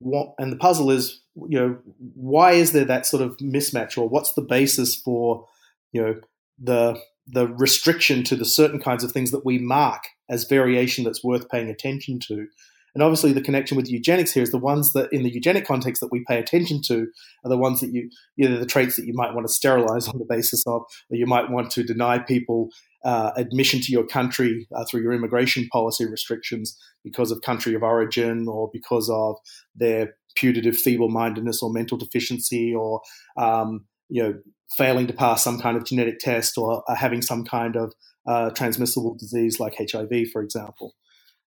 What, 0.00 0.34
and 0.38 0.50
the 0.50 0.56
puzzle 0.56 0.90
is 0.90 1.20
you 1.48 1.58
know, 1.58 1.78
why 2.14 2.52
is 2.52 2.72
there 2.72 2.84
that 2.84 3.06
sort 3.06 3.22
of 3.22 3.36
mismatch, 3.38 3.96
or 3.96 4.08
what's 4.08 4.32
the 4.32 4.42
basis 4.42 4.94
for, 4.94 5.46
you 5.92 6.02
know, 6.02 6.20
the 6.58 7.00
the 7.26 7.46
restriction 7.46 8.24
to 8.24 8.34
the 8.34 8.44
certain 8.44 8.80
kinds 8.80 9.04
of 9.04 9.12
things 9.12 9.30
that 9.30 9.44
we 9.44 9.58
mark 9.58 10.02
as 10.28 10.44
variation 10.44 11.04
that's 11.04 11.22
worth 11.22 11.48
paying 11.48 11.70
attention 11.70 12.18
to, 12.18 12.46
And 12.94 13.02
obviously, 13.02 13.32
the 13.32 13.40
connection 13.40 13.76
with 13.76 13.90
eugenics 13.90 14.32
here 14.32 14.42
is 14.42 14.50
the 14.50 14.58
ones 14.58 14.92
that, 14.92 15.12
in 15.12 15.22
the 15.22 15.32
eugenic 15.32 15.66
context, 15.66 16.00
that 16.00 16.10
we 16.10 16.24
pay 16.26 16.38
attention 16.38 16.80
to 16.86 17.06
are 17.44 17.48
the 17.48 17.56
ones 17.56 17.80
that 17.80 17.92
you, 17.92 18.10
either 18.38 18.58
the 18.58 18.66
traits 18.66 18.96
that 18.96 19.06
you 19.06 19.14
might 19.14 19.34
want 19.34 19.46
to 19.46 19.52
sterilize 19.52 20.08
on 20.08 20.18
the 20.18 20.26
basis 20.28 20.64
of, 20.66 20.82
or 21.10 21.16
you 21.16 21.26
might 21.26 21.50
want 21.50 21.70
to 21.72 21.82
deny 21.82 22.18
people 22.18 22.68
uh, 23.04 23.30
admission 23.36 23.80
to 23.80 23.92
your 23.92 24.06
country 24.06 24.68
uh, 24.76 24.84
through 24.90 25.02
your 25.02 25.12
immigration 25.12 25.68
policy 25.72 26.06
restrictions 26.06 26.76
because 27.02 27.30
of 27.30 27.40
country 27.42 27.74
of 27.74 27.82
origin 27.82 28.46
or 28.46 28.70
because 28.72 29.08
of 29.10 29.36
their 29.74 30.14
putative 30.36 30.76
feeble-mindedness 30.76 31.62
or 31.62 31.72
mental 31.72 31.96
deficiency 31.96 32.74
or 32.74 33.00
um, 33.38 33.86
you 34.08 34.22
know 34.22 34.34
failing 34.76 35.06
to 35.06 35.12
pass 35.12 35.42
some 35.42 35.58
kind 35.58 35.76
of 35.76 35.84
genetic 35.84 36.18
test 36.18 36.56
or 36.56 36.84
having 36.96 37.22
some 37.22 37.44
kind 37.44 37.76
of 37.76 37.92
uh, 38.26 38.50
transmissible 38.50 39.16
disease 39.18 39.58
like 39.58 39.74
HIV, 39.78 40.28
for 40.32 40.42
example. 40.42 40.94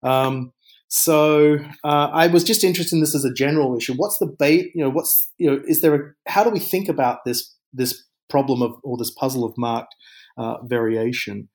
Um, 0.03 0.53
so 0.93 1.57
uh, 1.85 2.09
I 2.11 2.27
was 2.27 2.43
just 2.43 2.65
interested 2.65 2.97
in 2.97 2.99
this 2.99 3.15
as 3.15 3.23
a 3.23 3.33
general 3.33 3.77
issue. 3.77 3.93
What's 3.93 4.17
the 4.17 4.27
bait? 4.27 4.71
You 4.75 4.83
know, 4.83 4.89
what's 4.89 5.31
you 5.37 5.49
know, 5.49 5.61
is 5.65 5.79
there 5.79 5.95
a 5.95 6.29
how 6.29 6.43
do 6.43 6.49
we 6.49 6.59
think 6.59 6.89
about 6.89 7.23
this 7.23 7.55
this 7.71 8.03
problem 8.29 8.61
of 8.61 8.73
or 8.83 8.97
this 8.97 9.09
puzzle 9.09 9.45
of 9.45 9.57
marked 9.57 9.95
uh, 10.37 10.57
variation? 10.65 11.47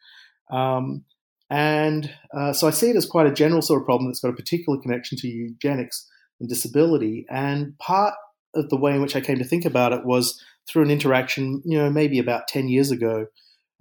Um, 0.50 1.04
and 1.50 2.10
uh, 2.34 2.54
so 2.54 2.66
I 2.66 2.70
see 2.70 2.88
it 2.88 2.96
as 2.96 3.04
quite 3.04 3.26
a 3.26 3.32
general 3.32 3.60
sort 3.60 3.82
of 3.82 3.84
problem 3.84 4.08
that's 4.08 4.20
got 4.20 4.30
a 4.30 4.36
particular 4.36 4.80
connection 4.80 5.18
to 5.18 5.28
eugenics 5.28 6.08
and 6.40 6.48
disability. 6.48 7.26
And 7.28 7.76
part 7.78 8.14
of 8.54 8.70
the 8.70 8.78
way 8.78 8.94
in 8.94 9.02
which 9.02 9.16
I 9.16 9.20
came 9.20 9.36
to 9.36 9.44
think 9.44 9.66
about 9.66 9.92
it 9.92 10.06
was 10.06 10.42
through 10.66 10.84
an 10.84 10.90
interaction, 10.90 11.60
you 11.66 11.76
know, 11.76 11.90
maybe 11.90 12.18
about 12.18 12.48
10 12.48 12.68
years 12.68 12.90
ago 12.90 13.26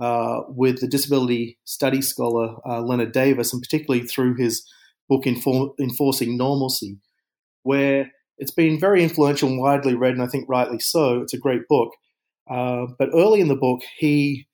uh, 0.02 0.42
with 0.50 0.82
the 0.82 0.88
disability 0.88 1.60
study 1.64 2.02
scholar 2.02 2.58
uh, 2.68 2.82
Lennard 2.82 3.14
Davis, 3.14 3.54
and 3.54 3.62
particularly 3.62 4.06
through 4.06 4.36
his 4.36 4.70
book 5.10 5.24
Enfor- 5.26 5.74
Enforcing 5.80 6.38
Normalcy, 6.38 6.98
where 7.64 8.12
it's 8.38 8.52
been 8.52 8.80
very 8.80 9.04
influential 9.04 9.50
and 9.50 9.60
widely 9.60 9.96
read, 9.96 10.14
and 10.14 10.22
I 10.22 10.28
think 10.28 10.46
rightly 10.50 10.80
so. 10.80 11.22
It's 11.22 11.34
a 11.34 11.40
great 11.40 11.68
book. 11.70 11.92
Uh, 12.50 12.88
but 13.00 13.10
early 13.14 13.42
in 13.42 13.48
the 13.48 13.56
book, 13.56 13.82
he 13.98 14.48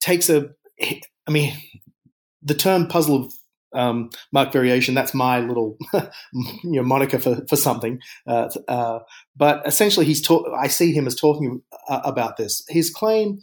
takes 0.00 0.28
a, 0.28 0.48
I 0.80 1.30
mean, 1.30 1.52
the 2.42 2.54
term 2.54 2.86
puzzle 2.86 3.26
of 3.26 3.32
um, 3.72 4.10
mark 4.32 4.52
variation. 4.52 4.94
That's 4.94 5.14
my 5.14 5.40
little 5.40 5.76
you 5.92 6.10
know 6.64 6.82
moniker 6.82 7.18
for 7.18 7.44
for 7.48 7.56
something. 7.56 8.00
Uh, 8.26 8.48
uh, 8.68 9.00
but 9.36 9.66
essentially, 9.66 10.06
he's 10.06 10.22
talk- 10.22 10.46
I 10.56 10.68
see 10.68 10.92
him 10.92 11.06
as 11.06 11.14
talking 11.14 11.60
uh, 11.88 12.00
about 12.04 12.36
this. 12.36 12.64
His 12.68 12.90
claim 12.90 13.38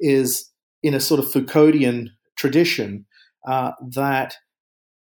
is 0.00 0.50
in 0.82 0.94
a 0.94 1.00
sort 1.00 1.20
of 1.20 1.30
Foucauldian 1.30 2.08
tradition 2.36 3.06
uh, 3.46 3.72
that 3.94 4.36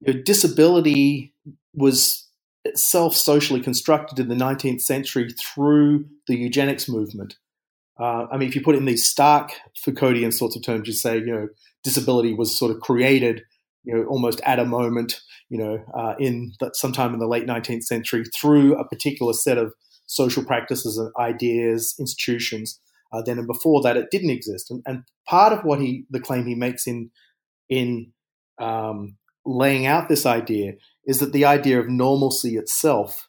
you 0.02 0.14
know, 0.14 0.22
disability 0.22 1.34
was 1.74 2.28
itself 2.66 3.16
socially 3.16 3.62
constructed 3.62 4.20
in 4.20 4.28
the 4.28 4.36
19th 4.36 4.82
century 4.82 5.30
through 5.40 6.06
the 6.28 6.36
eugenics 6.36 6.90
movement. 6.90 7.38
Uh, 8.00 8.28
I 8.32 8.38
mean, 8.38 8.48
if 8.48 8.56
you 8.56 8.62
put 8.62 8.76
it 8.76 8.80
in 8.80 8.86
these 8.86 9.10
stark 9.10 9.52
Foucauldian 9.86 10.34
sorts 10.34 10.56
of 10.56 10.64
terms, 10.64 10.88
you 10.88 10.94
say, 10.94 11.18
you 11.18 11.26
know, 11.26 11.50
disability 11.84 12.34
was 12.34 12.58
sort 12.58 12.72
of 12.72 12.80
created 12.82 13.44
you 13.84 13.94
know, 13.94 14.04
almost 14.06 14.42
at 14.44 14.60
a 14.60 14.66
moment, 14.66 15.22
you 15.50 15.58
know, 15.58 15.84
uh, 15.94 16.16
in 16.20 16.54
the, 16.60 16.72
sometime 16.74 17.14
in 17.14 17.20
the 17.20 17.28
late 17.28 17.48
19th 17.48 17.84
century 17.84 18.24
through 18.40 18.76
a 18.76 18.88
particular 18.88 19.34
set 19.34 19.58
of 19.58 19.74
social 20.06 20.44
practices 20.44 20.98
and 20.98 21.12
ideas, 21.20 21.96
institutions. 22.00 22.80
Uh, 23.12 23.22
then 23.22 23.40
and 23.40 23.48
before 23.48 23.82
that, 23.82 23.98
it 23.98 24.12
didn't 24.12 24.30
exist. 24.30 24.70
And, 24.70 24.84
and, 24.86 25.04
part 25.28 25.54
of 25.54 25.64
what 25.64 25.80
he, 25.80 26.06
the 26.10 26.20
claim 26.20 26.46
he 26.46 26.56
makes 26.56 26.88
in 26.88 27.12
in 27.70 28.12
um, 28.60 29.16
laying 29.50 29.86
out 29.86 30.10
this 30.10 30.26
idea 30.26 30.74
is 31.06 31.20
that 31.20 31.34
the 31.34 31.46
idea 31.46 31.80
of 31.80 31.90
normalcy 31.90 32.56
itself 32.56 33.28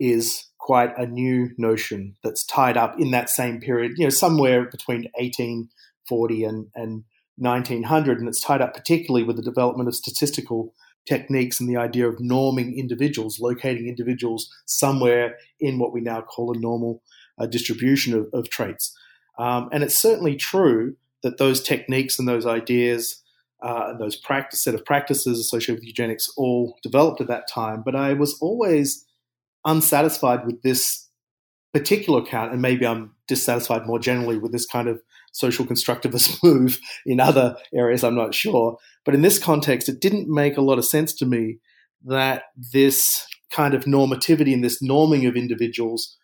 is 0.00 0.46
quite 0.58 0.96
a 0.96 1.06
new 1.06 1.50
notion 1.56 2.16
that's 2.22 2.44
tied 2.44 2.76
up 2.76 2.98
in 2.98 3.10
that 3.12 3.30
same 3.30 3.60
period, 3.60 3.92
you 3.96 4.04
know, 4.04 4.10
somewhere 4.10 4.64
between 4.64 5.08
1840 5.18 6.44
and, 6.44 6.66
and 6.74 7.04
1900, 7.36 8.18
and 8.18 8.28
it's 8.28 8.40
tied 8.40 8.60
up 8.60 8.74
particularly 8.74 9.24
with 9.24 9.36
the 9.36 9.42
development 9.42 9.88
of 9.88 9.94
statistical 9.94 10.74
techniques 11.06 11.58
and 11.60 11.68
the 11.68 11.76
idea 11.76 12.08
of 12.08 12.16
norming 12.16 12.76
individuals, 12.76 13.40
locating 13.40 13.88
individuals 13.88 14.48
somewhere 14.66 15.36
in 15.58 15.78
what 15.78 15.92
we 15.92 16.00
now 16.00 16.20
call 16.20 16.56
a 16.56 16.60
normal 16.60 17.02
uh, 17.38 17.46
distribution 17.46 18.14
of, 18.14 18.28
of 18.32 18.48
traits. 18.50 18.96
Um, 19.38 19.68
and 19.72 19.82
it's 19.82 20.00
certainly 20.00 20.36
true 20.36 20.96
that 21.22 21.38
those 21.38 21.62
techniques 21.62 22.18
and 22.18 22.28
those 22.28 22.46
ideas 22.46 23.21
uh, 23.62 23.88
and 23.90 24.00
those 24.00 24.16
practice 24.16 24.62
set 24.62 24.74
of 24.74 24.84
practices 24.84 25.38
associated 25.38 25.80
with 25.80 25.86
eugenics 25.86 26.32
all 26.36 26.78
developed 26.82 27.20
at 27.20 27.28
that 27.28 27.48
time. 27.48 27.82
But 27.84 27.94
I 27.94 28.12
was 28.12 28.36
always 28.40 29.04
unsatisfied 29.64 30.46
with 30.46 30.62
this 30.62 31.08
particular 31.72 32.20
account, 32.20 32.52
and 32.52 32.60
maybe 32.60 32.86
I'm 32.86 33.14
dissatisfied 33.28 33.86
more 33.86 33.98
generally 33.98 34.38
with 34.38 34.52
this 34.52 34.66
kind 34.66 34.88
of 34.88 35.00
social 35.32 35.64
constructivist 35.64 36.42
move 36.44 36.78
in 37.06 37.20
other 37.20 37.56
areas, 37.74 38.04
I'm 38.04 38.14
not 38.14 38.34
sure. 38.34 38.76
But 39.04 39.14
in 39.14 39.22
this 39.22 39.38
context, 39.38 39.88
it 39.88 40.00
didn't 40.00 40.28
make 40.28 40.56
a 40.56 40.62
lot 40.62 40.78
of 40.78 40.84
sense 40.84 41.12
to 41.14 41.26
me 41.26 41.58
that 42.04 42.44
this 42.72 43.26
kind 43.50 43.74
of 43.74 43.84
normativity 43.84 44.52
and 44.52 44.64
this 44.64 44.82
norming 44.82 45.28
of 45.28 45.36
individuals 45.36 46.16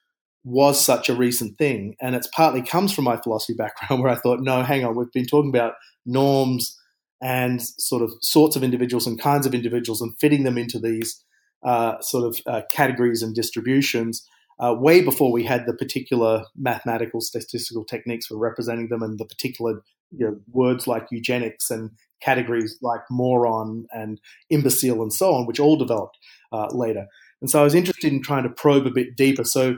was 0.44 0.82
such 0.84 1.08
a 1.08 1.14
recent 1.14 1.58
thing. 1.58 1.94
And 2.00 2.14
it's 2.14 2.28
partly 2.28 2.62
comes 2.62 2.92
from 2.92 3.04
my 3.04 3.16
philosophy 3.16 3.54
background 3.54 4.02
where 4.02 4.12
I 4.12 4.16
thought, 4.16 4.40
no, 4.40 4.62
hang 4.62 4.84
on, 4.84 4.96
we've 4.96 5.12
been 5.12 5.26
talking 5.26 5.50
about 5.50 5.74
norms 6.06 6.77
and 7.20 7.62
sort 7.62 8.02
of 8.02 8.12
sorts 8.20 8.56
of 8.56 8.62
individuals 8.62 9.06
and 9.06 9.20
kinds 9.20 9.46
of 9.46 9.54
individuals 9.54 10.00
and 10.00 10.18
fitting 10.20 10.44
them 10.44 10.56
into 10.56 10.78
these 10.78 11.24
uh, 11.64 12.00
sort 12.00 12.24
of 12.24 12.40
uh, 12.46 12.62
categories 12.70 13.22
and 13.22 13.34
distributions 13.34 14.26
uh, 14.60 14.74
way 14.74 15.00
before 15.00 15.32
we 15.32 15.44
had 15.44 15.66
the 15.66 15.74
particular 15.74 16.44
mathematical 16.56 17.20
statistical 17.20 17.84
techniques 17.84 18.26
for 18.26 18.36
representing 18.36 18.88
them 18.88 19.02
and 19.02 19.18
the 19.18 19.24
particular 19.24 19.82
you 20.16 20.26
know, 20.26 20.36
words 20.50 20.86
like 20.86 21.06
eugenics 21.10 21.70
and 21.70 21.90
categories 22.20 22.78
like 22.82 23.00
moron 23.10 23.86
and 23.92 24.20
imbecile 24.50 25.02
and 25.02 25.12
so 25.12 25.34
on, 25.34 25.46
which 25.46 25.60
all 25.60 25.76
developed 25.76 26.18
uh, 26.52 26.66
later. 26.72 27.06
And 27.40 27.50
so 27.50 27.60
I 27.60 27.64
was 27.64 27.74
interested 27.74 28.12
in 28.12 28.22
trying 28.22 28.42
to 28.42 28.48
probe 28.48 28.86
a 28.86 28.90
bit 28.90 29.16
deeper. 29.16 29.44
So 29.44 29.76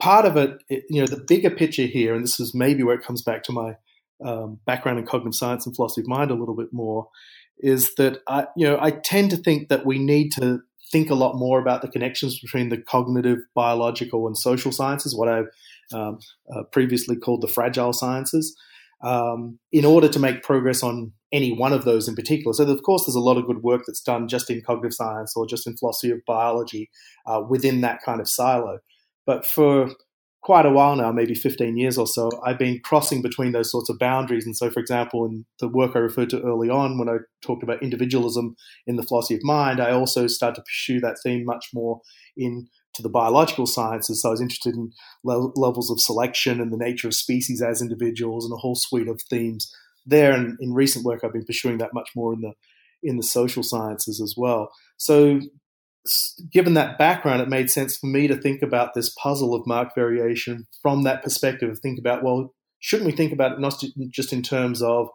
part 0.00 0.24
of 0.24 0.36
it, 0.36 0.62
it, 0.68 0.84
you 0.88 1.00
know, 1.00 1.06
the 1.06 1.22
bigger 1.28 1.50
picture 1.50 1.86
here, 1.86 2.14
and 2.14 2.24
this 2.24 2.40
is 2.40 2.54
maybe 2.54 2.82
where 2.82 2.96
it 2.96 3.04
comes 3.04 3.22
back 3.22 3.42
to 3.44 3.52
my 3.52 3.76
um, 4.24 4.58
background 4.66 4.98
in 4.98 5.06
cognitive 5.06 5.34
science 5.34 5.66
and 5.66 5.74
philosophy 5.74 6.02
of 6.02 6.08
mind 6.08 6.30
a 6.30 6.34
little 6.34 6.56
bit 6.56 6.72
more, 6.72 7.08
is 7.58 7.94
that 7.96 8.20
I, 8.28 8.46
you 8.56 8.66
know, 8.66 8.78
I 8.80 8.90
tend 8.90 9.30
to 9.30 9.36
think 9.36 9.68
that 9.68 9.86
we 9.86 9.98
need 9.98 10.30
to 10.32 10.60
think 10.90 11.10
a 11.10 11.14
lot 11.14 11.36
more 11.36 11.60
about 11.60 11.82
the 11.82 11.88
connections 11.88 12.40
between 12.40 12.68
the 12.68 12.78
cognitive, 12.78 13.38
biological, 13.54 14.26
and 14.26 14.36
social 14.36 14.72
sciences, 14.72 15.14
what 15.14 15.28
I've 15.28 15.48
um, 15.92 16.18
uh, 16.54 16.62
previously 16.72 17.16
called 17.16 17.42
the 17.42 17.48
fragile 17.48 17.92
sciences, 17.92 18.56
um, 19.02 19.58
in 19.70 19.84
order 19.84 20.08
to 20.08 20.18
make 20.18 20.42
progress 20.42 20.82
on 20.82 21.12
any 21.30 21.52
one 21.52 21.72
of 21.72 21.84
those 21.84 22.08
in 22.08 22.14
particular. 22.14 22.52
So, 22.54 22.64
of 22.64 22.82
course, 22.82 23.04
there's 23.04 23.14
a 23.14 23.20
lot 23.20 23.36
of 23.36 23.46
good 23.46 23.62
work 23.62 23.82
that's 23.86 24.00
done 24.00 24.28
just 24.28 24.50
in 24.50 24.62
cognitive 24.62 24.94
science 24.94 25.34
or 25.36 25.46
just 25.46 25.66
in 25.66 25.76
philosophy 25.76 26.10
of 26.10 26.20
biology 26.26 26.90
uh, 27.26 27.42
within 27.48 27.82
that 27.82 28.02
kind 28.02 28.20
of 28.20 28.28
silo. 28.28 28.78
But 29.26 29.46
for 29.46 29.90
quite 30.48 30.64
a 30.64 30.70
while 30.70 30.96
now, 30.96 31.12
maybe 31.12 31.34
15 31.34 31.76
years 31.76 31.98
or 31.98 32.06
so, 32.06 32.30
I've 32.42 32.58
been 32.58 32.80
crossing 32.82 33.20
between 33.20 33.52
those 33.52 33.70
sorts 33.70 33.90
of 33.90 33.98
boundaries. 33.98 34.46
And 34.46 34.56
so, 34.56 34.70
for 34.70 34.80
example, 34.80 35.26
in 35.26 35.44
the 35.60 35.68
work 35.68 35.90
I 35.94 35.98
referred 35.98 36.30
to 36.30 36.40
early 36.40 36.70
on, 36.70 36.98
when 36.98 37.10
I 37.10 37.18
talked 37.42 37.62
about 37.62 37.82
individualism 37.82 38.56
in 38.86 38.96
the 38.96 39.02
philosophy 39.02 39.34
of 39.34 39.42
mind, 39.42 39.78
I 39.78 39.90
also 39.90 40.26
started 40.26 40.54
to 40.54 40.62
pursue 40.62 41.00
that 41.00 41.18
theme 41.22 41.44
much 41.44 41.66
more 41.74 42.00
into 42.34 42.70
the 43.00 43.10
biological 43.10 43.66
sciences. 43.66 44.22
So 44.22 44.30
I 44.30 44.32
was 44.32 44.40
interested 44.40 44.74
in 44.74 44.90
le- 45.22 45.52
levels 45.54 45.90
of 45.90 46.00
selection 46.00 46.62
and 46.62 46.72
the 46.72 46.78
nature 46.78 47.08
of 47.08 47.14
species 47.14 47.60
as 47.60 47.82
individuals 47.82 48.46
and 48.46 48.54
a 48.54 48.56
whole 48.56 48.74
suite 48.74 49.08
of 49.08 49.20
themes 49.28 49.70
there. 50.06 50.32
And 50.32 50.56
in 50.62 50.72
recent 50.72 51.04
work, 51.04 51.24
I've 51.24 51.34
been 51.34 51.44
pursuing 51.44 51.76
that 51.76 51.92
much 51.92 52.12
more 52.16 52.32
in 52.32 52.40
the 52.40 52.54
in 53.02 53.18
the 53.18 53.22
social 53.22 53.62
sciences 53.62 54.18
as 54.18 54.32
well. 54.34 54.72
So 54.96 55.42
given 56.52 56.74
that 56.74 56.98
background, 56.98 57.42
it 57.42 57.48
made 57.48 57.70
sense 57.70 57.96
for 57.96 58.06
me 58.06 58.26
to 58.28 58.36
think 58.36 58.62
about 58.62 58.94
this 58.94 59.14
puzzle 59.14 59.54
of 59.54 59.66
mark 59.66 59.94
variation 59.94 60.66
from 60.82 61.04
that 61.04 61.22
perspective. 61.22 61.78
Think 61.78 61.98
about 61.98 62.22
well, 62.22 62.54
shouldn't 62.80 63.06
we 63.06 63.16
think 63.16 63.32
about 63.32 63.52
it 63.52 63.60
not 63.60 63.82
just 64.10 64.32
in 64.32 64.42
terms 64.42 64.82
of 64.82 65.08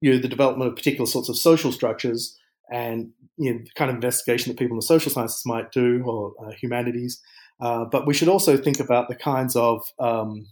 you 0.00 0.12
know 0.12 0.18
the 0.18 0.28
development 0.28 0.70
of 0.70 0.76
particular 0.76 1.06
sorts 1.06 1.28
of 1.28 1.38
social 1.38 1.72
structures 1.72 2.36
and 2.70 3.12
you 3.36 3.52
know, 3.52 3.60
the 3.60 3.70
kind 3.76 3.90
of 3.90 3.94
investigation 3.94 4.50
that 4.50 4.58
people 4.58 4.74
in 4.74 4.78
the 4.78 4.86
social 4.86 5.10
sciences 5.10 5.42
might 5.46 5.70
do 5.70 6.02
or 6.04 6.32
uh, 6.44 6.52
humanities, 6.52 7.20
uh, 7.60 7.84
but 7.84 8.06
we 8.06 8.14
should 8.14 8.28
also 8.28 8.56
think 8.56 8.80
about 8.80 9.08
the 9.08 9.14
kinds 9.14 9.56
of 9.56 9.82
um, 9.98 10.46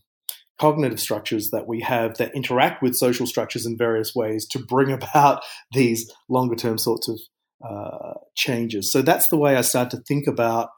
cognitive 0.60 1.00
structures 1.00 1.50
that 1.50 1.66
we 1.66 1.80
have 1.80 2.16
that 2.18 2.34
interact 2.34 2.82
with 2.82 2.94
social 2.94 3.26
structures 3.26 3.66
in 3.66 3.76
various 3.76 4.14
ways 4.14 4.46
to 4.46 4.58
bring 4.58 4.92
about 5.02 5.42
these 5.72 6.10
longer 6.28 6.56
term 6.56 6.78
sorts 6.78 7.08
of 7.08 7.20
uh, 7.62 8.14
changes. 8.34 8.90
So 8.90 9.02
that's 9.02 9.28
the 9.28 9.36
way 9.36 9.56
I 9.56 9.62
start 9.62 9.90
to 9.90 9.98
think 9.98 10.26
about 10.26 10.70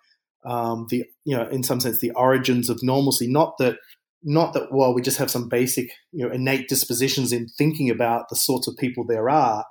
um, 0.45 0.87
the, 0.91 1.05
you 1.25 1.37
know, 1.37 1.49
in 1.49 1.63
some 1.63 1.81
sense, 1.81 1.99
the 1.99 2.13
origins 2.13 2.71
of 2.71 2.83
normalcy. 2.83 3.27
Not 3.27 3.59
that, 3.59 3.77
not 4.23 4.53
that, 4.55 4.73
well, 4.73 4.95
we 4.95 5.03
just 5.03 5.19
have 5.19 5.31
some 5.31 5.49
basic, 5.49 5.91
you 6.13 6.27
know, 6.27 6.33
innate 6.33 6.69
dispositions 6.69 7.33
in 7.33 7.49
thinking 7.59 7.91
about 7.91 8.29
the 8.29 8.37
sorts 8.37 8.69
of 8.69 8.77
people 8.77 9.05
there 9.05 9.29
are, 9.29 9.65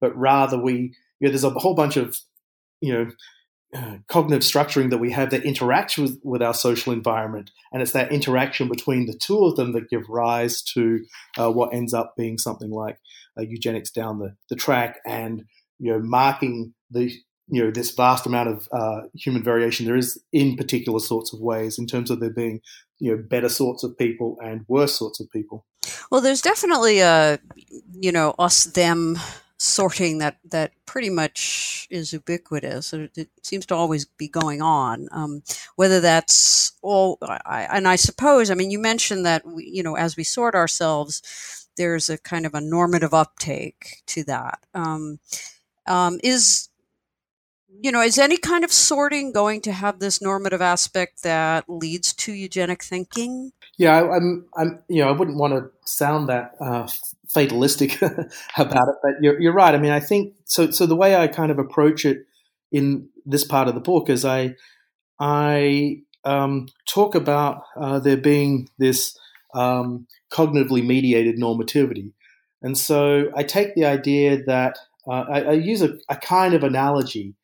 but 0.00 0.16
rather 0.16 0.58
we, 0.58 0.94
you 1.20 1.28
know, 1.28 1.28
there's 1.28 1.44
a 1.44 1.50
whole 1.50 1.74
bunch 1.74 1.96
of, 1.96 2.16
you 2.80 2.92
know, 2.92 3.10
uh, 3.74 3.96
cognitive 4.08 4.42
structuring 4.42 4.90
that 4.90 4.98
we 4.98 5.10
have 5.10 5.30
that 5.30 5.44
interacts 5.44 5.96
with, 5.96 6.18
with 6.22 6.42
our 6.42 6.52
social 6.52 6.92
environment. 6.92 7.50
And 7.72 7.80
it's 7.80 7.92
that 7.92 8.12
interaction 8.12 8.68
between 8.68 9.06
the 9.06 9.18
two 9.18 9.44
of 9.44 9.56
them 9.56 9.72
that 9.72 9.88
give 9.88 10.08
rise 10.08 10.62
to 10.74 11.00
uh, 11.38 11.50
what 11.50 11.72
ends 11.72 11.94
up 11.94 12.14
being 12.16 12.36
something 12.36 12.70
like 12.70 12.98
uh, 13.38 13.42
eugenics 13.42 13.90
down 13.90 14.18
the, 14.18 14.34
the 14.50 14.56
track 14.56 14.98
and, 15.06 15.44
you 15.82 15.92
know, 15.92 15.98
marking 15.98 16.72
the, 16.92 17.12
you 17.48 17.64
know, 17.64 17.72
this 17.72 17.90
vast 17.90 18.24
amount 18.24 18.48
of 18.48 18.68
uh, 18.72 19.00
human 19.14 19.42
variation 19.42 19.84
there 19.84 19.96
is 19.96 20.22
in 20.32 20.56
particular 20.56 21.00
sorts 21.00 21.32
of 21.32 21.40
ways 21.40 21.76
in 21.76 21.88
terms 21.88 22.08
of 22.08 22.20
there 22.20 22.30
being, 22.30 22.60
you 23.00 23.10
know, 23.10 23.20
better 23.20 23.48
sorts 23.48 23.82
of 23.82 23.98
people 23.98 24.38
and 24.40 24.64
worse 24.68 24.94
sorts 24.94 25.18
of 25.18 25.28
people. 25.32 25.66
Well, 26.10 26.20
there's 26.20 26.40
definitely 26.40 27.00
a, 27.00 27.40
you 27.92 28.12
know, 28.12 28.36
us, 28.38 28.64
them 28.64 29.18
sorting 29.58 30.18
that 30.18 30.38
that 30.50 30.72
pretty 30.86 31.10
much 31.10 31.88
is 31.90 32.12
ubiquitous. 32.12 32.92
It, 32.92 33.28
seems 33.42 33.66
to 33.66 33.74
always 33.74 34.04
be 34.04 34.28
going 34.28 34.62
on. 34.62 35.08
Um, 35.10 35.42
whether 35.74 36.00
that's 36.00 36.72
all, 36.80 37.18
I, 37.22 37.68
and 37.72 37.88
I 37.88 37.96
suppose, 37.96 38.50
I 38.50 38.54
mean, 38.54 38.70
you 38.70 38.78
mentioned 38.78 39.26
that 39.26 39.44
we, 39.44 39.64
you 39.64 39.82
know, 39.82 39.96
as 39.96 40.16
we 40.16 40.22
sort 40.22 40.54
ourselves, 40.54 41.68
there's 41.76 42.08
a 42.08 42.18
kind 42.18 42.46
of 42.46 42.54
a 42.54 42.60
normative 42.60 43.14
uptake 43.14 44.02
to 44.06 44.24
that. 44.24 44.60
Um, 44.74 45.18
um, 45.86 46.20
is 46.22 46.68
you 47.82 47.90
know, 47.90 48.00
is 48.00 48.18
any 48.18 48.36
kind 48.36 48.64
of 48.64 48.72
sorting 48.72 49.32
going 49.32 49.60
to 49.62 49.72
have 49.72 49.98
this 49.98 50.22
normative 50.22 50.62
aspect 50.62 51.24
that 51.24 51.64
leads 51.68 52.12
to 52.12 52.32
eugenic 52.32 52.82
thinking? 52.82 53.52
Yeah, 53.76 53.96
I, 53.96 54.16
am 54.16 54.46
I'm, 54.56 54.82
you 54.88 55.02
know, 55.02 55.08
I 55.08 55.12
wouldn't 55.12 55.36
want 55.36 55.54
to 55.54 55.70
sound 55.84 56.28
that 56.28 56.52
uh, 56.60 56.86
fatalistic 57.32 58.00
about 58.56 58.88
it, 58.88 58.94
but 59.02 59.12
you're, 59.20 59.40
you're 59.40 59.52
right. 59.52 59.74
I 59.74 59.78
mean, 59.78 59.90
I 59.90 59.98
think 59.98 60.34
so. 60.44 60.70
So 60.70 60.86
the 60.86 60.94
way 60.94 61.16
I 61.16 61.26
kind 61.26 61.50
of 61.50 61.58
approach 61.58 62.04
it 62.04 62.26
in 62.70 63.08
this 63.26 63.44
part 63.44 63.66
of 63.66 63.74
the 63.74 63.80
book 63.80 64.08
is 64.08 64.24
I 64.24 64.54
I 65.18 66.02
um, 66.24 66.68
talk 66.88 67.14
about 67.14 67.64
uh, 67.76 67.98
there 67.98 68.16
being 68.16 68.68
this 68.78 69.18
um, 69.54 70.06
cognitively 70.30 70.84
mediated 70.84 71.36
normativity, 71.36 72.12
and 72.62 72.78
so 72.78 73.30
I 73.34 73.42
take 73.42 73.74
the 73.74 73.86
idea 73.86 74.42
that 74.44 74.78
uh, 75.08 75.24
I, 75.28 75.40
I, 75.40 75.52
use 75.52 75.82
a, 75.82 75.94
a, 76.08 76.16
kind 76.16 76.54
of 76.54 76.62
analogy 76.62 77.34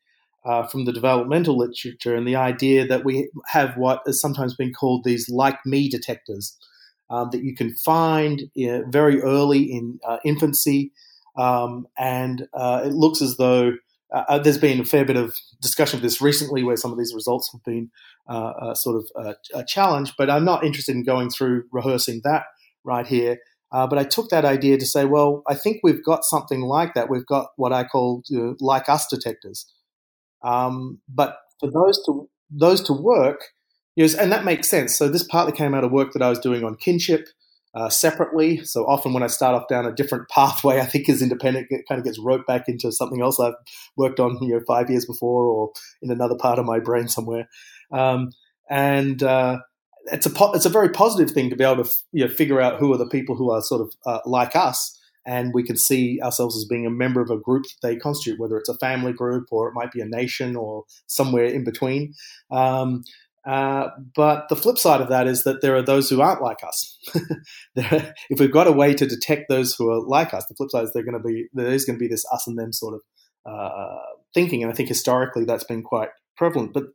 uh, 0.45 0.65
from 0.67 0.85
the 0.85 0.93
developmental 0.93 1.57
literature 1.57 2.15
and 2.15 2.27
the 2.27 2.35
idea 2.35 2.87
that 2.87 3.03
we 3.03 3.29
have 3.47 3.75
what 3.75 4.01
has 4.05 4.21
sometimes 4.21 4.55
been 4.55 4.73
called 4.73 5.03
these 5.03 5.29
like 5.29 5.57
me 5.65 5.89
detectors 5.89 6.57
um, 7.09 7.29
that 7.31 7.43
you 7.43 7.55
can 7.55 7.75
find 7.75 8.43
very 8.87 9.21
early 9.21 9.63
in 9.63 9.99
uh, 10.07 10.17
infancy. 10.23 10.91
Um, 11.37 11.87
and 11.97 12.47
uh, 12.53 12.83
it 12.85 12.93
looks 12.93 13.21
as 13.21 13.37
though 13.37 13.73
uh, 14.13 14.39
there's 14.39 14.57
been 14.57 14.79
a 14.79 14.85
fair 14.85 15.05
bit 15.05 15.17
of 15.17 15.35
discussion 15.61 15.97
of 15.97 16.03
this 16.03 16.21
recently 16.21 16.63
where 16.63 16.77
some 16.77 16.91
of 16.91 16.97
these 16.97 17.13
results 17.13 17.51
have 17.51 17.63
been 17.63 17.91
sort 18.75 18.95
of 18.95 19.35
a 19.53 19.63
challenge. 19.65 20.13
but 20.17 20.29
I'm 20.29 20.45
not 20.45 20.63
interested 20.63 20.95
in 20.95 21.03
going 21.03 21.29
through 21.29 21.65
rehearsing 21.71 22.21
that 22.23 22.45
right 22.83 23.05
here. 23.05 23.39
But 23.71 23.97
I 23.97 24.03
took 24.03 24.29
that 24.29 24.45
idea 24.45 24.77
to 24.77 24.85
say, 24.85 25.05
well, 25.05 25.43
I 25.47 25.55
think 25.55 25.79
we've 25.83 26.03
got 26.03 26.23
something 26.23 26.61
like 26.61 26.93
that. 26.95 27.09
We've 27.09 27.25
got 27.25 27.49
what 27.55 27.71
I 27.71 27.83
call 27.83 28.23
like 28.59 28.89
us 28.89 29.07
detectors. 29.07 29.71
Um, 30.43 30.99
but 31.07 31.37
for 31.59 31.69
those 31.69 32.03
to 32.05 32.29
those 32.49 32.81
to 32.83 32.93
work, 32.93 33.41
Yes, 33.99 34.15
and 34.15 34.31
that 34.31 34.45
makes 34.45 34.69
sense. 34.69 34.97
So 34.97 35.09
this 35.09 35.23
partly 35.23 35.51
came 35.51 35.75
out 35.75 35.83
of 35.83 35.91
work 35.91 36.13
that 36.13 36.21
I 36.21 36.29
was 36.29 36.39
doing 36.39 36.63
on 36.63 36.75
kinship 36.75 37.27
uh, 37.75 37.89
separately. 37.89 38.63
So 38.63 38.85
often 38.85 39.11
when 39.11 39.23
I 39.23 39.27
start 39.27 39.55
off 39.55 39.67
down 39.67 39.85
a 39.85 39.91
different 39.91 40.29
pathway, 40.33 40.79
I 40.79 40.85
think 40.85 41.09
is 41.09 41.21
independent, 41.21 41.67
it 41.69 41.83
kind 41.85 41.99
of 41.99 42.05
gets 42.05 42.17
roped 42.17 42.47
back 42.47 42.69
into 42.69 42.93
something 42.93 43.21
else 43.21 43.41
I've 43.41 43.55
worked 43.97 44.21
on, 44.21 44.37
you 44.41 44.53
know, 44.53 44.61
five 44.65 44.89
years 44.89 45.05
before 45.05 45.47
or 45.47 45.71
in 46.01 46.11
another 46.11 46.37
part 46.39 46.59
of 46.59 46.65
my 46.65 46.79
brain 46.79 47.09
somewhere. 47.09 47.49
Um, 47.91 48.31
and 48.69 49.21
uh, 49.21 49.57
it's 50.05 50.25
a 50.25 50.29
po- 50.29 50.53
it's 50.53 50.65
a 50.65 50.69
very 50.69 50.89
positive 50.89 51.33
thing 51.33 51.49
to 51.49 51.55
be 51.55 51.63
able 51.63 51.83
to 51.83 51.91
you 52.11 52.25
know, 52.25 52.31
figure 52.31 52.61
out 52.61 52.79
who 52.79 52.93
are 52.93 52.97
the 52.97 53.07
people 53.07 53.35
who 53.35 53.51
are 53.51 53.61
sort 53.61 53.81
of 53.81 53.93
uh, 54.05 54.19
like 54.25 54.55
us, 54.55 54.97
and 55.25 55.53
we 55.53 55.63
can 55.63 55.77
see 55.77 56.19
ourselves 56.21 56.57
as 56.57 56.65
being 56.65 56.85
a 56.85 56.91
member 56.91 57.21
of 57.21 57.29
a 57.29 57.37
group 57.37 57.63
that 57.63 57.87
they 57.87 57.95
constitute, 57.95 58.39
whether 58.39 58.57
it's 58.57 58.69
a 58.69 58.77
family 58.77 59.13
group 59.13 59.47
or 59.51 59.67
it 59.67 59.73
might 59.73 59.91
be 59.91 60.01
a 60.01 60.05
nation 60.05 60.55
or 60.55 60.85
somewhere 61.07 61.45
in 61.45 61.63
between. 61.63 62.13
Um, 62.51 63.03
uh, 63.45 63.89
but 64.15 64.49
the 64.49 64.55
flip 64.55 64.77
side 64.77 65.01
of 65.01 65.09
that 65.09 65.27
is 65.27 65.43
that 65.43 65.61
there 65.61 65.75
are 65.75 65.81
those 65.81 66.09
who 66.09 66.21
aren't 66.21 66.41
like 66.41 66.63
us. 66.63 66.99
if 67.75 68.39
we've 68.39 68.51
got 68.51 68.67
a 68.67 68.71
way 68.71 68.93
to 68.93 69.07
detect 69.07 69.49
those 69.49 69.73
who 69.75 69.89
are 69.89 70.01
like 70.05 70.33
us, 70.33 70.45
the 70.47 70.55
flip 70.55 70.69
side 70.71 70.83
is 70.83 70.91
they're 70.93 71.03
going 71.03 71.17
to 71.17 71.27
be 71.27 71.47
there 71.53 71.67
is 71.67 71.85
going 71.85 71.97
to 71.97 72.03
be 72.03 72.07
this 72.07 72.25
us 72.33 72.47
and 72.47 72.57
them 72.57 72.73
sort 72.73 72.95
of 72.95 73.01
uh, 73.51 73.97
thinking, 74.33 74.61
and 74.61 74.71
I 74.71 74.75
think 74.75 74.89
historically 74.89 75.45
that's 75.45 75.63
been 75.63 75.83
quite 75.83 76.09
prevalent. 76.37 76.73
But 76.73 76.85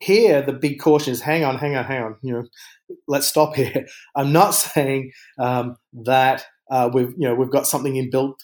here, 0.00 0.42
the 0.42 0.52
big 0.52 0.80
caution 0.80 1.12
is: 1.12 1.20
hang 1.20 1.44
on, 1.44 1.58
hang 1.58 1.76
on, 1.76 1.84
hang 1.84 2.02
on. 2.02 2.16
You 2.22 2.34
know, 2.34 2.96
let's 3.06 3.26
stop 3.26 3.54
here. 3.54 3.86
I'm 4.16 4.32
not 4.32 4.50
saying 4.54 5.12
um, 5.38 5.76
that 6.04 6.44
uh, 6.70 6.90
we've 6.92 7.12
you 7.16 7.28
know 7.28 7.34
we've 7.34 7.50
got 7.50 7.66
something 7.66 7.94
inbuilt 7.94 8.34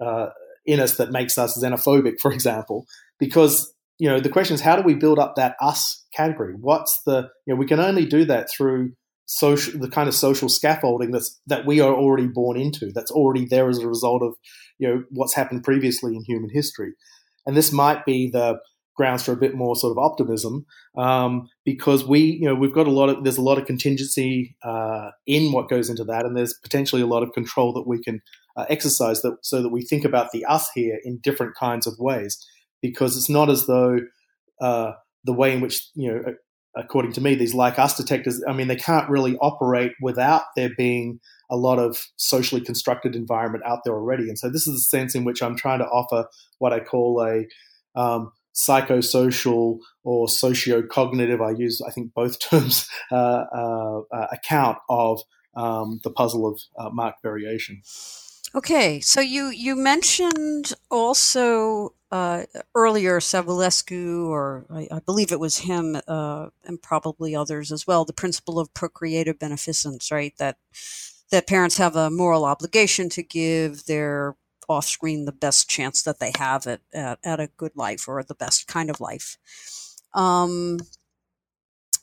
uh, 0.00 0.30
in 0.66 0.80
us 0.80 0.96
that 0.96 1.12
makes 1.12 1.38
us 1.38 1.62
xenophobic, 1.62 2.20
for 2.20 2.32
example, 2.32 2.86
because 3.18 3.72
you 4.02 4.08
know, 4.08 4.18
the 4.18 4.28
question 4.28 4.54
is 4.54 4.60
how 4.60 4.74
do 4.74 4.82
we 4.82 4.94
build 4.94 5.20
up 5.20 5.36
that 5.36 5.54
us 5.60 6.04
category? 6.12 6.54
What's 6.58 7.02
the, 7.06 7.28
you 7.46 7.54
know, 7.54 7.56
we 7.56 7.66
can 7.66 7.78
only 7.78 8.04
do 8.04 8.24
that 8.24 8.50
through 8.50 8.94
social, 9.26 9.78
the 9.78 9.88
kind 9.88 10.08
of 10.08 10.14
social 10.16 10.48
scaffolding 10.48 11.12
that's, 11.12 11.40
that 11.46 11.66
we 11.66 11.78
are 11.78 11.94
already 11.94 12.26
born 12.26 12.58
into, 12.58 12.90
that's 12.92 13.12
already 13.12 13.46
there 13.46 13.68
as 13.68 13.78
a 13.78 13.86
result 13.86 14.22
of, 14.24 14.34
you 14.80 14.88
know, 14.88 15.04
what's 15.10 15.34
happened 15.34 15.62
previously 15.62 16.16
in 16.16 16.24
human 16.24 16.50
history. 16.52 16.94
And 17.46 17.56
this 17.56 17.70
might 17.70 18.04
be 18.04 18.28
the 18.28 18.58
grounds 18.96 19.22
for 19.22 19.32
a 19.32 19.36
bit 19.36 19.54
more 19.54 19.74
sort 19.74 19.90
of 19.90 19.98
optimism 19.98 20.66
um, 20.96 21.48
because 21.64 22.06
we, 22.06 22.20
you 22.20 22.44
know, 22.44 22.54
we've 22.54 22.74
got 22.74 22.86
a 22.86 22.90
lot 22.90 23.08
of, 23.08 23.24
there's 23.24 23.38
a 23.38 23.42
lot 23.42 23.58
of 23.58 23.66
contingency 23.66 24.54
uh, 24.62 25.10
in 25.26 25.52
what 25.52 25.68
goes 25.68 25.88
into 25.88 26.04
that. 26.04 26.26
And 26.26 26.36
there's 26.36 26.54
potentially 26.62 27.02
a 27.02 27.06
lot 27.06 27.22
of 27.22 27.32
control 27.32 27.72
that 27.72 27.86
we 27.86 28.02
can 28.02 28.20
uh, 28.56 28.66
exercise 28.68 29.22
that, 29.22 29.36
so 29.42 29.62
that 29.62 29.70
we 29.70 29.82
think 29.82 30.04
about 30.04 30.30
the 30.32 30.44
us 30.44 30.70
here 30.74 30.98
in 31.04 31.18
different 31.22 31.54
kinds 31.54 31.86
of 31.86 31.94
ways 31.98 32.46
because 32.82 33.16
it's 33.16 33.30
not 33.30 33.48
as 33.48 33.66
though 33.66 33.98
uh, 34.60 34.92
the 35.24 35.32
way 35.32 35.54
in 35.54 35.60
which 35.60 35.88
you 35.94 36.12
know 36.12 36.34
according 36.76 37.12
to 37.12 37.20
me 37.20 37.34
these 37.34 37.54
like 37.54 37.78
us 37.78 37.96
detectors 37.96 38.42
i 38.48 38.52
mean 38.52 38.66
they 38.66 38.76
can't 38.76 39.08
really 39.10 39.36
operate 39.38 39.92
without 40.00 40.42
there 40.56 40.70
being 40.76 41.20
a 41.50 41.56
lot 41.56 41.78
of 41.78 41.98
socially 42.16 42.62
constructed 42.62 43.14
environment 43.14 43.62
out 43.66 43.80
there 43.84 43.94
already 43.94 44.28
and 44.28 44.38
so 44.38 44.48
this 44.48 44.66
is 44.66 44.74
the 44.74 44.80
sense 44.80 45.14
in 45.14 45.24
which 45.24 45.42
i'm 45.42 45.56
trying 45.56 45.78
to 45.78 45.86
offer 45.86 46.26
what 46.58 46.72
i 46.72 46.80
call 46.80 47.22
a 47.22 47.44
um, 47.94 48.32
psychosocial 48.54 49.78
or 50.04 50.28
socio-cognitive 50.28 51.40
i 51.40 51.50
use 51.50 51.80
i 51.86 51.90
think 51.90 52.12
both 52.14 52.38
terms 52.50 52.88
uh, 53.10 53.44
uh, 53.54 54.00
uh, 54.12 54.26
account 54.32 54.78
of 54.88 55.20
um, 55.54 56.00
the 56.02 56.10
puzzle 56.10 56.46
of 56.46 56.60
uh, 56.78 56.90
marked 56.90 57.22
variation 57.22 57.82
Okay, 58.54 59.00
so 59.00 59.22
you 59.22 59.48
you 59.48 59.74
mentioned 59.74 60.74
also 60.90 61.94
uh, 62.10 62.42
earlier 62.74 63.18
Savulescu, 63.18 64.26
or 64.28 64.66
I, 64.68 64.88
I, 64.92 64.98
believe 64.98 65.32
it 65.32 65.40
was 65.40 65.56
him, 65.58 65.98
uh, 66.06 66.48
and 66.64 66.82
probably 66.82 67.34
others 67.34 67.72
as 67.72 67.86
well. 67.86 68.04
The 68.04 68.12
principle 68.12 68.58
of 68.58 68.74
procreative 68.74 69.38
beneficence, 69.38 70.12
right? 70.12 70.36
That 70.36 70.58
that 71.30 71.46
parents 71.46 71.78
have 71.78 71.96
a 71.96 72.10
moral 72.10 72.44
obligation 72.44 73.08
to 73.10 73.22
give 73.22 73.86
their 73.86 74.36
offspring 74.68 75.24
the 75.24 75.32
best 75.32 75.68
chance 75.68 76.02
that 76.02 76.18
they 76.18 76.32
have 76.38 76.66
at 76.66 76.80
at, 76.92 77.18
at 77.24 77.40
a 77.40 77.50
good 77.56 77.72
life 77.76 78.08
or 78.08 78.22
the 78.22 78.34
best 78.34 78.66
kind 78.66 78.90
of 78.90 79.00
life. 79.00 79.38
Um, 80.14 80.78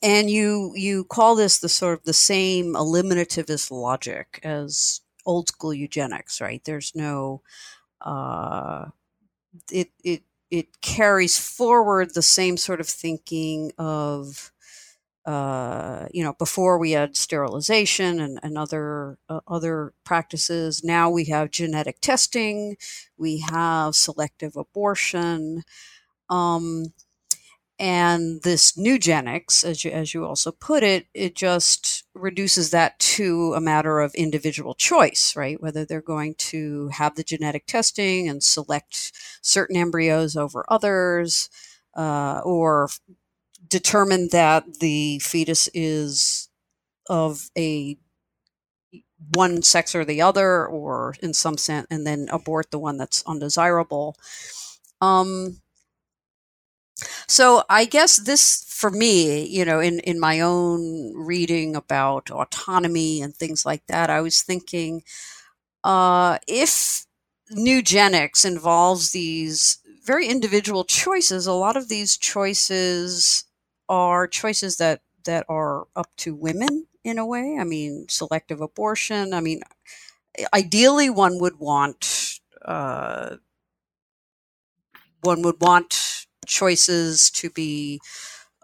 and 0.02 0.30
you 0.30 0.74
you 0.76 1.04
call 1.04 1.36
this 1.36 1.60
the 1.60 1.70
sort 1.70 2.00
of 2.00 2.06
the 2.06 2.14
same 2.14 2.74
eliminativist 2.74 3.72
logic 3.72 4.40
as 4.44 5.02
old 5.26 5.48
school 5.48 5.74
eugenics, 5.74 6.42
right? 6.42 6.64
There's 6.64 6.94
no, 6.96 7.42
uh, 8.02 8.86
it, 9.72 9.90
it, 10.04 10.24
it 10.50 10.82
carries 10.82 11.38
forward 11.38 12.14
the 12.14 12.22
same 12.22 12.58
sort 12.58 12.80
of 12.80 12.88
thinking 12.88 13.72
of, 13.78 14.52
uh, 15.30 16.08
you 16.12 16.24
know, 16.24 16.34
before 16.40 16.80
we 16.80 16.90
had 16.92 17.16
sterilization 17.16 18.20
and, 18.20 18.40
and 18.42 18.58
other 18.58 19.20
uh, 19.30 19.42
other 19.48 19.94
practices. 20.04 20.84
Now 20.84 21.12
we 21.12 21.26
have 21.26 21.52
genetic 21.52 22.02
testing, 22.02 22.78
we 23.16 23.46
have 23.52 23.94
selective 23.94 24.58
abortion. 24.58 25.62
Um, 26.32 26.94
and 27.78 28.42
this 28.42 28.76
nugenics, 28.76 29.64
as 29.64 29.86
you, 29.86 29.92
as 29.92 30.16
you 30.16 30.26
also 30.26 30.52
put 30.52 30.82
it, 30.82 31.06
it 31.14 31.36
just 31.36 32.06
reduces 32.16 32.72
that 32.72 32.98
to 33.00 33.54
a 33.56 33.62
matter 33.62 34.00
of 34.00 34.16
individual 34.16 34.74
choice, 34.74 35.36
right? 35.36 35.62
Whether 35.62 35.86
they're 35.86 36.02
going 36.02 36.36
to 36.40 36.90
have 36.90 37.16
the 37.16 37.24
genetic 37.24 37.68
testing 37.68 38.28
and 38.28 38.44
select 38.44 39.12
certain 39.44 39.78
embryos 39.78 40.36
over 40.36 40.66
others, 40.70 41.50
uh, 41.96 42.42
or 42.44 42.90
determine 43.70 44.30
that 44.32 44.80
the 44.80 45.20
fetus 45.20 45.70
is 45.74 46.50
of 47.10 47.50
a 47.58 47.98
one 49.36 49.62
sex 49.62 49.94
or 49.94 50.06
the 50.06 50.22
other, 50.22 50.66
or 50.66 51.16
in 51.22 51.34
some 51.34 51.58
sense, 51.58 51.88
and 51.90 52.06
then 52.08 52.28
abort 52.32 52.72
the 52.72 52.80
one 52.80 52.98
that's 52.98 53.24
undesirable. 53.28 54.16
Um, 55.02 55.62
So 57.28 57.64
I 57.70 57.86
guess 57.86 58.18
this 58.18 58.66
for 58.68 58.90
me, 58.92 59.46
you 59.46 59.66
know, 59.66 59.80
in, 59.80 60.00
in 60.02 60.20
my 60.20 60.40
own 60.42 61.14
reading 61.16 61.76
about 61.76 62.30
autonomy 62.32 63.22
and 63.22 63.36
things 63.36 63.66
like 63.66 63.86
that, 63.88 64.10
I 64.10 64.22
was 64.22 64.42
thinking 64.42 65.04
uh, 65.84 66.40
if 66.48 67.06
Nugenics 67.52 68.46
involves 68.46 69.12
these 69.12 69.80
very 70.06 70.28
individual 70.28 70.84
choices, 70.86 71.48
a 71.48 71.54
lot 71.54 71.78
of 71.78 71.90
these 71.90 72.18
choices 72.18 73.46
are 73.90 74.28
choices 74.28 74.78
that, 74.78 75.02
that 75.26 75.46
are 75.50 75.88
up 75.96 76.10
to 76.20 76.36
women 76.36 76.88
in 77.04 77.20
a 77.20 77.28
way. 77.28 77.58
I 77.60 77.66
mean, 77.66 78.08
selective 78.10 78.62
abortion. 78.62 79.34
I 79.34 79.42
mean, 79.42 79.62
ideally, 80.54 81.10
one 81.10 81.40
would 81.40 81.60
want 81.60 82.40
uh, 82.66 83.38
one 85.22 85.42
would 85.42 85.60
want 85.62 86.26
choices 86.46 87.30
to 87.32 87.50
be 87.50 88.00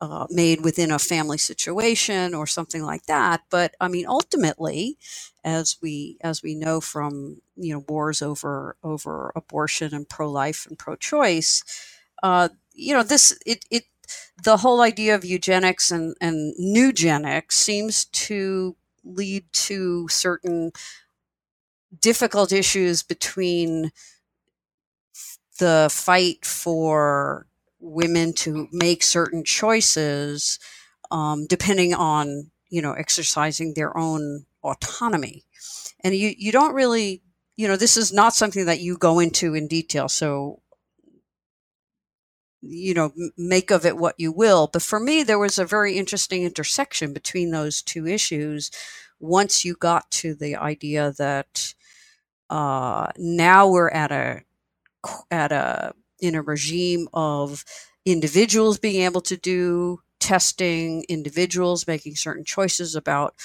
uh, 0.02 0.28
made 0.30 0.64
within 0.64 0.92
a 0.92 1.00
family 1.00 1.38
situation 1.38 2.34
or 2.36 2.48
something 2.48 2.84
like 2.84 3.06
that. 3.08 3.44
But 3.50 3.76
I 3.82 3.88
mean, 3.88 4.06
ultimately, 4.08 4.98
as 5.44 5.78
we 5.82 6.18
as 6.22 6.44
we 6.44 6.56
know 6.56 6.82
from 6.82 7.42
you 7.56 7.74
know 7.74 7.86
wars 7.88 8.22
over 8.22 8.78
over 8.84 9.32
abortion 9.36 9.94
and 9.96 10.08
pro 10.10 10.30
life 10.32 10.68
and 10.70 10.78
pro 10.78 10.96
choice, 10.96 11.64
uh, 12.24 12.50
you 12.74 12.94
know 12.94 13.04
this 13.04 13.38
it 13.46 13.66
it 13.72 13.84
the 14.44 14.58
whole 14.58 14.82
idea 14.82 15.16
of 15.16 15.26
eugenics 15.26 15.92
and 15.92 16.16
and 16.22 16.54
nugenics 16.58 17.56
seems 17.58 18.06
to 18.06 18.76
lead 19.04 19.46
to 19.54 20.08
certain 20.10 20.72
difficult 22.02 22.52
issues 22.52 23.04
between 23.04 23.92
the 25.60 25.90
fight 25.92 26.46
for 26.46 27.48
women 27.80 28.34
to 28.34 28.68
make 28.72 29.04
certain 29.04 29.44
choices 29.44 30.60
um, 31.12 31.46
depending 31.48 31.94
on 31.94 32.52
you 32.70 32.82
know 32.82 32.94
exercising 32.94 33.74
their 33.74 33.96
own 33.98 34.46
autonomy. 34.64 35.44
And 36.04 36.16
you 36.16 36.34
you 36.38 36.52
don't 36.52 36.74
really 36.74 37.22
you 37.56 37.68
know 37.68 37.76
this 37.76 37.98
is 37.98 38.12
not 38.12 38.34
something 38.34 38.66
that 38.66 38.82
you 38.82 38.98
go 38.98 39.20
into 39.20 39.54
in 39.54 39.68
detail. 39.68 40.10
So 40.10 40.62
you 42.68 42.94
know 42.94 43.12
make 43.38 43.72
of 43.72 43.86
it 43.86 43.98
what 43.98 44.16
you 44.18 44.32
will 44.32 44.70
but 44.72 44.82
for 44.82 45.00
me 45.00 45.24
there 45.24 45.40
was 45.40 45.60
a 45.60 45.66
very 45.66 45.98
interesting 45.98 46.44
intersection 46.44 47.14
between 47.14 47.52
those 47.52 47.82
two 47.82 48.08
issues 48.08 48.72
once 49.20 49.64
you 49.66 49.76
got 49.76 50.10
to 50.12 50.34
the 50.36 50.56
idea 50.56 51.14
that 51.18 51.74
uh, 52.50 53.08
now 53.18 53.68
we're 53.68 53.90
at 53.90 54.12
a 54.12 54.42
at 55.32 55.52
a 55.52 55.94
in 56.20 56.36
a 56.36 56.42
regime 56.42 57.08
of 57.14 57.64
individuals 58.06 58.78
being 58.78 59.02
able 59.02 59.22
to 59.22 59.38
do 59.38 60.00
testing, 60.20 61.06
individuals 61.10 61.88
making 61.88 62.16
certain 62.16 62.46
choices 62.46 62.96
about 62.96 63.36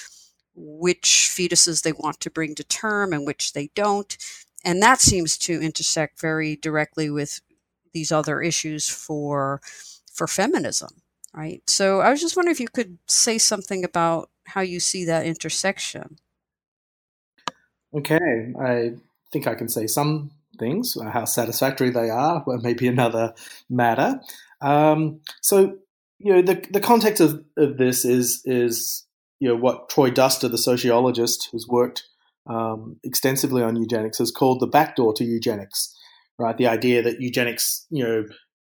which 0.55 1.31
fetuses 1.35 1.83
they 1.83 1.91
want 1.91 2.19
to 2.19 2.29
bring 2.29 2.55
to 2.55 2.63
term 2.63 3.13
and 3.13 3.25
which 3.25 3.53
they 3.53 3.69
don't. 3.75 4.17
And 4.63 4.81
that 4.81 4.99
seems 4.99 5.37
to 5.39 5.61
intersect 5.61 6.19
very 6.19 6.55
directly 6.55 7.09
with 7.09 7.41
these 7.93 8.11
other 8.11 8.41
issues 8.41 8.89
for 8.89 9.61
for 10.13 10.27
feminism, 10.27 10.89
right? 11.33 11.61
So 11.67 12.01
I 12.01 12.09
was 12.09 12.21
just 12.21 12.35
wondering 12.35 12.53
if 12.53 12.59
you 12.59 12.67
could 12.67 12.97
say 13.07 13.37
something 13.37 13.83
about 13.83 14.29
how 14.45 14.61
you 14.61 14.79
see 14.79 15.05
that 15.05 15.25
intersection. 15.25 16.17
Okay, 17.93 18.53
I 18.59 18.93
think 19.31 19.47
I 19.47 19.55
can 19.55 19.69
say 19.69 19.87
some 19.87 20.31
things. 20.59 20.95
Uh, 20.97 21.09
how 21.09 21.25
satisfactory 21.25 21.89
they 21.89 22.09
are 22.09 22.43
well, 22.45 22.59
maybe 22.61 22.87
another 22.87 23.33
matter. 23.69 24.21
Um, 24.61 25.21
so, 25.41 25.77
you 26.19 26.33
know, 26.33 26.41
the 26.41 26.65
the 26.71 26.79
context 26.79 27.21
of, 27.21 27.43
of 27.57 27.77
this 27.77 28.05
is 28.05 28.41
is 28.45 29.05
you 29.39 29.49
know 29.49 29.55
what 29.55 29.89
Troy 29.89 30.11
Duster, 30.11 30.47
the 30.47 30.57
sociologist 30.57 31.49
who's 31.51 31.67
worked 31.67 32.03
um, 32.47 32.97
extensively 33.03 33.63
on 33.63 33.75
eugenics, 33.75 34.19
has 34.19 34.31
called 34.31 34.59
the 34.59 34.67
backdoor 34.67 35.13
to 35.15 35.23
eugenics. 35.23 35.97
Right, 36.41 36.57
the 36.57 36.67
idea 36.67 37.03
that 37.03 37.21
eugenics, 37.21 37.85
you 37.91 38.03
know, 38.03 38.25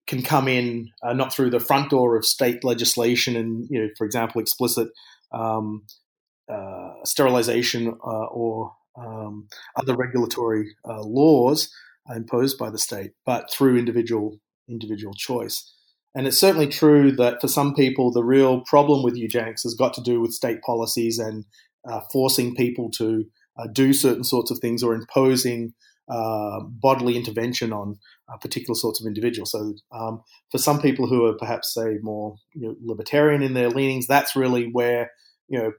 can 0.07 0.23
come 0.23 0.49
in 0.49 0.91
uh, 1.03 1.15
not 1.15 1.33
through 1.33 1.49
the 1.49 1.61
front 1.61 1.89
door 1.91 2.15
of 2.15 2.27
state 2.27 2.63
legislation 2.63 3.37
and, 3.37 3.67
you 3.71 3.81
know, 3.81 3.89
for 3.97 4.05
example, 4.05 4.39
explicit 4.41 4.89
um, 5.33 5.87
uh, 6.53 6.91
sterilization 7.05 7.89
uh, 7.89 8.27
or 8.27 8.75
um, 8.99 9.49
other 9.77 9.97
regulatory 9.97 10.77
uh, 10.87 11.01
laws 11.01 11.73
imposed 12.15 12.59
by 12.59 12.69
the 12.69 12.79
state, 12.79 13.13
but 13.25 13.51
through 13.51 13.79
individual 13.79 14.39
individual 14.69 15.15
choice. 15.15 15.73
And 16.15 16.27
it's 16.27 16.39
certainly 16.39 16.69
true 16.69 17.13
that 17.13 17.41
for 17.41 17.49
some 17.49 17.75
people, 17.75 18.13
the 18.13 18.23
real 18.23 18.61
problem 18.61 19.03
with 19.03 19.17
eugenics 19.17 19.63
has 19.63 19.75
got 19.75 19.95
to 19.95 20.03
do 20.03 20.21
with 20.21 20.33
state 20.33 20.61
policies 20.61 21.19
and 21.19 21.47
uh, 21.91 22.01
forcing 22.13 22.55
people 22.55 22.91
to 22.99 23.25
uh, 23.59 23.69
do 23.73 23.95
certain 23.95 24.25
sorts 24.25 24.51
of 24.51 24.59
things 24.59 24.83
or 24.83 24.95
imposing 24.95 25.73
uh, 26.09 26.61
bodily 26.61 27.17
intervention 27.17 27.73
on 27.73 27.99
uh, 28.33 28.37
particular 28.39 28.75
sorts 28.75 29.01
of 29.01 29.07
individuals. 29.07 29.51
So, 29.53 29.75
um, 29.93 30.23
for 30.51 30.59
some 30.59 30.81
people 30.81 31.07
who 31.07 31.25
are 31.27 31.35
perhaps, 31.35 31.73
say, 31.73 31.99
more 32.03 32.37
you 32.55 32.69
know, 32.69 32.77
libertarian 32.83 33.43
in 33.43 33.55
their 33.55 33.71
leanings, 33.71 34.07
that's 34.07 34.37
really 34.37 34.69
where 34.71 35.11
you 35.49 35.59
know 35.59 35.73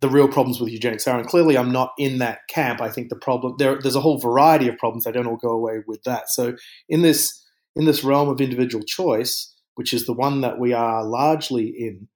the 0.00 0.08
real 0.08 0.28
problems 0.28 0.60
with 0.60 0.70
eugenics 0.70 1.06
are. 1.06 1.18
And 1.18 1.28
clearly, 1.28 1.58
I'm 1.58 1.72
not 1.72 1.92
in 1.98 2.18
that 2.18 2.40
camp. 2.48 2.80
I 2.80 2.90
think 2.90 3.08
the 3.08 3.16
problem 3.16 3.54
there, 3.58 3.78
there's 3.80 3.96
a 3.96 4.00
whole 4.00 4.18
variety 4.18 4.68
of 4.68 4.78
problems. 4.78 5.04
They 5.04 5.12
don't 5.12 5.26
all 5.26 5.36
go 5.36 5.50
away 5.50 5.82
with 5.86 6.02
that. 6.04 6.28
So 6.28 6.54
in 6.88 7.02
this 7.02 7.44
in 7.76 7.84
this 7.84 8.02
realm 8.02 8.28
of 8.28 8.40
individual 8.40 8.84
choice, 8.84 9.54
which 9.74 9.92
is 9.92 10.06
the 10.06 10.12
one 10.12 10.40
that 10.40 10.58
we 10.58 10.72
are 10.72 11.04
largely 11.04 11.66
in 11.66 12.08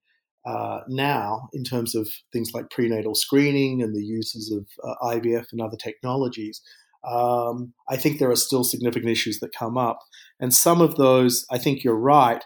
uh, 0.46 0.80
now, 0.88 1.48
in 1.52 1.64
terms 1.64 1.94
of 1.94 2.08
things 2.32 2.50
like 2.52 2.68
prenatal 2.70 3.14
screening 3.14 3.82
and 3.82 3.94
the 3.94 4.04
uses 4.04 4.52
of 4.52 4.66
uh, 4.86 5.14
IVF 5.14 5.46
and 5.52 5.60
other 5.60 5.76
technologies. 5.76 6.60
Um, 7.06 7.74
I 7.88 7.96
think 7.96 8.18
there 8.18 8.30
are 8.30 8.36
still 8.36 8.64
significant 8.64 9.10
issues 9.10 9.40
that 9.40 9.54
come 9.54 9.76
up, 9.76 9.98
and 10.40 10.54
some 10.54 10.80
of 10.80 10.96
those, 10.96 11.46
I 11.50 11.58
think 11.58 11.84
you're 11.84 11.94
right, 11.94 12.42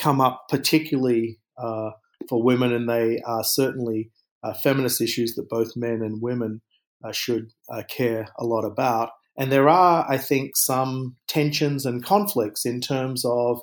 come 0.00 0.20
up 0.20 0.44
particularly 0.48 1.38
uh, 1.56 1.90
for 2.28 2.42
women, 2.42 2.72
and 2.72 2.88
they 2.88 3.20
are 3.26 3.44
certainly 3.44 4.10
uh, 4.42 4.54
feminist 4.54 5.00
issues 5.00 5.34
that 5.34 5.48
both 5.48 5.76
men 5.76 6.00
and 6.02 6.22
women 6.22 6.62
uh, 7.04 7.12
should 7.12 7.50
uh, 7.72 7.82
care 7.88 8.28
a 8.38 8.44
lot 8.44 8.64
about. 8.64 9.10
And 9.36 9.52
there 9.52 9.68
are, 9.68 10.04
I 10.10 10.18
think, 10.18 10.56
some 10.56 11.16
tensions 11.28 11.86
and 11.86 12.04
conflicts 12.04 12.66
in 12.66 12.80
terms 12.80 13.24
of, 13.24 13.60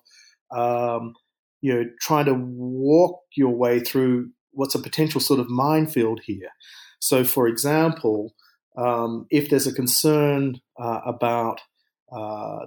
um, 0.56 1.14
you 1.62 1.74
know, 1.74 1.84
trying 2.00 2.26
to 2.26 2.34
walk 2.34 3.20
your 3.36 3.54
way 3.56 3.82
through 3.82 4.30
what's 4.52 4.76
a 4.76 4.82
potential 4.82 5.20
sort 5.20 5.40
of 5.40 5.50
minefield 5.50 6.22
here. 6.24 6.50
So, 7.00 7.26
for 7.26 7.48
example, 7.48 8.34
um, 8.78 9.26
if 9.30 9.50
there's 9.50 9.68
a 9.68 9.74
concern 9.74 10.60
uh, 10.80 11.02
about 11.06 11.62
uh, 12.12 12.66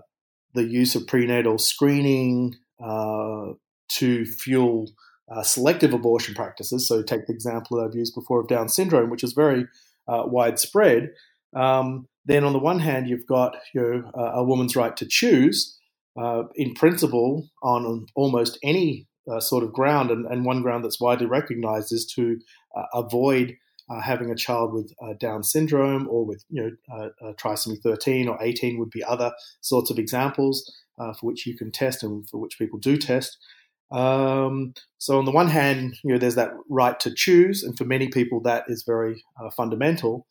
the 0.55 0.65
use 0.65 0.95
of 0.95 1.07
prenatal 1.07 1.59
screening 1.59 2.55
uh, 2.83 3.53
to 3.89 4.25
fuel 4.25 4.91
uh, 5.31 5.43
selective 5.43 5.93
abortion 5.93 6.35
practices. 6.35 6.89
So, 6.89 7.03
take 7.03 7.27
the 7.27 7.33
example 7.33 7.77
that 7.77 7.85
I've 7.85 7.95
used 7.95 8.15
before 8.15 8.41
of 8.41 8.49
Down 8.49 8.69
syndrome, 8.69 9.11
which 9.11 9.25
is 9.25 9.33
very 9.33 9.67
uh, 10.07 10.23
widespread. 10.27 11.11
Um, 11.55 12.09
then, 12.25 12.45
on 12.45 12.53
the 12.53 12.59
one 12.59 12.81
hand, 12.81 13.09
you've 13.09 13.27
got 13.27 13.57
you 13.75 13.81
know, 13.81 14.11
a 14.15 14.45
woman's 14.45 14.77
right 14.77 14.97
to 14.97 15.07
choose, 15.07 15.79
uh, 16.19 16.45
in 16.55 16.75
principle, 16.75 17.49
on 17.63 18.07
almost 18.15 18.59
any 18.63 19.07
sort 19.41 19.63
of 19.63 19.73
ground, 19.75 20.11
and, 20.11 20.25
and, 20.27 20.47
one 20.47 20.63
ground 20.63 20.83
that's 20.83 21.01
widely 21.01 21.27
recognized 21.27 21.93
is 21.93 22.07
to 22.17 22.39
avoid. 22.95 23.57
Uh, 23.91 24.03
having 24.03 24.31
a 24.31 24.37
child 24.37 24.75
with 24.75 24.93
Down 25.19 25.43
syndrome 25.43 26.07
or 26.09 26.27
with 26.27 26.45
you 26.51 26.77
know 26.93 27.11
trisomy 27.41 27.81
13 27.83 28.29
or 28.29 28.37
18 28.41 28.79
would 28.79 28.91
be 28.91 29.03
other 29.03 29.33
sorts 29.63 29.91
of 29.91 29.99
examples 29.99 30.71
for 30.97 31.15
which 31.23 31.47
you 31.47 31.57
can 31.57 31.73
test 31.73 32.03
and 32.03 32.29
for 32.29 32.39
which 32.39 32.59
people 32.59 32.79
do 32.79 32.99
test. 32.99 33.39
Um, 33.91 34.75
so 34.99 35.19
on 35.19 35.25
the 35.25 35.33
one 35.33 35.49
hand, 35.49 35.97
you 36.05 36.13
know, 36.13 36.19
there's 36.19 36.35
that 36.35 36.53
right 36.69 36.99
to 37.01 37.15
choose, 37.15 37.63
and 37.63 37.77
for 37.77 37.85
many 37.85 38.09
people, 38.09 38.41
that 38.43 38.65
is 38.69 38.85
very 38.87 39.25
uh, 39.43 39.51
fundamental. 39.51 40.27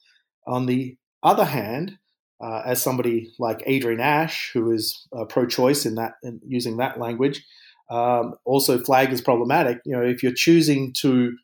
On 0.46 0.66
the 0.66 0.96
other 1.24 1.46
hand, 1.46 1.98
uh, 2.40 2.62
as 2.66 2.82
somebody 2.82 3.32
like 3.40 3.68
Adrienne 3.68 4.00
Asch, 4.00 4.52
who 4.54 4.72
is 4.72 5.08
uh, 5.18 5.26
pro-choice 5.26 5.86
in 5.86 5.96
that, 5.96 6.14
in 6.22 6.40
using 6.46 6.78
that 6.78 7.00
language, 7.00 7.44
um, 7.90 8.36
also 8.46 8.78
flag 8.78 9.12
is 9.12 9.22
problematic. 9.22 9.80
You 9.86 9.96
know, 9.96 10.04
if 10.04 10.22
you're 10.22 10.34
choosing 10.34 10.94
to 11.00 11.36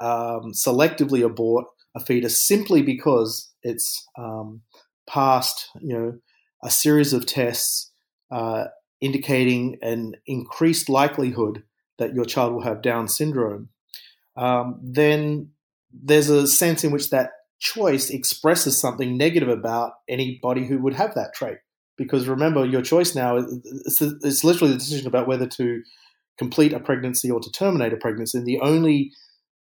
um, 0.00 0.52
selectively 0.52 1.24
abort 1.24 1.66
a 1.94 2.00
fetus 2.00 2.46
simply 2.46 2.82
because 2.82 3.52
it's 3.62 4.06
um, 4.18 4.62
passed, 5.08 5.68
you 5.80 5.92
know, 5.92 6.18
a 6.62 6.70
series 6.70 7.12
of 7.12 7.26
tests 7.26 7.90
uh, 8.30 8.64
indicating 9.00 9.78
an 9.82 10.14
increased 10.26 10.88
likelihood 10.88 11.62
that 11.98 12.14
your 12.14 12.24
child 12.24 12.54
will 12.54 12.62
have 12.62 12.82
Down 12.82 13.08
syndrome, 13.08 13.70
um, 14.36 14.78
then 14.82 15.50
there's 15.92 16.28
a 16.28 16.46
sense 16.46 16.84
in 16.84 16.92
which 16.92 17.10
that 17.10 17.30
choice 17.58 18.10
expresses 18.10 18.78
something 18.78 19.18
negative 19.18 19.48
about 19.48 19.92
anybody 20.08 20.66
who 20.66 20.78
would 20.78 20.94
have 20.94 21.14
that 21.14 21.34
trait 21.34 21.58
because 22.00 22.26
remember, 22.26 22.64
your 22.64 22.80
choice 22.80 23.14
now 23.14 23.36
is 23.36 23.60
it's 24.22 24.42
literally 24.42 24.72
the 24.72 24.78
decision 24.78 25.06
about 25.06 25.28
whether 25.28 25.46
to 25.46 25.82
complete 26.38 26.72
a 26.72 26.80
pregnancy 26.80 27.30
or 27.30 27.40
to 27.40 27.52
terminate 27.52 27.92
a 27.92 27.98
pregnancy. 27.98 28.38
And 28.38 28.46
the 28.46 28.58
only 28.60 29.12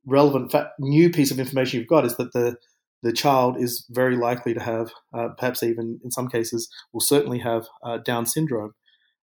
relevant 0.07 0.53
fa- 0.53 0.71
new 0.79 1.11
piece 1.11 1.31
of 1.31 1.39
information 1.39 1.79
you've 1.79 1.89
got 1.89 2.05
is 2.05 2.17
that 2.17 2.33
the 2.33 2.57
the 3.03 3.13
child 3.13 3.57
is 3.61 3.85
very 3.91 4.17
likely 4.17 4.55
to 4.55 4.61
have, 4.61 4.91
uh, 5.17 5.29
perhaps 5.39 5.63
even 5.63 6.01
in 6.03 6.11
some 6.11 6.29
cases, 6.29 6.69
will 6.93 7.01
certainly 7.01 7.39
have 7.39 7.67
uh, 7.85 7.99
Down 7.99 8.27
syndrome. 8.27 8.73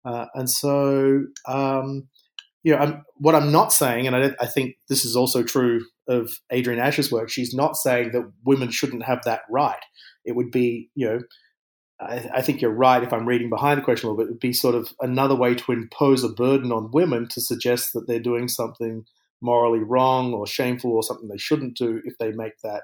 Uh, 0.04 0.26
and 0.36 0.50
so, 0.50 1.24
um, 1.48 2.08
you 2.64 2.74
know, 2.74 2.78
I'm, 2.78 3.04
what 3.16 3.34
I'm 3.34 3.52
not 3.52 3.72
saying, 3.72 4.08
and 4.08 4.16
I, 4.16 4.32
I, 4.40 4.46
think 4.46 4.76
this 4.90 5.06
is 5.06 5.16
also 5.16 5.42
true 5.42 5.86
of 6.08 6.32
Adrienne 6.54 6.80
Asch's 6.82 7.12
work, 7.12 7.30
she's 7.30 7.54
not 7.54 7.78
saying 7.78 8.12
that 8.12 8.32
women 8.44 8.72
shouldn't 8.72 9.04
have 9.04 9.24
that 9.26 9.42
right. 9.50 9.84
It 10.26 10.36
would 10.36 10.52
be, 10.52 10.90
you 10.96 11.08
know, 11.08 11.20
I, 12.00 12.30
I 12.36 12.42
think 12.42 12.62
you're 12.62 12.72
right 12.72 13.04
if 13.04 13.14
I'm 13.14 13.28
reading 13.28 13.50
behind 13.50 13.80
the 13.80 13.84
question 13.84 14.08
a 14.08 14.12
little 14.12 14.24
bit, 14.24 14.30
it 14.30 14.34
would 14.34 14.40
be 14.40 14.54
sort 14.54 14.76
of 14.76 14.94
another 15.00 15.36
way 15.36 15.56
to 15.56 15.72
impose 15.72 16.24
a 16.24 16.30
burden 16.30 16.72
on 16.72 16.92
women 16.92 17.28
to 17.30 17.42
suggest 17.42 17.94
that 17.94 18.08
they're 18.08 18.20
doing 18.20 18.48
something 18.48 19.06
morally 19.42 19.84
wrong 19.84 20.34
or 20.34 20.46
shameful 20.46 20.92
or 20.92 21.04
something 21.04 21.28
they 21.28 21.38
shouldn't 21.38 21.78
do 21.78 22.02
if 22.06 22.18
they 22.18 22.32
make 22.32 22.60
that 22.64 22.84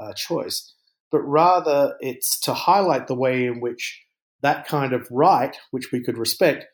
uh, 0.00 0.12
choice. 0.14 0.74
But 1.10 1.20
rather, 1.20 1.96
it's 2.00 2.40
to 2.40 2.54
highlight 2.54 3.06
the 3.06 3.14
way 3.14 3.46
in 3.46 3.60
which 3.60 4.02
that 4.42 4.66
kind 4.66 4.92
of 4.92 5.06
right, 5.10 5.56
which 5.70 5.92
we 5.92 6.02
could 6.02 6.18
respect, 6.18 6.66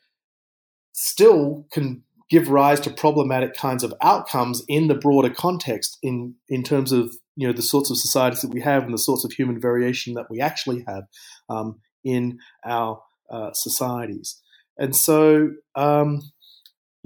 still 0.92 1.66
can 1.70 2.02
give 2.30 2.48
rise 2.48 2.80
to 2.80 2.90
problematic 2.90 3.54
kinds 3.54 3.82
of 3.82 3.94
outcomes 4.02 4.62
in 4.68 4.88
the 4.88 4.94
broader 4.94 5.30
context 5.30 5.98
in 6.02 6.34
in 6.48 6.62
terms 6.62 6.92
of 6.92 7.14
you 7.36 7.46
know 7.46 7.52
the 7.52 7.62
sorts 7.62 7.90
of 7.90 7.96
societies 7.96 8.42
that 8.42 8.52
we 8.52 8.60
have 8.60 8.84
and 8.84 8.92
the 8.92 8.98
sorts 8.98 9.24
of 9.24 9.32
human 9.32 9.60
variation 9.60 10.14
that 10.14 10.30
we 10.30 10.40
actually 10.40 10.84
have 10.86 11.04
um, 11.48 11.80
in 12.04 12.38
our 12.64 13.00
uh, 13.30 13.52
societies 13.52 14.40
and 14.78 14.94
so 14.94 15.50
um, 15.74 16.20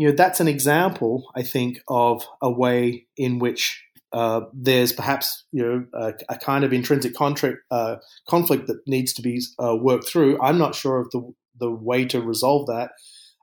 you 0.02 0.08
know 0.08 0.14
that's 0.16 0.40
an 0.40 0.48
example 0.48 1.30
i 1.36 1.42
think 1.42 1.78
of 1.86 2.26
a 2.40 2.50
way 2.50 3.06
in 3.16 3.38
which 3.38 3.84
uh, 4.12 4.42
there's 4.52 4.92
perhaps 4.92 5.44
you 5.52 5.62
know 5.62 5.86
a, 5.94 6.12
a 6.28 6.36
kind 6.36 6.64
of 6.64 6.72
intrinsic 6.72 7.14
contract, 7.14 7.58
uh, 7.70 7.96
conflict 8.28 8.66
that 8.66 8.86
needs 8.86 9.12
to 9.14 9.22
be 9.22 9.40
uh, 9.58 9.74
worked 9.74 10.06
through. 10.06 10.38
I'm 10.42 10.58
not 10.58 10.74
sure 10.74 11.00
of 11.00 11.10
the 11.12 11.32
the 11.58 11.70
way 11.70 12.04
to 12.06 12.20
resolve 12.20 12.66
that. 12.66 12.90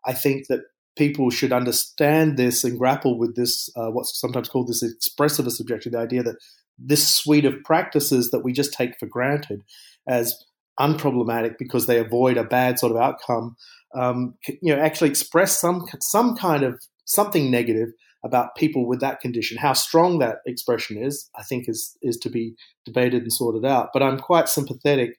I 0.05 0.13
think 0.13 0.45
that 0.47 0.61
people 0.95 1.31
should 1.31 1.51
understand 1.51 2.37
this 2.37 2.63
and 2.63 2.77
grapple 2.77 3.17
with 3.17 3.35
this, 3.35 3.69
uh, 3.75 3.89
what's 3.89 4.19
sometimes 4.19 4.49
called 4.49 4.67
this 4.67 4.83
expressivist 4.83 5.59
objection, 5.59 5.93
the 5.93 5.97
idea 5.97 6.21
that 6.21 6.35
this 6.77 7.07
suite 7.07 7.45
of 7.45 7.63
practices 7.63 8.31
that 8.31 8.43
we 8.43 8.51
just 8.51 8.73
take 8.73 8.99
for 8.99 9.05
granted 9.05 9.63
as 10.07 10.35
unproblematic 10.79 11.57
because 11.57 11.85
they 11.85 11.99
avoid 11.99 12.37
a 12.37 12.43
bad 12.43 12.79
sort 12.79 12.91
of 12.91 12.97
outcome, 12.97 13.55
um, 13.95 14.35
you 14.61 14.75
know, 14.75 14.79
actually 14.79 15.09
express 15.09 15.59
some 15.59 15.85
some 15.99 16.35
kind 16.35 16.63
of 16.63 16.79
something 17.05 17.49
negative 17.49 17.89
about 18.23 18.55
people 18.55 18.87
with 18.87 18.99
that 18.99 19.21
condition. 19.21 19.57
How 19.57 19.73
strong 19.73 20.19
that 20.19 20.37
expression 20.45 21.01
is, 21.01 21.29
I 21.37 21.43
think, 21.43 21.67
is 21.67 21.97
is 22.01 22.17
to 22.17 22.29
be 22.29 22.55
debated 22.85 23.23
and 23.23 23.33
sorted 23.33 23.65
out. 23.65 23.89
But 23.93 24.03
I'm 24.03 24.19
quite 24.19 24.49
sympathetic, 24.49 25.17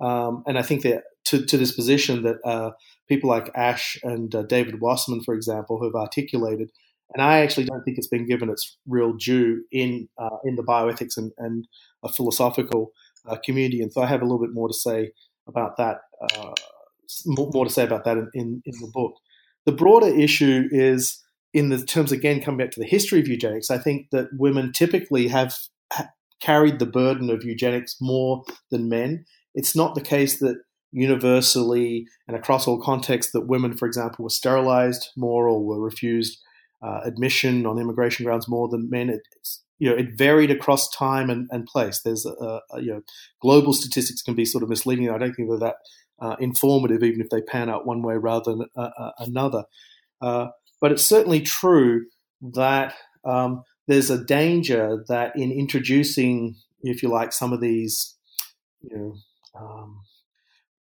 um, 0.00 0.42
and 0.46 0.58
I 0.58 0.62
think 0.62 0.82
that 0.82 1.04
to, 1.24 1.44
to 1.44 1.56
this 1.56 1.72
position 1.72 2.22
that 2.22 2.36
uh, 2.44 2.72
people 3.08 3.30
like 3.30 3.50
Asch 3.54 3.96
and 4.02 4.34
uh, 4.34 4.42
David 4.42 4.80
Wasserman, 4.80 5.22
for 5.22 5.34
example, 5.34 5.78
who 5.78 5.84
have 5.84 5.94
articulated. 5.94 6.70
And 7.14 7.22
I 7.22 7.40
actually 7.40 7.66
don't 7.66 7.82
think 7.84 7.98
it's 7.98 8.08
been 8.08 8.26
given 8.26 8.48
its 8.48 8.78
real 8.86 9.12
due 9.12 9.64
in 9.70 10.08
uh, 10.18 10.38
in 10.44 10.56
the 10.56 10.62
bioethics 10.62 11.16
and, 11.16 11.30
and 11.36 11.66
a 12.02 12.08
philosophical 12.08 12.92
uh, 13.28 13.36
community. 13.44 13.82
And 13.82 13.92
so 13.92 14.02
I 14.02 14.06
have 14.06 14.22
a 14.22 14.24
little 14.24 14.40
bit 14.40 14.54
more 14.54 14.68
to 14.68 14.74
say 14.74 15.12
about 15.46 15.76
that. 15.76 15.98
Uh, 16.20 16.52
more 17.26 17.64
to 17.64 17.70
say 17.70 17.84
about 17.84 18.04
that 18.04 18.16
in, 18.16 18.30
in, 18.34 18.62
in 18.64 18.80
the 18.80 18.90
book. 18.92 19.14
The 19.66 19.72
broader 19.72 20.08
issue 20.08 20.68
is 20.70 21.22
in 21.54 21.68
the 21.68 21.84
terms 21.84 22.12
again 22.12 22.40
coming 22.40 22.58
back 22.58 22.70
to 22.72 22.80
the 22.80 22.86
history 22.86 23.20
of 23.20 23.28
eugenics, 23.28 23.70
I 23.70 23.78
think 23.78 24.08
that 24.10 24.28
women 24.32 24.72
typically 24.72 25.28
have 25.28 25.54
carried 26.40 26.78
the 26.78 26.86
burden 26.86 27.30
of 27.30 27.44
eugenics 27.44 27.96
more 28.00 28.42
than 28.70 28.88
men. 28.88 29.24
It's 29.54 29.76
not 29.76 29.94
the 29.94 30.00
case 30.00 30.38
that 30.40 30.56
universally 30.92 32.06
and 32.26 32.36
across 32.36 32.66
all 32.66 32.80
contexts 32.80 33.32
that 33.32 33.46
women, 33.46 33.76
for 33.76 33.86
example, 33.86 34.24
were 34.24 34.30
sterilized 34.30 35.08
more 35.16 35.48
or 35.48 35.64
were 35.64 35.80
refused 35.80 36.38
uh, 36.82 37.00
admission 37.04 37.64
on 37.64 37.78
immigration 37.78 38.24
grounds 38.24 38.48
more 38.48 38.68
than 38.68 38.90
men. 38.90 39.08
It, 39.08 39.22
you 39.82 39.90
know, 39.90 39.96
it 39.96 40.16
varied 40.16 40.52
across 40.52 40.88
time 40.90 41.28
and, 41.28 41.48
and 41.50 41.66
place. 41.66 42.02
There's 42.02 42.24
a, 42.24 42.60
a, 42.70 42.80
you 42.80 42.92
know, 42.92 43.00
global 43.40 43.72
statistics 43.72 44.22
can 44.22 44.36
be 44.36 44.44
sort 44.44 44.62
of 44.62 44.70
misleading. 44.70 45.10
I 45.10 45.18
don't 45.18 45.34
think 45.34 45.48
they're 45.48 45.58
that 45.58 45.74
uh, 46.20 46.36
informative, 46.38 47.02
even 47.02 47.20
if 47.20 47.30
they 47.30 47.42
pan 47.42 47.68
out 47.68 47.84
one 47.84 48.00
way 48.00 48.14
rather 48.14 48.52
than 48.52 48.66
uh, 48.76 48.90
uh 48.96 49.10
another. 49.18 49.64
Uh, 50.20 50.50
but 50.80 50.92
it's 50.92 51.04
certainly 51.04 51.40
true 51.40 52.04
that 52.54 52.94
um, 53.24 53.64
there's 53.88 54.08
a 54.08 54.22
danger 54.22 55.04
that 55.08 55.34
in 55.34 55.50
introducing, 55.50 56.54
if 56.84 57.02
you 57.02 57.08
like, 57.08 57.32
some 57.32 57.52
of 57.52 57.60
these, 57.60 58.16
you 58.82 58.96
know, 58.96 59.14
um, 59.60 60.00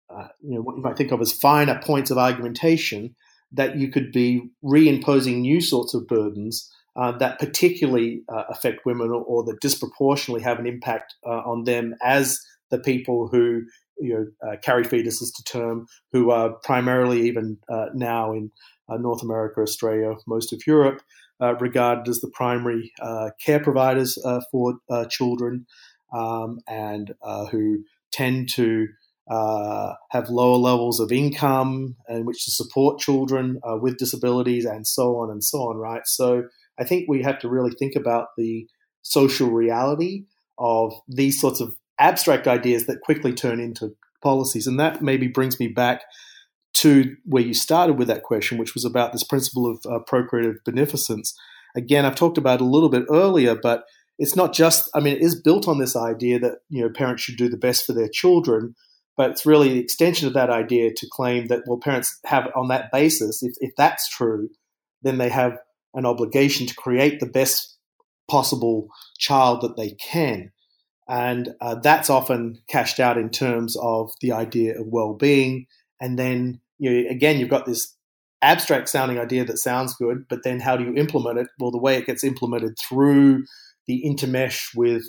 uh, 0.09 0.29
you 0.41 0.55
know, 0.55 0.61
what 0.61 0.75
you 0.75 0.81
might 0.81 0.97
think 0.97 1.11
of 1.11 1.21
as 1.21 1.31
finer 1.31 1.79
points 1.83 2.09
of 2.09 2.17
argumentation, 2.17 3.15
that 3.51 3.77
you 3.77 3.91
could 3.91 4.11
be 4.11 4.49
reimposing 4.65 5.41
new 5.41 5.61
sorts 5.61 5.93
of 5.93 6.07
burdens 6.07 6.67
uh, 6.97 7.11
that 7.17 7.39
particularly 7.39 8.23
uh, 8.29 8.43
affect 8.49 8.85
women 8.85 9.09
or, 9.09 9.21
or, 9.23 9.43
that 9.43 9.61
disproportionately 9.61 10.43
have 10.43 10.59
an 10.59 10.65
impact 10.65 11.13
uh, 11.25 11.41
on 11.45 11.63
them 11.63 11.95
as 12.03 12.39
the 12.71 12.79
people 12.79 13.27
who 13.27 13.61
you 13.99 14.13
know 14.13 14.49
uh, 14.49 14.57
carry 14.63 14.83
fetuses 14.83 15.29
to 15.35 15.43
term, 15.43 15.85
who 16.11 16.31
are 16.31 16.53
primarily 16.63 17.21
even 17.27 17.57
now 17.93 18.33
in 18.33 18.51
North 18.89 19.21
America, 19.21 19.61
Australia, 19.61 20.15
most 20.27 20.53
of 20.53 20.61
Europe, 20.67 21.01
regarded 21.59 22.07
as 22.07 22.19
the 22.19 22.31
primary 22.33 22.91
care 23.43 23.59
providers 23.59 24.17
for 24.51 24.75
children 25.09 25.65
um, 26.13 26.59
and 26.67 27.13
who 27.51 27.83
tend 28.11 28.49
to 28.49 28.87
uh, 29.29 29.93
have 30.11 30.29
lower 30.29 30.57
levels 30.57 30.99
of 30.99 31.11
income 31.11 31.95
in 32.07 32.25
which 32.25 32.45
to 32.45 32.51
support 32.51 32.99
children 32.99 33.59
uh, 33.63 33.77
with 33.77 33.97
disabilities 33.97 34.65
and 34.65 34.87
so 34.87 35.17
on 35.17 35.29
and 35.29 35.43
so 35.43 35.59
on, 35.59 35.75
right? 35.75 36.03
So 36.05 36.43
I 36.79 36.83
think 36.83 37.05
we 37.07 37.23
have 37.23 37.39
to 37.39 37.49
really 37.49 37.71
think 37.71 37.95
about 37.95 38.27
the 38.37 38.67
social 39.01 39.49
reality 39.49 40.25
of 40.59 40.93
these 41.07 41.39
sorts 41.39 41.61
of 41.61 41.75
abstract 41.99 42.47
ideas 42.47 42.85
that 42.85 43.01
quickly 43.01 43.33
turn 43.33 43.59
into 43.59 43.95
policies. 44.21 44.67
And 44.67 44.79
that 44.79 45.01
maybe 45.01 45.27
brings 45.27 45.59
me 45.59 45.67
back 45.67 46.03
to 46.75 47.15
where 47.25 47.43
you 47.43 47.53
started 47.53 47.97
with 47.97 48.07
that 48.07 48.23
question, 48.23 48.57
which 48.57 48.73
was 48.73 48.85
about 48.85 49.11
this 49.11 49.23
principle 49.23 49.71
of 49.71 49.79
uh, 49.91 49.99
procreative 50.05 50.57
beneficence. 50.65 51.35
Again, 51.75 52.05
I've 52.05 52.15
talked 52.15 52.37
about 52.37 52.61
a 52.61 52.65
little 52.65 52.89
bit 52.89 53.05
earlier, 53.09 53.55
but 53.55 53.83
it's 54.19 54.35
not 54.35 54.53
just, 54.53 54.89
I 54.93 54.99
mean, 54.99 55.15
it 55.15 55.21
is 55.21 55.39
built 55.41 55.67
on 55.67 55.79
this 55.79 55.95
idea 55.95 56.39
that, 56.39 56.59
you 56.69 56.81
know, 56.83 56.89
parents 56.89 57.23
should 57.23 57.37
do 57.37 57.49
the 57.49 57.57
best 57.57 57.85
for 57.85 57.93
their 57.93 58.09
children, 58.09 58.75
but 59.15 59.31
it's 59.31 59.45
really 59.45 59.69
the 59.69 59.79
extension 59.79 60.27
of 60.27 60.33
that 60.33 60.49
idea 60.49 60.91
to 60.95 61.07
claim 61.11 61.47
that, 61.47 61.63
well, 61.67 61.79
parents 61.79 62.19
have 62.25 62.47
on 62.55 62.67
that 62.67 62.91
basis, 62.91 63.41
if, 63.41 63.53
if 63.59 63.71
that's 63.77 64.09
true, 64.09 64.49
then 65.01 65.17
they 65.17 65.29
have 65.29 65.57
an 65.93 66.05
obligation 66.05 66.67
to 66.67 66.75
create 66.75 67.19
the 67.19 67.25
best 67.25 67.77
possible 68.29 68.87
child 69.17 69.61
that 69.61 69.77
they 69.77 69.91
can. 69.91 70.51
And 71.09 71.55
uh, 71.61 71.75
that's 71.75 72.09
often 72.09 72.61
cashed 72.67 72.99
out 72.99 73.17
in 73.17 73.29
terms 73.29 73.77
of 73.81 74.11
the 74.19 74.33
idea 74.33 74.79
of 74.79 74.87
well 74.87 75.13
being 75.13 75.67
and 75.99 76.17
then 76.17 76.61
you 76.79 76.91
know, 76.91 77.09
again, 77.09 77.39
you've 77.39 77.49
got 77.49 77.65
this 77.65 77.95
abstract 78.41 78.89
sounding 78.89 79.19
idea 79.19 79.43
that 79.45 79.57
sounds 79.57 79.95
good, 79.95 80.27
but 80.29 80.43
then 80.43 80.59
how 80.59 80.77
do 80.77 80.83
you 80.83 80.93
implement 80.95 81.39
it? 81.39 81.47
Well, 81.59 81.71
the 81.71 81.79
way 81.79 81.97
it 81.97 82.05
gets 82.05 82.23
implemented 82.23 82.77
through 82.77 83.45
the 83.87 84.03
intermesh 84.05 84.75
with 84.75 85.05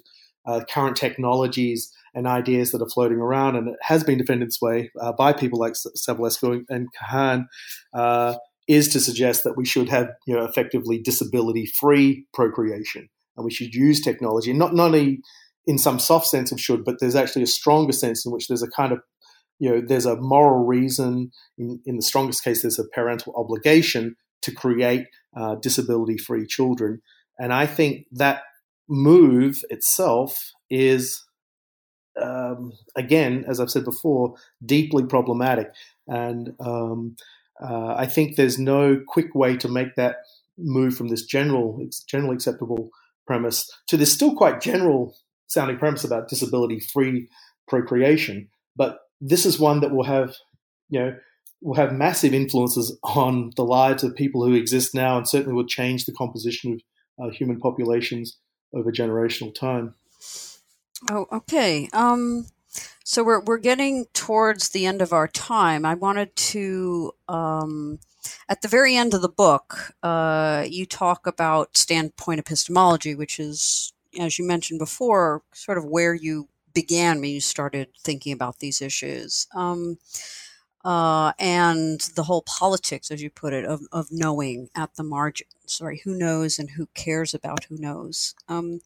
uh, 0.47 0.63
current 0.71 0.97
technologies 0.97 1.93
and 2.15 2.27
ideas 2.27 2.73
that 2.73 2.81
are 2.81 2.89
floating 2.89 3.19
around, 3.19 3.57
and 3.57 3.69
it 3.69 3.77
has 3.83 4.03
been 4.03 4.19
defended 4.19 4.49
this 4.49 4.63
way 4.63 4.91
uh, 5.01 5.13
by 5.13 5.33
people 5.33 5.59
like 5.59 5.75
Savulescu 5.75 6.65
and 6.71 6.89
Kahane, 6.95 7.45
uh, 7.93 8.35
is 8.69 8.89
to 8.89 9.01
suggest 9.01 9.45
that 9.45 9.57
we 9.57 9.65
should 9.65 9.89
have, 9.89 10.11
you 10.27 10.35
know, 10.37 10.45
effectively 10.45 10.99
disability-free 10.99 12.27
procreation, 12.35 13.09
and 13.37 13.45
we 13.45 13.51
should 13.51 13.75
use 13.75 14.01
technology, 14.01 14.53
not 14.53 14.75
not 14.75 14.87
only 14.87 15.21
in 15.67 15.79
some 15.79 15.99
soft 15.99 16.27
sense 16.27 16.53
of 16.53 16.61
should, 16.61 16.85
but 16.85 16.97
there's 17.01 17.17
actually 17.17 17.43
a 17.43 17.47
stronger 17.47 17.93
sense 17.93 18.25
in 18.25 18.33
which 18.33 18.49
there's 18.49 18.63
a 18.63 18.71
kind 18.71 18.93
of 18.93 19.01
you 19.61 19.69
know, 19.69 19.83
there's 19.85 20.07
a 20.07 20.17
moral 20.17 20.65
reason. 20.65 21.33
In, 21.57 21.81
in 21.85 21.97
the 21.97 22.03
strongest 22.03 22.45
case, 22.45 22.63
there's 22.63 22.79
a 22.79 22.89
parental 22.95 23.35
obligation 23.37 24.15
to 24.43 24.53
create 24.53 25.07
uh, 25.37 25.57
disability-free 25.57 26.47
children, 26.47 27.03
and 27.39 27.53
I 27.53 27.67
think 27.67 28.07
that 28.13 28.43
move 28.89 29.59
itself 29.69 30.53
is, 30.71 31.25
um, 32.23 32.73
again, 32.97 33.45
as 33.49 33.59
I've 33.59 33.71
said 33.71 33.85
before, 33.85 34.35
deeply 34.65 35.05
problematic, 35.05 35.69
and 36.07 36.55
um, 36.61 37.17
uh, 37.61 37.95
I 37.97 38.07
think 38.07 38.37
there's 38.37 38.59
no 38.59 39.01
quick 39.07 39.35
way 39.35 39.57
to 39.57 39.69
make 39.69 39.95
that 39.97 40.17
move 40.57 40.97
from 40.97 41.09
this 41.09 41.25
general, 41.25 41.87
generally 42.09 42.35
acceptable 42.35 42.91
premise 43.27 43.71
to 43.89 43.97
this 43.97 44.13
still 44.13 44.35
quite 44.35 44.61
general 44.61 45.15
sounding 45.47 45.79
premise 45.79 46.05
about 46.05 46.29
disability-free 46.29 47.29
procreation. 47.69 48.49
But 48.77 48.99
this 49.21 49.47
is 49.47 49.59
one 49.59 49.81
that 49.81 49.91
will 49.91 50.05
have 50.05 50.37
you 50.89 51.01
know, 51.01 51.17
will 51.61 51.75
have 51.75 51.93
massive 51.93 52.35
influences 52.35 52.97
on 53.03 53.53
the 53.57 53.65
lives 53.65 54.05
of 54.05 54.15
people 54.15 54.45
who 54.45 54.55
exist 54.55 54.95
now, 54.95 55.17
and 55.17 55.29
certainly 55.29 55.55
will 55.55 55.67
change 55.67 56.05
the 56.05 56.13
composition 56.13 56.81
of 57.19 57.27
uh, 57.27 57.31
human 57.31 57.59
populations 57.59 58.39
over 58.75 58.93
generational 58.93 59.55
time. 59.55 59.95
Oh, 61.11 61.27
okay. 61.33 61.89
Um, 61.93 62.47
so 63.09 63.25
we're 63.25 63.41
we're 63.41 63.57
getting 63.57 64.05
towards 64.13 64.69
the 64.69 64.85
end 64.85 65.01
of 65.01 65.15
our 65.15 65.27
time. 65.27 65.87
I 65.87 65.95
wanted 65.95 66.37
to, 66.37 67.13
um, 67.27 68.01
at 68.51 68.61
the 68.61 68.69
very 68.69 68.97
end 68.97 69.15
of 69.15 69.23
the 69.23 69.31
book, 69.31 69.95
uh, 70.03 70.67
you 70.69 70.85
talk 70.85 71.27
about 71.27 71.75
standpoint 71.75 72.39
epistemology, 72.39 73.15
which 73.15 73.41
is, 73.41 73.95
as 74.21 74.39
you 74.39 74.47
mentioned 74.47 74.79
before, 74.79 75.43
sort 75.55 75.79
of 75.79 75.87
where 75.87 76.13
you 76.13 76.49
began 76.75 77.23
when 77.23 77.31
you 77.31 77.41
started 77.41 77.89
thinking 77.99 78.35
about 78.35 78.59
these 78.59 78.83
issues. 78.83 79.47
Um, 79.55 79.97
uh, 80.85 81.33
and 81.39 82.01
the 82.15 82.25
whole 82.25 82.43
politics, 82.43 83.11
as 83.11 83.23
you 83.23 83.31
put 83.31 83.55
it, 83.55 83.65
of, 83.65 83.81
of 83.91 84.09
knowing 84.11 84.69
at 84.77 84.97
the 84.97 85.03
margins, 85.03 85.81
right? 85.81 86.01
Who 86.05 86.15
knows 86.15 86.59
and 86.59 86.69
who 86.71 86.89
cares 86.95 87.33
about 87.33 87.65
who 87.65 87.79
knows. 87.79 88.35
Um, 88.49 88.81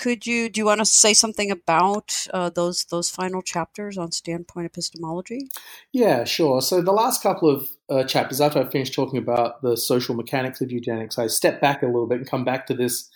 could 0.00 0.26
you 0.26 0.48
do 0.48 0.60
you 0.60 0.64
want 0.64 0.80
to 0.80 0.86
say 0.86 1.12
something 1.12 1.50
about 1.50 2.26
uh, 2.32 2.48
those 2.48 2.84
those 2.86 3.10
final 3.10 3.42
chapters 3.42 3.98
on 3.98 4.10
standpoint 4.12 4.66
epistemology? 4.66 5.48
Yeah, 5.92 6.24
sure. 6.24 6.62
So 6.62 6.80
the 6.80 6.92
last 6.92 7.22
couple 7.22 7.50
of 7.50 7.68
uh, 7.90 8.04
chapters, 8.04 8.40
after 8.40 8.60
I 8.60 8.70
finished 8.70 8.94
talking 8.94 9.18
about 9.18 9.60
the 9.62 9.76
social 9.76 10.14
mechanics 10.14 10.62
of 10.62 10.72
eugenics, 10.72 11.18
I 11.18 11.26
step 11.26 11.60
back 11.60 11.82
a 11.82 11.86
little 11.86 12.08
bit 12.08 12.18
and 12.18 12.30
come 12.30 12.44
back 12.44 12.66
to 12.66 12.74
this 12.74 13.10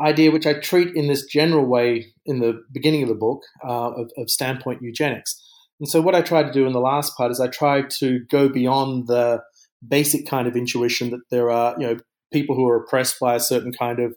idea, 0.00 0.30
which 0.30 0.46
I 0.46 0.54
treat 0.54 0.94
in 0.94 1.08
this 1.08 1.26
general 1.26 1.66
way 1.66 2.06
in 2.24 2.38
the 2.38 2.62
beginning 2.72 3.02
of 3.02 3.08
the 3.08 3.14
book 3.14 3.42
uh, 3.64 3.90
of, 3.90 4.10
of 4.16 4.30
standpoint 4.30 4.82
eugenics. 4.82 5.42
And 5.80 5.88
so 5.88 6.00
what 6.00 6.14
I 6.14 6.22
try 6.22 6.42
to 6.42 6.52
do 6.52 6.66
in 6.66 6.72
the 6.72 6.80
last 6.80 7.16
part 7.16 7.32
is 7.32 7.40
I 7.40 7.48
try 7.48 7.82
to 7.82 8.20
go 8.30 8.48
beyond 8.48 9.08
the 9.08 9.42
basic 9.86 10.26
kind 10.26 10.46
of 10.46 10.56
intuition 10.56 11.10
that 11.10 11.20
there 11.30 11.50
are, 11.50 11.74
you 11.78 11.86
know, 11.86 11.96
people 12.32 12.54
who 12.54 12.68
are 12.68 12.76
oppressed 12.76 13.18
by 13.18 13.34
a 13.34 13.40
certain 13.40 13.72
kind 13.72 13.98
of 13.98 14.14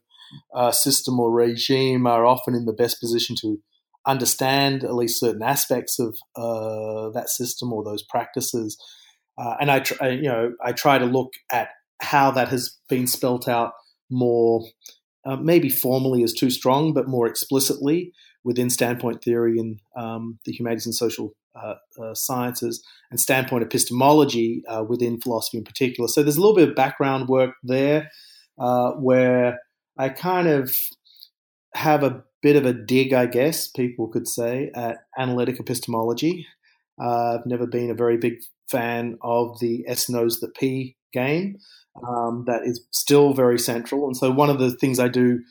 uh, 0.53 0.71
system 0.71 1.19
or 1.19 1.31
regime 1.31 2.07
are 2.07 2.25
often 2.25 2.55
in 2.55 2.65
the 2.65 2.73
best 2.73 2.99
position 2.99 3.35
to 3.41 3.57
understand 4.07 4.83
at 4.83 4.95
least 4.95 5.19
certain 5.19 5.43
aspects 5.43 5.99
of 5.99 6.17
uh, 6.35 7.09
that 7.11 7.29
system 7.29 7.71
or 7.73 7.83
those 7.83 8.03
practices. 8.03 8.77
Uh, 9.37 9.55
and 9.61 9.71
I, 9.71 9.79
try, 9.79 10.09
you 10.09 10.23
know, 10.23 10.53
I 10.63 10.71
try 10.71 10.97
to 10.97 11.05
look 11.05 11.33
at 11.51 11.69
how 12.01 12.31
that 12.31 12.49
has 12.49 12.77
been 12.87 13.07
spelt 13.07 13.47
out 13.47 13.73
more, 14.09 14.63
uh, 15.25 15.35
maybe 15.35 15.69
formally 15.69 16.23
is 16.23 16.33
too 16.33 16.49
strong, 16.49 16.93
but 16.93 17.07
more 17.07 17.27
explicitly 17.27 18.13
within 18.43 18.69
standpoint 18.69 19.23
theory 19.23 19.59
and 19.59 19.79
um, 19.95 20.39
the 20.45 20.51
humanities 20.51 20.85
and 20.85 20.95
social 20.95 21.33
uh, 21.55 21.75
uh, 22.01 22.13
sciences 22.13 22.81
and 23.11 23.19
standpoint 23.19 23.63
epistemology 23.63 24.63
uh, 24.67 24.83
within 24.87 25.19
philosophy 25.19 25.57
in 25.57 25.63
particular. 25.63 26.07
So 26.07 26.23
there's 26.23 26.37
a 26.37 26.41
little 26.41 26.55
bit 26.55 26.69
of 26.69 26.75
background 26.75 27.27
work 27.27 27.55
there 27.63 28.09
where 28.55 29.59
I 29.99 30.09
kind 30.09 30.47
of 30.47 30.73
have 31.73 32.03
a 32.03 32.23
bit 32.41 32.55
of 32.55 32.65
a 32.65 32.73
dig, 32.73 33.13
I 33.13 33.25
guess 33.25 33.67
people 33.67 34.07
could 34.07 34.27
say, 34.27 34.71
at 34.73 34.99
analytic 35.17 35.59
epistemology. 35.59 36.47
Uh, 37.01 37.37
I've 37.37 37.45
never 37.45 37.67
been 37.67 37.91
a 37.91 37.95
very 37.95 38.17
big 38.17 38.35
fan 38.71 39.17
of 39.21 39.59
the 39.59 39.83
S 39.87 40.09
knows 40.09 40.39
the 40.39 40.47
P 40.47 40.95
game. 41.11 41.57
Um, 42.07 42.45
that 42.47 42.61
is 42.63 42.85
still 42.91 43.33
very 43.33 43.59
central. 43.59 44.05
And 44.05 44.15
so, 44.15 44.31
one 44.31 44.49
of 44.49 44.59
the 44.59 44.71
things 44.71 44.99
I 44.99 45.09
do 45.09 45.41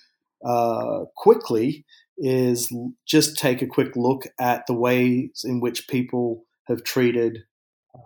uh, 0.47 1.05
quickly 1.17 1.85
is 2.17 2.73
just 3.07 3.37
take 3.37 3.61
a 3.61 3.67
quick 3.67 3.95
look 3.97 4.23
at 4.41 4.67
the 4.67 4.75
ways 4.75 5.45
in 5.45 5.61
which 5.61 5.89
people 5.89 6.47
have 6.69 6.85
treated 6.85 7.41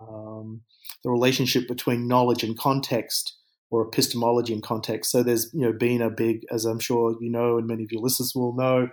um, 0.01 0.61
the 1.03 1.09
relationship 1.09 1.67
between 1.67 2.07
knowledge 2.07 2.43
and 2.43 2.57
context 2.57 3.37
or 3.73 3.87
epistemology 3.87 4.53
in 4.53 4.61
context. 4.61 5.09
So 5.09 5.23
there's 5.23 5.49
you 5.51 5.61
know 5.61 5.73
been 5.73 6.01
a 6.01 6.11
big, 6.11 6.41
as 6.51 6.63
I'm 6.63 6.79
sure 6.79 7.17
you 7.19 7.31
know, 7.31 7.57
and 7.57 7.65
many 7.65 7.83
of 7.83 7.91
your 7.91 8.01
listeners 8.01 8.33
will 8.35 8.55
know, 8.55 8.87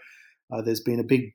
uh, 0.50 0.62
there's 0.62 0.80
been 0.80 0.98
a 0.98 1.04
big 1.04 1.34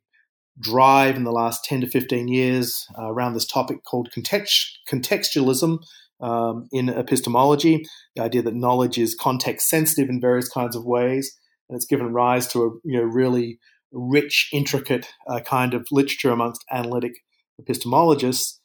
drive 0.59 1.15
in 1.15 1.25
the 1.25 1.31
last 1.31 1.63
10 1.65 1.81
to 1.81 1.87
15 1.87 2.27
years 2.27 2.87
uh, 2.97 3.11
around 3.11 3.33
this 3.33 3.45
topic 3.45 3.83
called 3.83 4.09
context, 4.11 4.79
contextualism 4.89 5.77
um, 6.21 6.67
in 6.71 6.89
epistemology. 6.89 7.85
The 8.15 8.23
idea 8.23 8.41
that 8.41 8.55
knowledge 8.55 8.97
is 8.97 9.13
context 9.13 9.69
sensitive 9.69 10.09
in 10.09 10.19
various 10.19 10.49
kinds 10.49 10.75
of 10.75 10.83
ways, 10.83 11.31
and 11.69 11.75
it's 11.75 11.85
given 11.85 12.13
rise 12.13 12.47
to 12.47 12.63
a 12.63 12.69
you 12.83 12.97
know 12.97 13.03
really 13.03 13.59
rich, 13.91 14.49
intricate 14.51 15.05
uh, 15.29 15.41
kind 15.41 15.75
of 15.75 15.85
literature 15.91 16.31
amongst 16.31 16.65
analytic 16.71 17.13
epistemologists. 17.61 18.57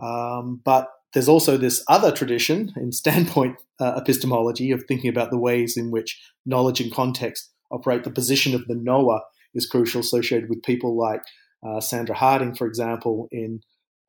Um, 0.00 0.60
but 0.64 0.88
there's 1.14 1.28
also 1.28 1.56
this 1.56 1.82
other 1.88 2.12
tradition 2.12 2.72
in 2.76 2.92
standpoint 2.92 3.56
uh, 3.80 3.94
epistemology 3.96 4.72
of 4.72 4.84
thinking 4.86 5.08
about 5.08 5.30
the 5.30 5.38
ways 5.38 5.76
in 5.76 5.90
which 5.90 6.20
knowledge 6.44 6.80
and 6.80 6.92
context 6.92 7.50
operate. 7.70 8.04
The 8.04 8.10
position 8.10 8.54
of 8.54 8.66
the 8.66 8.74
knower 8.74 9.20
is 9.54 9.66
crucial, 9.66 10.00
associated 10.00 10.50
with 10.50 10.62
people 10.62 10.96
like 10.96 11.22
uh, 11.66 11.80
Sandra 11.80 12.16
Harding, 12.16 12.54
for 12.54 12.66
example, 12.66 13.28
in 13.30 13.60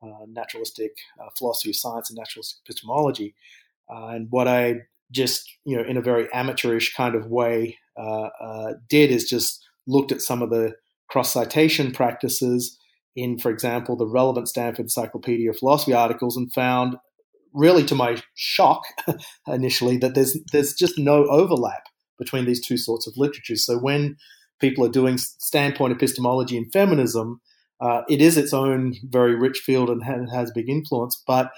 uh, 0.02 0.26
naturalistic 0.28 0.92
uh, 1.20 1.28
philosophy 1.38 1.70
of 1.70 1.76
science 1.76 2.10
and 2.10 2.18
naturalistic 2.18 2.58
epistemology. 2.66 3.34
Uh, 3.88 4.08
and 4.08 4.26
what 4.30 4.48
I 4.48 4.82
just, 5.12 5.48
you 5.64 5.76
know, 5.76 5.84
in 5.84 5.96
a 5.96 6.02
very 6.02 6.28
amateurish 6.34 6.94
kind 6.94 7.14
of 7.14 7.26
way, 7.26 7.78
uh, 7.96 8.74
did 8.90 9.10
is 9.10 9.28
just 9.28 9.64
looked 9.86 10.12
at 10.12 10.20
some 10.20 10.42
of 10.42 10.50
the 10.50 10.74
cross 11.08 11.32
citation 11.32 11.92
practices 11.92 12.78
in, 13.16 13.38
for 13.38 13.50
example, 13.50 13.96
the 13.96 14.06
relevant 14.06 14.48
Stanford 14.48 14.84
Encyclopedia 14.84 15.50
of 15.50 15.58
Philosophy 15.58 15.94
articles 15.94 16.36
and 16.36 16.52
found, 16.52 16.96
really 17.52 17.84
to 17.84 17.94
my 17.94 18.22
shock 18.34 18.82
initially, 19.48 19.96
that 19.96 20.14
there's 20.14 20.38
there's 20.52 20.74
just 20.74 20.98
no 20.98 21.26
overlap 21.26 21.84
between 22.18 22.44
these 22.44 22.64
two 22.64 22.76
sorts 22.76 23.06
of 23.06 23.14
literatures. 23.16 23.64
So 23.64 23.78
when 23.78 24.16
people 24.60 24.84
are 24.84 24.90
doing 24.90 25.18
standpoint 25.18 25.92
epistemology 25.92 26.56
and 26.56 26.70
feminism, 26.72 27.40
uh, 27.80 28.02
it 28.08 28.22
is 28.22 28.36
its 28.36 28.52
own 28.52 28.94
very 29.04 29.34
rich 29.34 29.58
field 29.58 29.90
and 29.90 30.02
has 30.30 30.50
big 30.52 30.68
influence, 30.68 31.22
but 31.26 31.50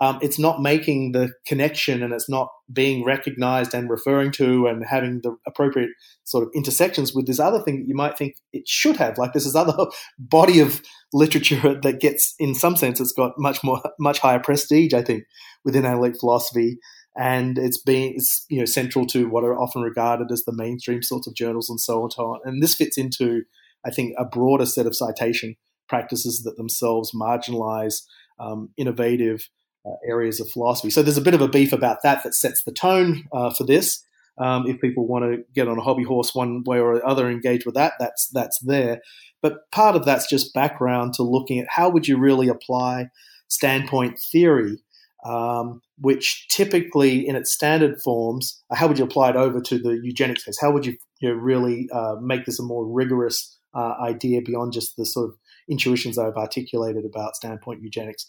um, 0.00 0.18
it's 0.20 0.38
not 0.38 0.60
making 0.60 1.12
the 1.12 1.32
connection 1.46 2.02
and 2.02 2.12
it's 2.12 2.28
not 2.28 2.48
being 2.72 3.04
recognized 3.04 3.74
and 3.74 3.88
referring 3.88 4.32
to 4.32 4.66
and 4.66 4.84
having 4.84 5.20
the 5.22 5.36
appropriate 5.46 5.90
sort 6.24 6.42
of 6.42 6.50
intersections 6.54 7.14
with 7.14 7.26
this 7.26 7.38
other 7.38 7.62
thing 7.62 7.78
that 7.78 7.88
you 7.88 7.94
might 7.94 8.18
think 8.18 8.34
it 8.52 8.66
should 8.66 8.96
have. 8.96 9.18
Like 9.18 9.32
there's 9.32 9.44
this 9.44 9.54
other 9.54 9.86
body 10.18 10.60
of 10.60 10.82
literature 11.12 11.78
that 11.82 12.00
gets, 12.00 12.34
in 12.38 12.54
some 12.54 12.76
sense, 12.76 13.00
it's 13.00 13.12
got 13.12 13.32
much 13.38 13.62
more, 13.62 13.80
much 14.00 14.18
higher 14.18 14.40
prestige, 14.40 14.94
I 14.94 15.02
think, 15.02 15.24
within 15.64 15.86
analytic 15.86 16.18
philosophy. 16.18 16.78
And 17.16 17.56
it's 17.56 17.80
being, 17.80 18.14
it's, 18.16 18.44
you 18.48 18.58
know, 18.58 18.64
central 18.64 19.06
to 19.06 19.28
what 19.28 19.44
are 19.44 19.56
often 19.56 19.82
regarded 19.82 20.32
as 20.32 20.42
the 20.44 20.52
mainstream 20.52 21.02
sorts 21.02 21.28
of 21.28 21.34
journals 21.34 21.70
and 21.70 21.78
so 21.78 22.02
on. 22.02 22.40
And 22.44 22.60
this 22.60 22.74
fits 22.74 22.98
into, 22.98 23.42
I 23.86 23.90
think, 23.90 24.14
a 24.18 24.24
broader 24.24 24.66
set 24.66 24.86
of 24.86 24.96
citation 24.96 25.54
practices 25.88 26.42
that 26.42 26.56
themselves 26.56 27.12
marginalize 27.14 28.02
um, 28.40 28.70
innovative 28.76 29.48
uh, 29.86 29.94
areas 30.06 30.40
of 30.40 30.50
philosophy. 30.50 30.90
So 30.90 31.02
there's 31.02 31.18
a 31.18 31.22
bit 31.22 31.34
of 31.34 31.40
a 31.40 31.48
beef 31.48 31.72
about 31.72 31.98
that 32.02 32.22
that 32.24 32.34
sets 32.34 32.62
the 32.64 32.72
tone 32.72 33.24
uh, 33.32 33.50
for 33.50 33.64
this. 33.64 34.04
Um, 34.38 34.66
if 34.66 34.80
people 34.80 35.06
want 35.06 35.24
to 35.24 35.44
get 35.54 35.68
on 35.68 35.78
a 35.78 35.82
hobby 35.82 36.02
horse 36.02 36.34
one 36.34 36.64
way 36.64 36.78
or 36.78 37.06
other, 37.06 37.30
engage 37.30 37.64
with 37.64 37.76
that, 37.76 37.92
that's 37.98 38.28
that's 38.28 38.58
there. 38.60 39.00
But 39.42 39.70
part 39.70 39.94
of 39.94 40.04
that's 40.04 40.28
just 40.28 40.54
background 40.54 41.14
to 41.14 41.22
looking 41.22 41.60
at 41.60 41.66
how 41.68 41.90
would 41.90 42.08
you 42.08 42.18
really 42.18 42.48
apply 42.48 43.10
standpoint 43.48 44.18
theory, 44.18 44.78
um, 45.24 45.82
which 45.98 46.48
typically 46.48 47.28
in 47.28 47.36
its 47.36 47.52
standard 47.52 48.00
forms, 48.02 48.62
uh, 48.70 48.74
how 48.74 48.88
would 48.88 48.98
you 48.98 49.04
apply 49.04 49.30
it 49.30 49.36
over 49.36 49.60
to 49.60 49.78
the 49.78 50.00
eugenics 50.02 50.44
case? 50.44 50.58
How 50.60 50.72
would 50.72 50.86
you, 50.86 50.96
you 51.20 51.28
know, 51.28 51.34
really 51.34 51.88
uh, 51.92 52.16
make 52.20 52.46
this 52.46 52.58
a 52.58 52.62
more 52.62 52.86
rigorous 52.86 53.56
uh, 53.74 53.94
idea 54.02 54.40
beyond 54.40 54.72
just 54.72 54.96
the 54.96 55.06
sort 55.06 55.28
of 55.28 55.36
intuitions 55.68 56.18
I've 56.18 56.36
articulated 56.36 57.04
about 57.04 57.36
standpoint 57.36 57.82
eugenics? 57.82 58.28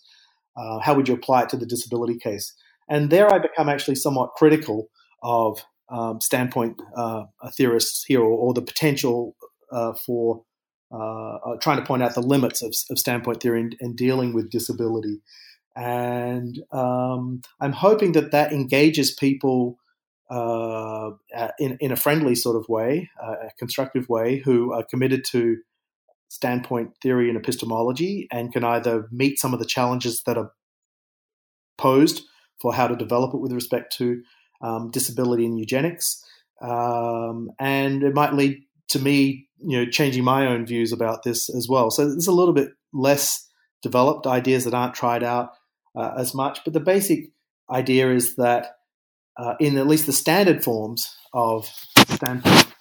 Uh, 0.58 0.80
how 0.80 0.93
would 0.93 1.08
you 1.08 1.14
apply 1.14 1.43
it 1.43 1.49
to 1.49 1.58
the 1.58 1.66
disability 1.66 2.18
case? 2.18 2.53
And 2.88 3.10
there 3.10 3.34
I 3.34 3.39
become 3.39 3.70
actually 3.70 3.95
somewhat 3.95 4.34
critical 4.36 4.89
of 5.22 5.60
um, 5.89 6.22
standpoint 6.22 6.82
uh, 6.95 7.24
theorists 7.56 8.03
here 8.06 8.22
or, 8.22 8.38
or 8.38 8.53
the 8.53 8.62
potential 8.62 9.36
uh, 9.72 9.93
for 9.93 10.43
uh, 10.91 11.36
uh, 11.36 11.58
trying 11.62 11.78
to 11.78 11.84
point 11.84 12.03
out 12.03 12.14
the 12.14 12.22
limits 12.22 12.62
of, 12.62 12.74
of 12.89 12.99
standpoint 12.99 13.41
theory 13.41 13.70
and, 13.80 13.95
dealing 13.97 14.34
with 14.34 14.51
disability. 14.51 15.20
And 15.76 16.62
um, 16.72 17.41
I'm 17.60 17.74
hoping 17.74 18.14
that 18.14 18.32
that 18.32 18.53
engages 18.53 19.14
people 19.14 19.78
uh, 20.30 21.12
in, 21.60 21.78
in 21.82 21.91
a 21.91 21.95
friendly 21.95 22.36
sort 22.36 22.56
of 22.56 22.70
way, 22.70 23.10
a 23.22 23.49
constructive 23.60 24.08
way, 24.08 24.38
who 24.38 24.74
are 24.74 24.86
committed 24.89 25.26
to 25.32 25.58
standpoint 26.36 26.91
theory 27.01 27.29
and 27.29 27.38
epistemology 27.38 28.27
and 28.29 28.51
can 28.51 28.63
either 28.63 29.07
meet 29.11 29.39
some 29.39 29.53
of 29.53 29.59
the 29.59 29.65
challenges 29.65 30.21
that 30.25 30.38
are 30.38 30.51
posed 31.77 32.23
for 32.61 32.73
how 32.73 32.88
to 32.88 32.95
develop 32.95 33.33
it 33.33 33.39
with 33.39 33.53
respect 33.53 33.95
to 33.97 34.21
um, 34.61 34.91
disability 34.91 35.45
and 35.45 35.57
eugenics. 35.57 36.23
Um, 36.61 37.51
and 37.57 38.03
it 38.03 38.13
might 38.13 38.33
lead 38.33 38.63
to 38.89 38.99
me, 38.99 39.47
you 39.65 39.77
know, 39.77 39.89
changing 39.89 40.25
my 40.25 40.45
own 40.45 40.65
views 40.65 40.91
about 40.91 41.23
this 41.23 41.49
as 41.49 41.67
well. 41.69 41.89
So 41.89 42.11
it's 42.11 42.27
a 42.27 42.33
little 42.33 42.53
bit 42.53 42.69
less 42.93 43.47
developed 43.81 44.27
ideas 44.27 44.65
that 44.65 44.73
aren't 44.73 44.93
tried 44.93 45.23
out 45.23 45.51
uh, 45.95 46.15
as 46.17 46.33
much. 46.33 46.59
But 46.65 46.73
the 46.73 46.79
basic 46.81 47.31
idea 47.69 48.11
is 48.11 48.36
that 48.36 48.77
uh, 49.38 49.55
in 49.59 49.77
at 49.77 49.88
least 49.88 50.05
the 50.05 50.13
standard 50.13 50.63
forms 50.63 51.15
of 51.33 51.69
standpoint 52.09 52.74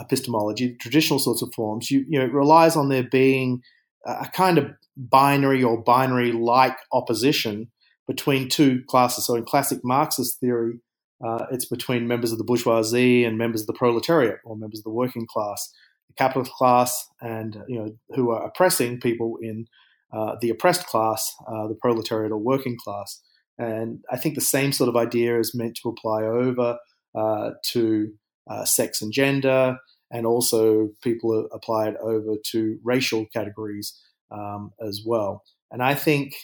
epistemology, 0.00 0.76
traditional 0.80 1.18
sorts 1.18 1.42
of 1.42 1.52
forms, 1.54 1.90
you, 1.90 2.04
you 2.08 2.18
know, 2.18 2.24
it 2.24 2.32
relies 2.32 2.76
on 2.76 2.88
there 2.88 3.02
being 3.02 3.62
a 4.06 4.28
kind 4.32 4.58
of 4.58 4.70
binary 4.96 5.62
or 5.62 5.82
binary-like 5.82 6.76
opposition 6.92 7.70
between 8.06 8.48
two 8.48 8.82
classes. 8.88 9.26
So 9.26 9.34
in 9.36 9.44
classic 9.44 9.80
Marxist 9.84 10.40
theory, 10.40 10.80
uh, 11.24 11.46
it's 11.50 11.66
between 11.66 12.08
members 12.08 12.32
of 12.32 12.38
the 12.38 12.44
bourgeoisie 12.44 13.24
and 13.24 13.36
members 13.36 13.62
of 13.62 13.66
the 13.66 13.74
proletariat 13.74 14.38
or 14.44 14.56
members 14.56 14.80
of 14.80 14.84
the 14.84 14.90
working 14.90 15.26
class, 15.26 15.70
the 16.08 16.14
capitalist 16.14 16.52
class, 16.52 17.06
and 17.20 17.62
you 17.68 17.78
know 17.78 17.94
who 18.14 18.30
are 18.30 18.44
oppressing 18.46 19.00
people 19.00 19.38
in 19.42 19.66
uh, 20.12 20.36
the 20.40 20.50
oppressed 20.50 20.86
class, 20.86 21.34
uh, 21.46 21.68
the 21.68 21.74
proletariat 21.74 22.32
or 22.32 22.38
working 22.38 22.76
class. 22.82 23.20
And 23.58 24.02
I 24.10 24.16
think 24.16 24.34
the 24.34 24.40
same 24.40 24.72
sort 24.72 24.88
of 24.88 24.96
idea 24.96 25.38
is 25.38 25.54
meant 25.54 25.78
to 25.82 25.90
apply 25.90 26.22
over 26.22 26.78
uh, 27.14 27.50
to 27.72 28.12
uh, 28.48 28.64
sex 28.64 29.02
and 29.02 29.12
gender, 29.12 29.76
and 30.10 30.26
also 30.26 30.90
people 31.02 31.48
apply 31.52 31.88
it 31.88 31.96
over 32.02 32.34
to 32.52 32.78
racial 32.84 33.26
categories 33.26 33.98
um, 34.30 34.72
as 34.86 35.02
well. 35.04 35.42
And 35.70 35.82
I 35.82 35.94
think 35.94 36.34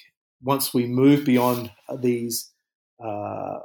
once 0.43 0.73
we 0.73 0.87
move 0.87 1.25
beyond 1.25 1.71
these 2.01 2.51
uh, 3.05 3.59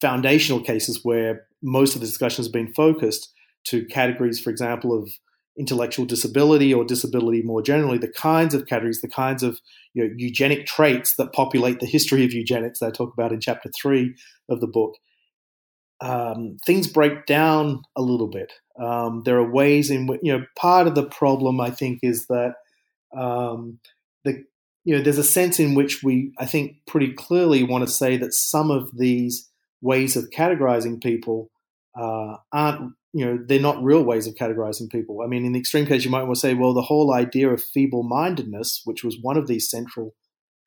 foundational 0.00 0.60
cases 0.60 1.00
where 1.02 1.46
most 1.62 1.94
of 1.94 2.00
the 2.00 2.06
discussion 2.06 2.42
has 2.42 2.48
been 2.48 2.72
focused 2.72 3.32
to 3.64 3.84
categories, 3.86 4.40
for 4.40 4.50
example, 4.50 4.96
of 4.96 5.10
intellectual 5.58 6.04
disability 6.04 6.72
or 6.72 6.84
disability 6.84 7.42
more 7.42 7.62
generally, 7.62 7.98
the 7.98 8.08
kinds 8.08 8.54
of 8.54 8.66
categories, 8.66 9.00
the 9.00 9.08
kinds 9.08 9.42
of 9.42 9.58
you 9.94 10.04
know, 10.04 10.14
eugenic 10.16 10.66
traits 10.66 11.16
that 11.16 11.32
populate 11.32 11.80
the 11.80 11.86
history 11.86 12.24
of 12.24 12.32
eugenics 12.32 12.80
that 12.80 12.86
I 12.86 12.90
talk 12.90 13.12
about 13.12 13.32
in 13.32 13.40
chapter 13.40 13.70
three 13.70 14.14
of 14.48 14.60
the 14.60 14.66
book, 14.66 14.94
um, 16.00 16.58
things 16.66 16.86
break 16.86 17.26
down 17.26 17.82
a 17.96 18.02
little 18.02 18.28
bit. 18.28 18.52
Um, 18.78 19.22
there 19.24 19.38
are 19.38 19.50
ways 19.50 19.90
in 19.90 20.06
which, 20.06 20.20
you 20.22 20.32
know, 20.32 20.44
part 20.56 20.86
of 20.86 20.94
the 20.94 21.06
problem, 21.06 21.60
I 21.60 21.70
think, 21.70 22.00
is 22.02 22.26
that 22.26 22.54
um, 23.16 23.78
the 24.24 24.44
you 24.84 24.96
know, 24.96 25.02
there's 25.02 25.18
a 25.18 25.24
sense 25.24 25.58
in 25.58 25.74
which 25.74 26.02
we, 26.04 26.32
I 26.38 26.46
think, 26.46 26.76
pretty 26.86 27.12
clearly 27.12 27.64
want 27.64 27.84
to 27.86 27.92
say 27.92 28.16
that 28.18 28.32
some 28.32 28.70
of 28.70 28.90
these 28.96 29.50
ways 29.80 30.16
of 30.16 30.30
categorizing 30.30 31.02
people 31.02 31.50
uh, 31.98 32.36
aren't, 32.52 32.92
you 33.12 33.24
know, 33.24 33.38
they're 33.44 33.58
not 33.58 33.82
real 33.82 34.04
ways 34.04 34.28
of 34.28 34.34
categorizing 34.34 34.88
people. 34.90 35.22
I 35.22 35.26
mean, 35.26 35.44
in 35.44 35.52
the 35.52 35.58
extreme 35.58 35.86
case, 35.86 36.04
you 36.04 36.10
might 36.10 36.22
want 36.22 36.36
to 36.36 36.40
say, 36.40 36.54
well, 36.54 36.72
the 36.72 36.82
whole 36.82 37.12
idea 37.12 37.48
of 37.48 37.64
feeble-mindedness, 37.64 38.82
which 38.84 39.02
was 39.02 39.16
one 39.20 39.36
of 39.36 39.48
these 39.48 39.68
central 39.68 40.14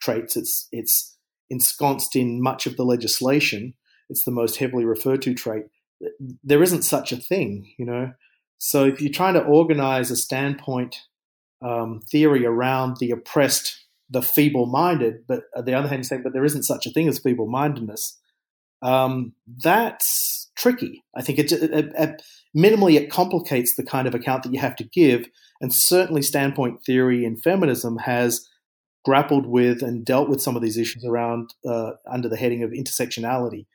traits, 0.02 0.36
it's 0.36 0.68
it's 0.72 1.18
ensconced 1.50 2.16
in 2.16 2.42
much 2.42 2.66
of 2.66 2.76
the 2.76 2.84
legislation. 2.84 3.74
It's 4.10 4.24
the 4.24 4.32
most 4.32 4.58
heavily 4.58 4.86
referred 4.86 5.22
to 5.24 5.34
trait. 5.34 5.66
There 6.44 6.64
isn't 6.64 6.84
such 6.84 7.12
a 7.12 7.18
thing, 7.18 7.74
you 7.78 7.86
know. 7.86 8.14
So 8.58 8.86
if 8.86 9.02
you're 9.02 9.12
trying 9.12 9.36
to 9.36 9.44
organize 9.44 10.12
a 10.12 10.16
standpoint 10.16 10.98
um, 11.62 12.02
theory 12.12 12.46
around 12.46 12.98
the 12.98 13.12
oppressed, 13.12 13.86
the 14.10 14.22
feeble-minded, 14.22 15.26
but 15.28 15.44
on 15.56 15.66
the 15.66 15.74
other 15.74 15.88
hand, 15.88 16.00
you 16.00 16.04
say, 16.04 16.18
but 16.18 16.34
there 16.34 16.46
isn't 16.46 16.64
such 16.64 16.86
a 16.86 16.90
thing 16.90 17.08
as 17.08 17.20
feeble-mindedness. 17.20 18.18
Um, 18.82 19.34
that's 19.64 20.50
tricky. 20.56 21.04
I 21.16 21.22
think 21.22 21.40
it, 21.40 21.52
it, 21.52 21.92
it, 21.98 22.22
minimally 22.56 22.96
it 22.96 23.12
complicates 23.12 23.76
the 23.76 23.84
kind 23.84 24.08
of 24.08 24.16
account 24.16 24.44
that 24.44 24.54
you 24.54 24.60
have 24.60 24.76
to 24.78 24.84
give, 24.84 25.28
and 25.62 25.74
certainly 25.74 26.22
standpoint 26.22 26.84
theory 26.84 27.26
in 27.26 27.38
feminism 27.38 27.98
has 28.00 28.48
grappled 29.06 29.46
with 29.46 29.82
and 29.82 30.06
dealt 30.06 30.30
with 30.30 30.42
some 30.42 30.56
of 30.56 30.62
these 30.62 30.78
issues 30.78 31.06
around 31.06 31.54
uh, 31.66 31.92
under 32.12 32.28
the 32.28 32.38
heading 32.38 32.64
of 32.64 32.72
intersectionality 32.72 33.66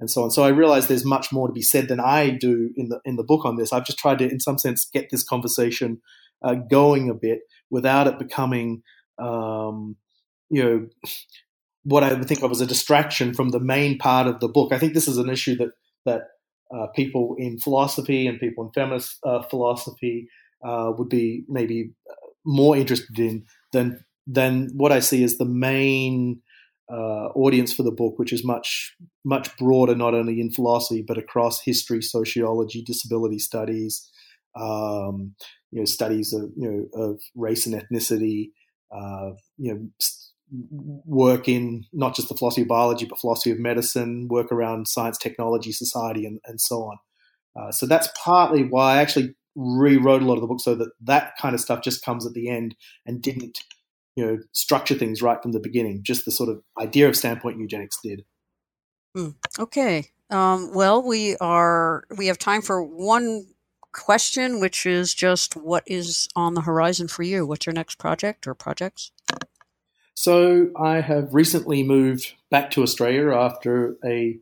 and 0.00 0.10
so 0.10 0.24
on. 0.24 0.30
So 0.30 0.44
I 0.44 0.48
realize 0.48 0.86
there's 0.86 1.04
much 1.04 1.32
more 1.32 1.46
to 1.46 1.52
be 1.52 1.62
said 1.62 1.88
than 1.88 2.00
I 2.00 2.30
do 2.30 2.70
in 2.76 2.88
the 2.88 3.00
in 3.04 3.16
the 3.16 3.24
book 3.24 3.44
on 3.44 3.56
this. 3.56 3.72
I've 3.72 3.86
just 3.86 3.98
tried 3.98 4.18
to, 4.18 4.28
in 4.28 4.40
some 4.40 4.58
sense, 4.58 4.84
get 4.92 5.10
this 5.10 5.24
conversation 5.24 6.00
uh, 6.42 6.54
going 6.54 7.08
a 7.08 7.14
bit 7.14 7.40
without 7.70 8.06
it 8.06 8.18
becoming, 8.18 8.82
um, 9.18 9.96
you 10.50 10.62
know, 10.62 10.86
what 11.84 12.02
I 12.02 12.12
would 12.12 12.26
think 12.26 12.42
of 12.42 12.50
as 12.50 12.60
a 12.60 12.66
distraction 12.66 13.34
from 13.34 13.50
the 13.50 13.60
main 13.60 13.98
part 13.98 14.26
of 14.26 14.40
the 14.40 14.48
book. 14.48 14.72
I 14.72 14.78
think 14.78 14.94
this 14.94 15.08
is 15.08 15.18
an 15.18 15.30
issue 15.30 15.56
that 15.56 15.70
that 16.04 16.22
uh, 16.74 16.86
people 16.94 17.36
in 17.38 17.58
philosophy 17.58 18.26
and 18.26 18.40
people 18.40 18.64
in 18.64 18.72
feminist 18.72 19.18
uh, 19.24 19.42
philosophy 19.42 20.28
uh, 20.66 20.92
would 20.96 21.08
be 21.08 21.44
maybe 21.48 21.92
more 22.44 22.76
interested 22.76 23.18
in 23.18 23.44
than 23.72 24.04
than 24.26 24.70
what 24.74 24.92
I 24.92 25.00
see 25.00 25.22
as 25.24 25.36
the 25.36 25.44
main 25.44 26.40
uh, 26.90 27.28
audience 27.34 27.72
for 27.72 27.82
the 27.82 27.90
book, 27.90 28.18
which 28.18 28.32
is 28.32 28.44
much 28.44 28.94
much 29.24 29.56
broader, 29.56 29.94
not 29.94 30.14
only 30.14 30.40
in 30.40 30.50
philosophy 30.50 31.04
but 31.06 31.18
across 31.18 31.62
history, 31.62 32.02
sociology, 32.02 32.82
disability 32.82 33.38
studies, 33.38 34.08
um, 34.54 35.34
you 35.70 35.80
know, 35.80 35.84
studies 35.84 36.32
of 36.32 36.50
you 36.56 36.70
know 36.92 37.02
of 37.02 37.20
race 37.34 37.66
and 37.66 37.74
ethnicity, 37.74 38.50
uh, 38.94 39.30
you 39.56 39.74
know, 39.74 39.88
work 41.06 41.48
in 41.48 41.84
not 41.92 42.14
just 42.14 42.28
the 42.28 42.34
philosophy 42.34 42.62
of 42.62 42.68
biology 42.68 43.06
but 43.06 43.18
philosophy 43.18 43.50
of 43.50 43.58
medicine, 43.58 44.28
work 44.28 44.52
around 44.52 44.86
science, 44.86 45.18
technology, 45.18 45.72
society, 45.72 46.26
and, 46.26 46.40
and 46.44 46.60
so 46.60 46.82
on. 46.82 46.96
Uh, 47.56 47.72
so 47.72 47.86
that's 47.86 48.08
partly 48.16 48.64
why 48.64 48.94
I 48.94 48.96
actually 48.98 49.34
rewrote 49.56 50.22
a 50.22 50.24
lot 50.24 50.34
of 50.34 50.40
the 50.40 50.46
book 50.46 50.60
so 50.60 50.74
that 50.74 50.90
that 51.00 51.32
kind 51.40 51.54
of 51.54 51.60
stuff 51.60 51.82
just 51.82 52.04
comes 52.04 52.26
at 52.26 52.32
the 52.32 52.48
end 52.48 52.74
and 53.06 53.22
didn't 53.22 53.60
you 54.16 54.24
know 54.24 54.38
structure 54.52 54.94
things 54.94 55.22
right 55.22 55.42
from 55.42 55.52
the 55.52 55.60
beginning. 55.60 56.02
Just 56.02 56.24
the 56.24 56.30
sort 56.30 56.48
of 56.48 56.62
idea 56.80 57.08
of 57.08 57.16
standpoint 57.16 57.58
eugenics 57.58 57.98
did. 58.02 58.24
Mm, 59.16 59.34
okay. 59.58 60.10
Um, 60.30 60.72
well, 60.74 61.02
we 61.02 61.36
are 61.36 62.04
we 62.16 62.26
have 62.26 62.38
time 62.38 62.62
for 62.62 62.82
one 62.82 63.46
question, 63.92 64.60
which 64.60 64.84
is 64.84 65.14
just 65.14 65.56
what 65.56 65.84
is 65.86 66.28
on 66.34 66.54
the 66.54 66.62
horizon 66.62 67.08
for 67.08 67.22
you? 67.22 67.46
What's 67.46 67.66
your 67.66 67.72
next 67.72 67.98
project 67.98 68.46
or 68.46 68.54
projects? 68.54 69.12
So 70.14 70.70
I 70.76 71.00
have 71.00 71.34
recently 71.34 71.82
moved 71.82 72.34
back 72.50 72.70
to 72.72 72.82
Australia 72.82 73.32
after 73.32 73.96
a 74.04 74.38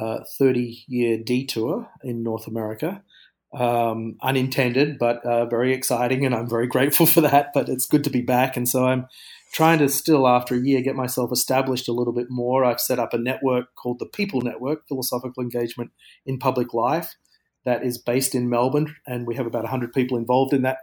uh, 0.00 0.20
30 0.38 0.84
year 0.86 1.18
detour 1.18 1.88
in 2.02 2.22
North 2.22 2.46
America. 2.46 3.02
Um, 3.52 4.16
unintended, 4.22 4.96
but 4.96 5.24
uh, 5.24 5.44
very 5.46 5.74
exciting, 5.74 6.24
and 6.24 6.36
I'm 6.36 6.48
very 6.48 6.68
grateful 6.68 7.04
for 7.06 7.20
that. 7.22 7.52
But 7.52 7.68
it's 7.68 7.84
good 7.86 8.04
to 8.04 8.10
be 8.10 8.22
back, 8.22 8.56
and 8.56 8.68
so 8.68 8.86
I'm 8.86 9.08
trying 9.52 9.78
to 9.80 9.88
still, 9.88 10.28
after 10.28 10.54
a 10.54 10.60
year, 10.60 10.80
get 10.82 10.94
myself 10.94 11.32
established 11.32 11.88
a 11.88 11.92
little 11.92 12.12
bit 12.12 12.28
more. 12.30 12.64
I've 12.64 12.80
set 12.80 12.98
up 12.98 13.12
a 13.12 13.18
network 13.18 13.74
called 13.74 13.98
the 13.98 14.06
People 14.06 14.40
Network, 14.40 14.86
Philosophical 14.86 15.42
Engagement 15.42 15.90
in 16.24 16.38
Public 16.38 16.72
Life, 16.72 17.16
that 17.64 17.84
is 17.84 17.98
based 17.98 18.34
in 18.34 18.48
Melbourne, 18.48 18.94
and 19.06 19.26
we 19.26 19.34
have 19.34 19.46
about 19.46 19.62
100 19.62 19.92
people 19.92 20.16
involved 20.16 20.52
in 20.52 20.62
that 20.62 20.78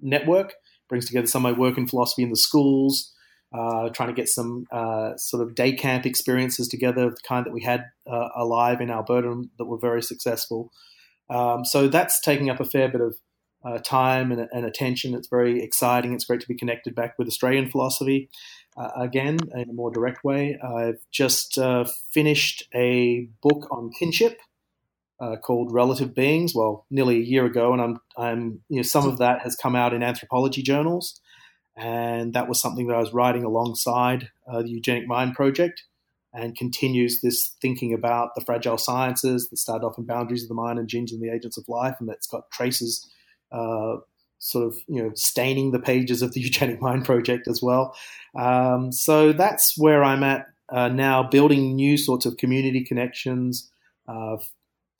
network. 0.00 0.54
Brings 0.88 1.06
together 1.06 1.26
some 1.26 1.44
of 1.44 1.52
my 1.52 1.58
work 1.58 1.76
in 1.76 1.86
philosophy 1.88 2.22
in 2.22 2.30
the 2.30 2.36
schools, 2.36 3.12
uh, 3.52 3.88
trying 3.90 4.08
to 4.08 4.14
get 4.14 4.28
some 4.28 4.66
uh, 4.70 5.16
sort 5.16 5.42
of 5.42 5.54
day 5.54 5.72
camp 5.72 6.06
experiences 6.06 6.68
together, 6.68 7.10
the 7.10 7.16
kind 7.26 7.44
that 7.44 7.52
we 7.52 7.62
had 7.62 7.86
uh, 8.10 8.28
alive 8.36 8.80
in 8.80 8.90
Alberta 8.90 9.42
that 9.58 9.66
were 9.66 9.78
very 9.78 10.02
successful. 10.02 10.72
Um, 11.28 11.64
so 11.64 11.88
that's 11.88 12.20
taking 12.20 12.50
up 12.50 12.60
a 12.60 12.64
fair 12.64 12.88
bit 12.88 13.00
of 13.00 13.16
uh, 13.64 13.78
time 13.78 14.30
and, 14.30 14.48
and, 14.52 14.64
attention. 14.64 15.14
It's 15.14 15.28
very 15.28 15.62
exciting. 15.62 16.14
It's 16.14 16.24
great 16.24 16.40
to 16.40 16.48
be 16.48 16.54
connected 16.54 16.94
back 16.94 17.18
with 17.18 17.26
Australian 17.26 17.68
philosophy 17.68 18.28
uh, 18.76 18.90
again 18.96 19.38
in 19.54 19.70
a 19.70 19.72
more 19.72 19.90
direct 19.90 20.22
way. 20.22 20.58
I've 20.62 21.00
just 21.10 21.58
uh, 21.58 21.84
finished 22.12 22.68
a 22.74 23.28
book 23.42 23.66
on 23.70 23.90
kinship 23.98 24.38
uh, 25.18 25.36
called 25.36 25.72
Relative 25.72 26.14
Beings. 26.14 26.54
Well, 26.54 26.86
nearly 26.90 27.16
a 27.16 27.24
year 27.24 27.44
ago, 27.44 27.72
and 27.72 27.82
I'm, 27.82 28.00
I'm, 28.16 28.60
you 28.68 28.76
know, 28.76 28.82
some 28.82 29.08
of 29.08 29.18
that 29.18 29.42
has 29.42 29.56
come 29.56 29.74
out 29.74 29.94
in 29.94 30.02
anthropology 30.02 30.62
journals, 30.62 31.20
and 31.74 32.34
that 32.34 32.48
was 32.48 32.60
something 32.60 32.86
that 32.86 32.96
I 32.96 33.00
was 33.00 33.12
writing 33.12 33.44
alongside 33.44 34.30
uh, 34.46 34.62
the 34.62 34.70
Eugenic 34.70 35.08
Mind 35.08 35.34
Project, 35.34 35.84
and 36.36 36.56
continues 36.56 37.20
this 37.20 37.54
thinking 37.60 37.92
about 37.94 38.34
the 38.34 38.42
fragile 38.42 38.78
sciences 38.78 39.48
that 39.48 39.56
started 39.56 39.84
off 39.84 39.98
in 39.98 40.04
boundaries 40.04 40.42
of 40.42 40.48
the 40.48 40.54
mind 40.54 40.78
and 40.78 40.88
genes 40.88 41.12
and 41.12 41.22
the 41.22 41.32
agents 41.32 41.56
of 41.56 41.68
life, 41.68 41.96
and 41.98 42.08
that's 42.08 42.26
got 42.26 42.50
traces. 42.50 43.08
Uh, 43.50 43.96
sort 44.38 44.66
of 44.66 44.76
you 44.86 45.02
know 45.02 45.10
staining 45.14 45.72
the 45.72 45.78
pages 45.78 46.20
of 46.20 46.34
the 46.34 46.40
eugenic 46.46 46.80
mind 46.82 47.06
project 47.06 47.48
as 47.48 47.62
well 47.62 47.96
um, 48.38 48.92
so 48.92 49.32
that's 49.32 49.78
where 49.78 50.04
i'm 50.04 50.22
at 50.22 50.44
uh, 50.68 50.88
now 50.88 51.22
building 51.22 51.74
new 51.74 51.96
sorts 51.96 52.26
of 52.26 52.36
community 52.36 52.84
connections 52.84 53.70
uh, 54.08 54.36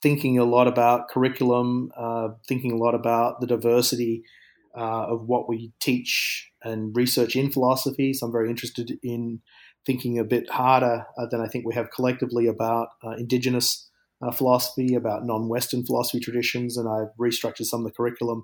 thinking 0.01 0.37
a 0.37 0.43
lot 0.43 0.67
about 0.67 1.09
curriculum, 1.09 1.91
uh, 1.97 2.29
thinking 2.47 2.71
a 2.71 2.77
lot 2.77 2.95
about 2.95 3.41
the 3.41 3.47
diversity 3.47 4.23
uh, 4.75 5.05
of 5.07 5.23
what 5.23 5.49
we 5.49 5.71
teach 5.79 6.51
and 6.63 6.95
research 6.95 7.35
in 7.35 7.51
philosophy. 7.51 8.13
So 8.13 8.25
I'm 8.25 8.31
very 8.31 8.49
interested 8.49 8.99
in 9.01 9.41
thinking 9.87 10.19
a 10.19 10.23
bit 10.23 10.47
harder 10.49 11.07
uh, 11.17 11.25
than 11.31 11.41
I 11.41 11.47
think 11.47 11.65
we 11.65 11.73
have 11.73 11.89
collectively 11.89 12.45
about 12.45 12.89
uh, 13.03 13.11
indigenous 13.11 13.89
uh, 14.21 14.31
philosophy, 14.31 14.93
about 14.93 15.25
non-Western 15.25 15.85
philosophy 15.85 16.19
traditions, 16.19 16.77
and 16.77 16.87
I've 16.87 17.15
restructured 17.19 17.65
some 17.65 17.79
of 17.79 17.87
the 17.87 17.93
curriculum 17.93 18.43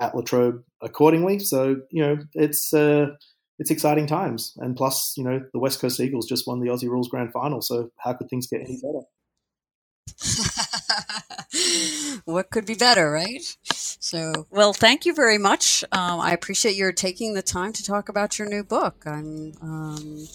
at 0.00 0.14
La 0.14 0.22
Trobe 0.22 0.62
accordingly. 0.80 1.40
So 1.40 1.76
you 1.90 2.04
know, 2.04 2.18
it's 2.34 2.72
it's 3.58 3.70
exciting 3.70 4.06
times. 4.06 4.52
And 4.58 4.76
plus, 4.76 5.14
you 5.16 5.24
know, 5.24 5.40
the 5.52 5.58
West 5.58 5.80
Coast 5.80 5.98
Eagles 6.00 6.28
just 6.28 6.46
won 6.46 6.60
the 6.60 6.68
Aussie 6.68 6.88
Rules 6.88 7.08
Grand 7.08 7.32
Final, 7.32 7.62
so 7.62 7.90
how 7.98 8.12
could 8.12 8.28
things 8.28 8.46
get 8.46 8.60
any 8.60 8.78
better? 8.82 9.00
what 12.24 12.50
could 12.50 12.66
be 12.66 12.74
better, 12.74 13.10
right? 13.10 13.42
So, 13.72 14.46
well, 14.50 14.72
thank 14.72 15.06
you 15.06 15.14
very 15.14 15.38
much. 15.38 15.84
Um, 15.92 16.20
I 16.20 16.32
appreciate 16.32 16.74
your 16.74 16.92
taking 16.92 17.34
the 17.34 17.42
time 17.42 17.72
to 17.74 17.84
talk 17.84 18.08
about 18.08 18.38
your 18.38 18.48
new 18.48 18.64
book. 18.64 19.04
I'm, 19.06 19.52
um, 19.62 20.26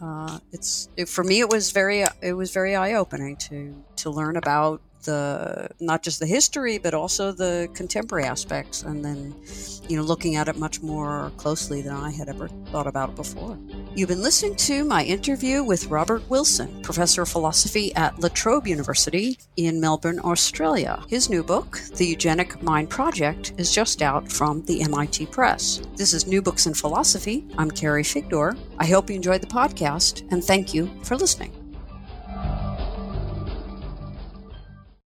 uh, 0.00 0.38
it's 0.52 0.88
it, 0.96 1.08
for 1.08 1.24
me. 1.24 1.40
It 1.40 1.48
was 1.48 1.70
very, 1.70 2.04
it 2.22 2.34
was 2.34 2.52
very 2.52 2.76
eye 2.76 2.94
opening 2.94 3.36
to 3.36 3.82
to 3.96 4.10
learn 4.10 4.36
about 4.36 4.80
the 5.06 5.68
not 5.80 6.02
just 6.02 6.20
the 6.20 6.26
history 6.26 6.78
but 6.78 6.94
also 6.94 7.32
the 7.32 7.68
contemporary 7.74 8.24
aspects 8.24 8.82
and 8.82 9.04
then 9.04 9.34
you 9.88 9.96
know 9.96 10.02
looking 10.02 10.36
at 10.36 10.48
it 10.48 10.56
much 10.56 10.82
more 10.82 11.32
closely 11.36 11.80
than 11.80 11.94
I 11.94 12.10
had 12.10 12.28
ever 12.28 12.48
thought 12.70 12.86
about 12.86 13.10
it 13.10 13.16
before. 13.16 13.58
You've 13.94 14.08
been 14.08 14.22
listening 14.22 14.56
to 14.56 14.84
my 14.84 15.04
interview 15.04 15.64
with 15.64 15.86
Robert 15.86 16.28
Wilson, 16.28 16.82
professor 16.82 17.22
of 17.22 17.28
philosophy 17.28 17.94
at 17.94 18.18
La 18.18 18.28
Trobe 18.28 18.66
University 18.66 19.38
in 19.56 19.80
Melbourne, 19.80 20.20
Australia. 20.22 21.02
His 21.08 21.30
new 21.30 21.42
book, 21.42 21.80
The 21.94 22.06
Eugenic 22.06 22.62
Mind 22.62 22.90
Project, 22.90 23.54
is 23.56 23.74
just 23.74 24.02
out 24.02 24.30
from 24.30 24.62
the 24.66 24.82
MIT 24.82 25.26
Press. 25.26 25.80
This 25.96 26.12
is 26.12 26.26
New 26.26 26.42
Books 26.42 26.66
in 26.66 26.74
Philosophy. 26.74 27.46
I'm 27.56 27.70
Carrie 27.70 28.02
Figdor. 28.02 28.58
I 28.78 28.86
hope 28.86 29.08
you 29.08 29.16
enjoyed 29.16 29.40
the 29.40 29.46
podcast 29.46 30.30
and 30.30 30.44
thank 30.44 30.74
you 30.74 30.90
for 31.02 31.16
listening. 31.16 31.65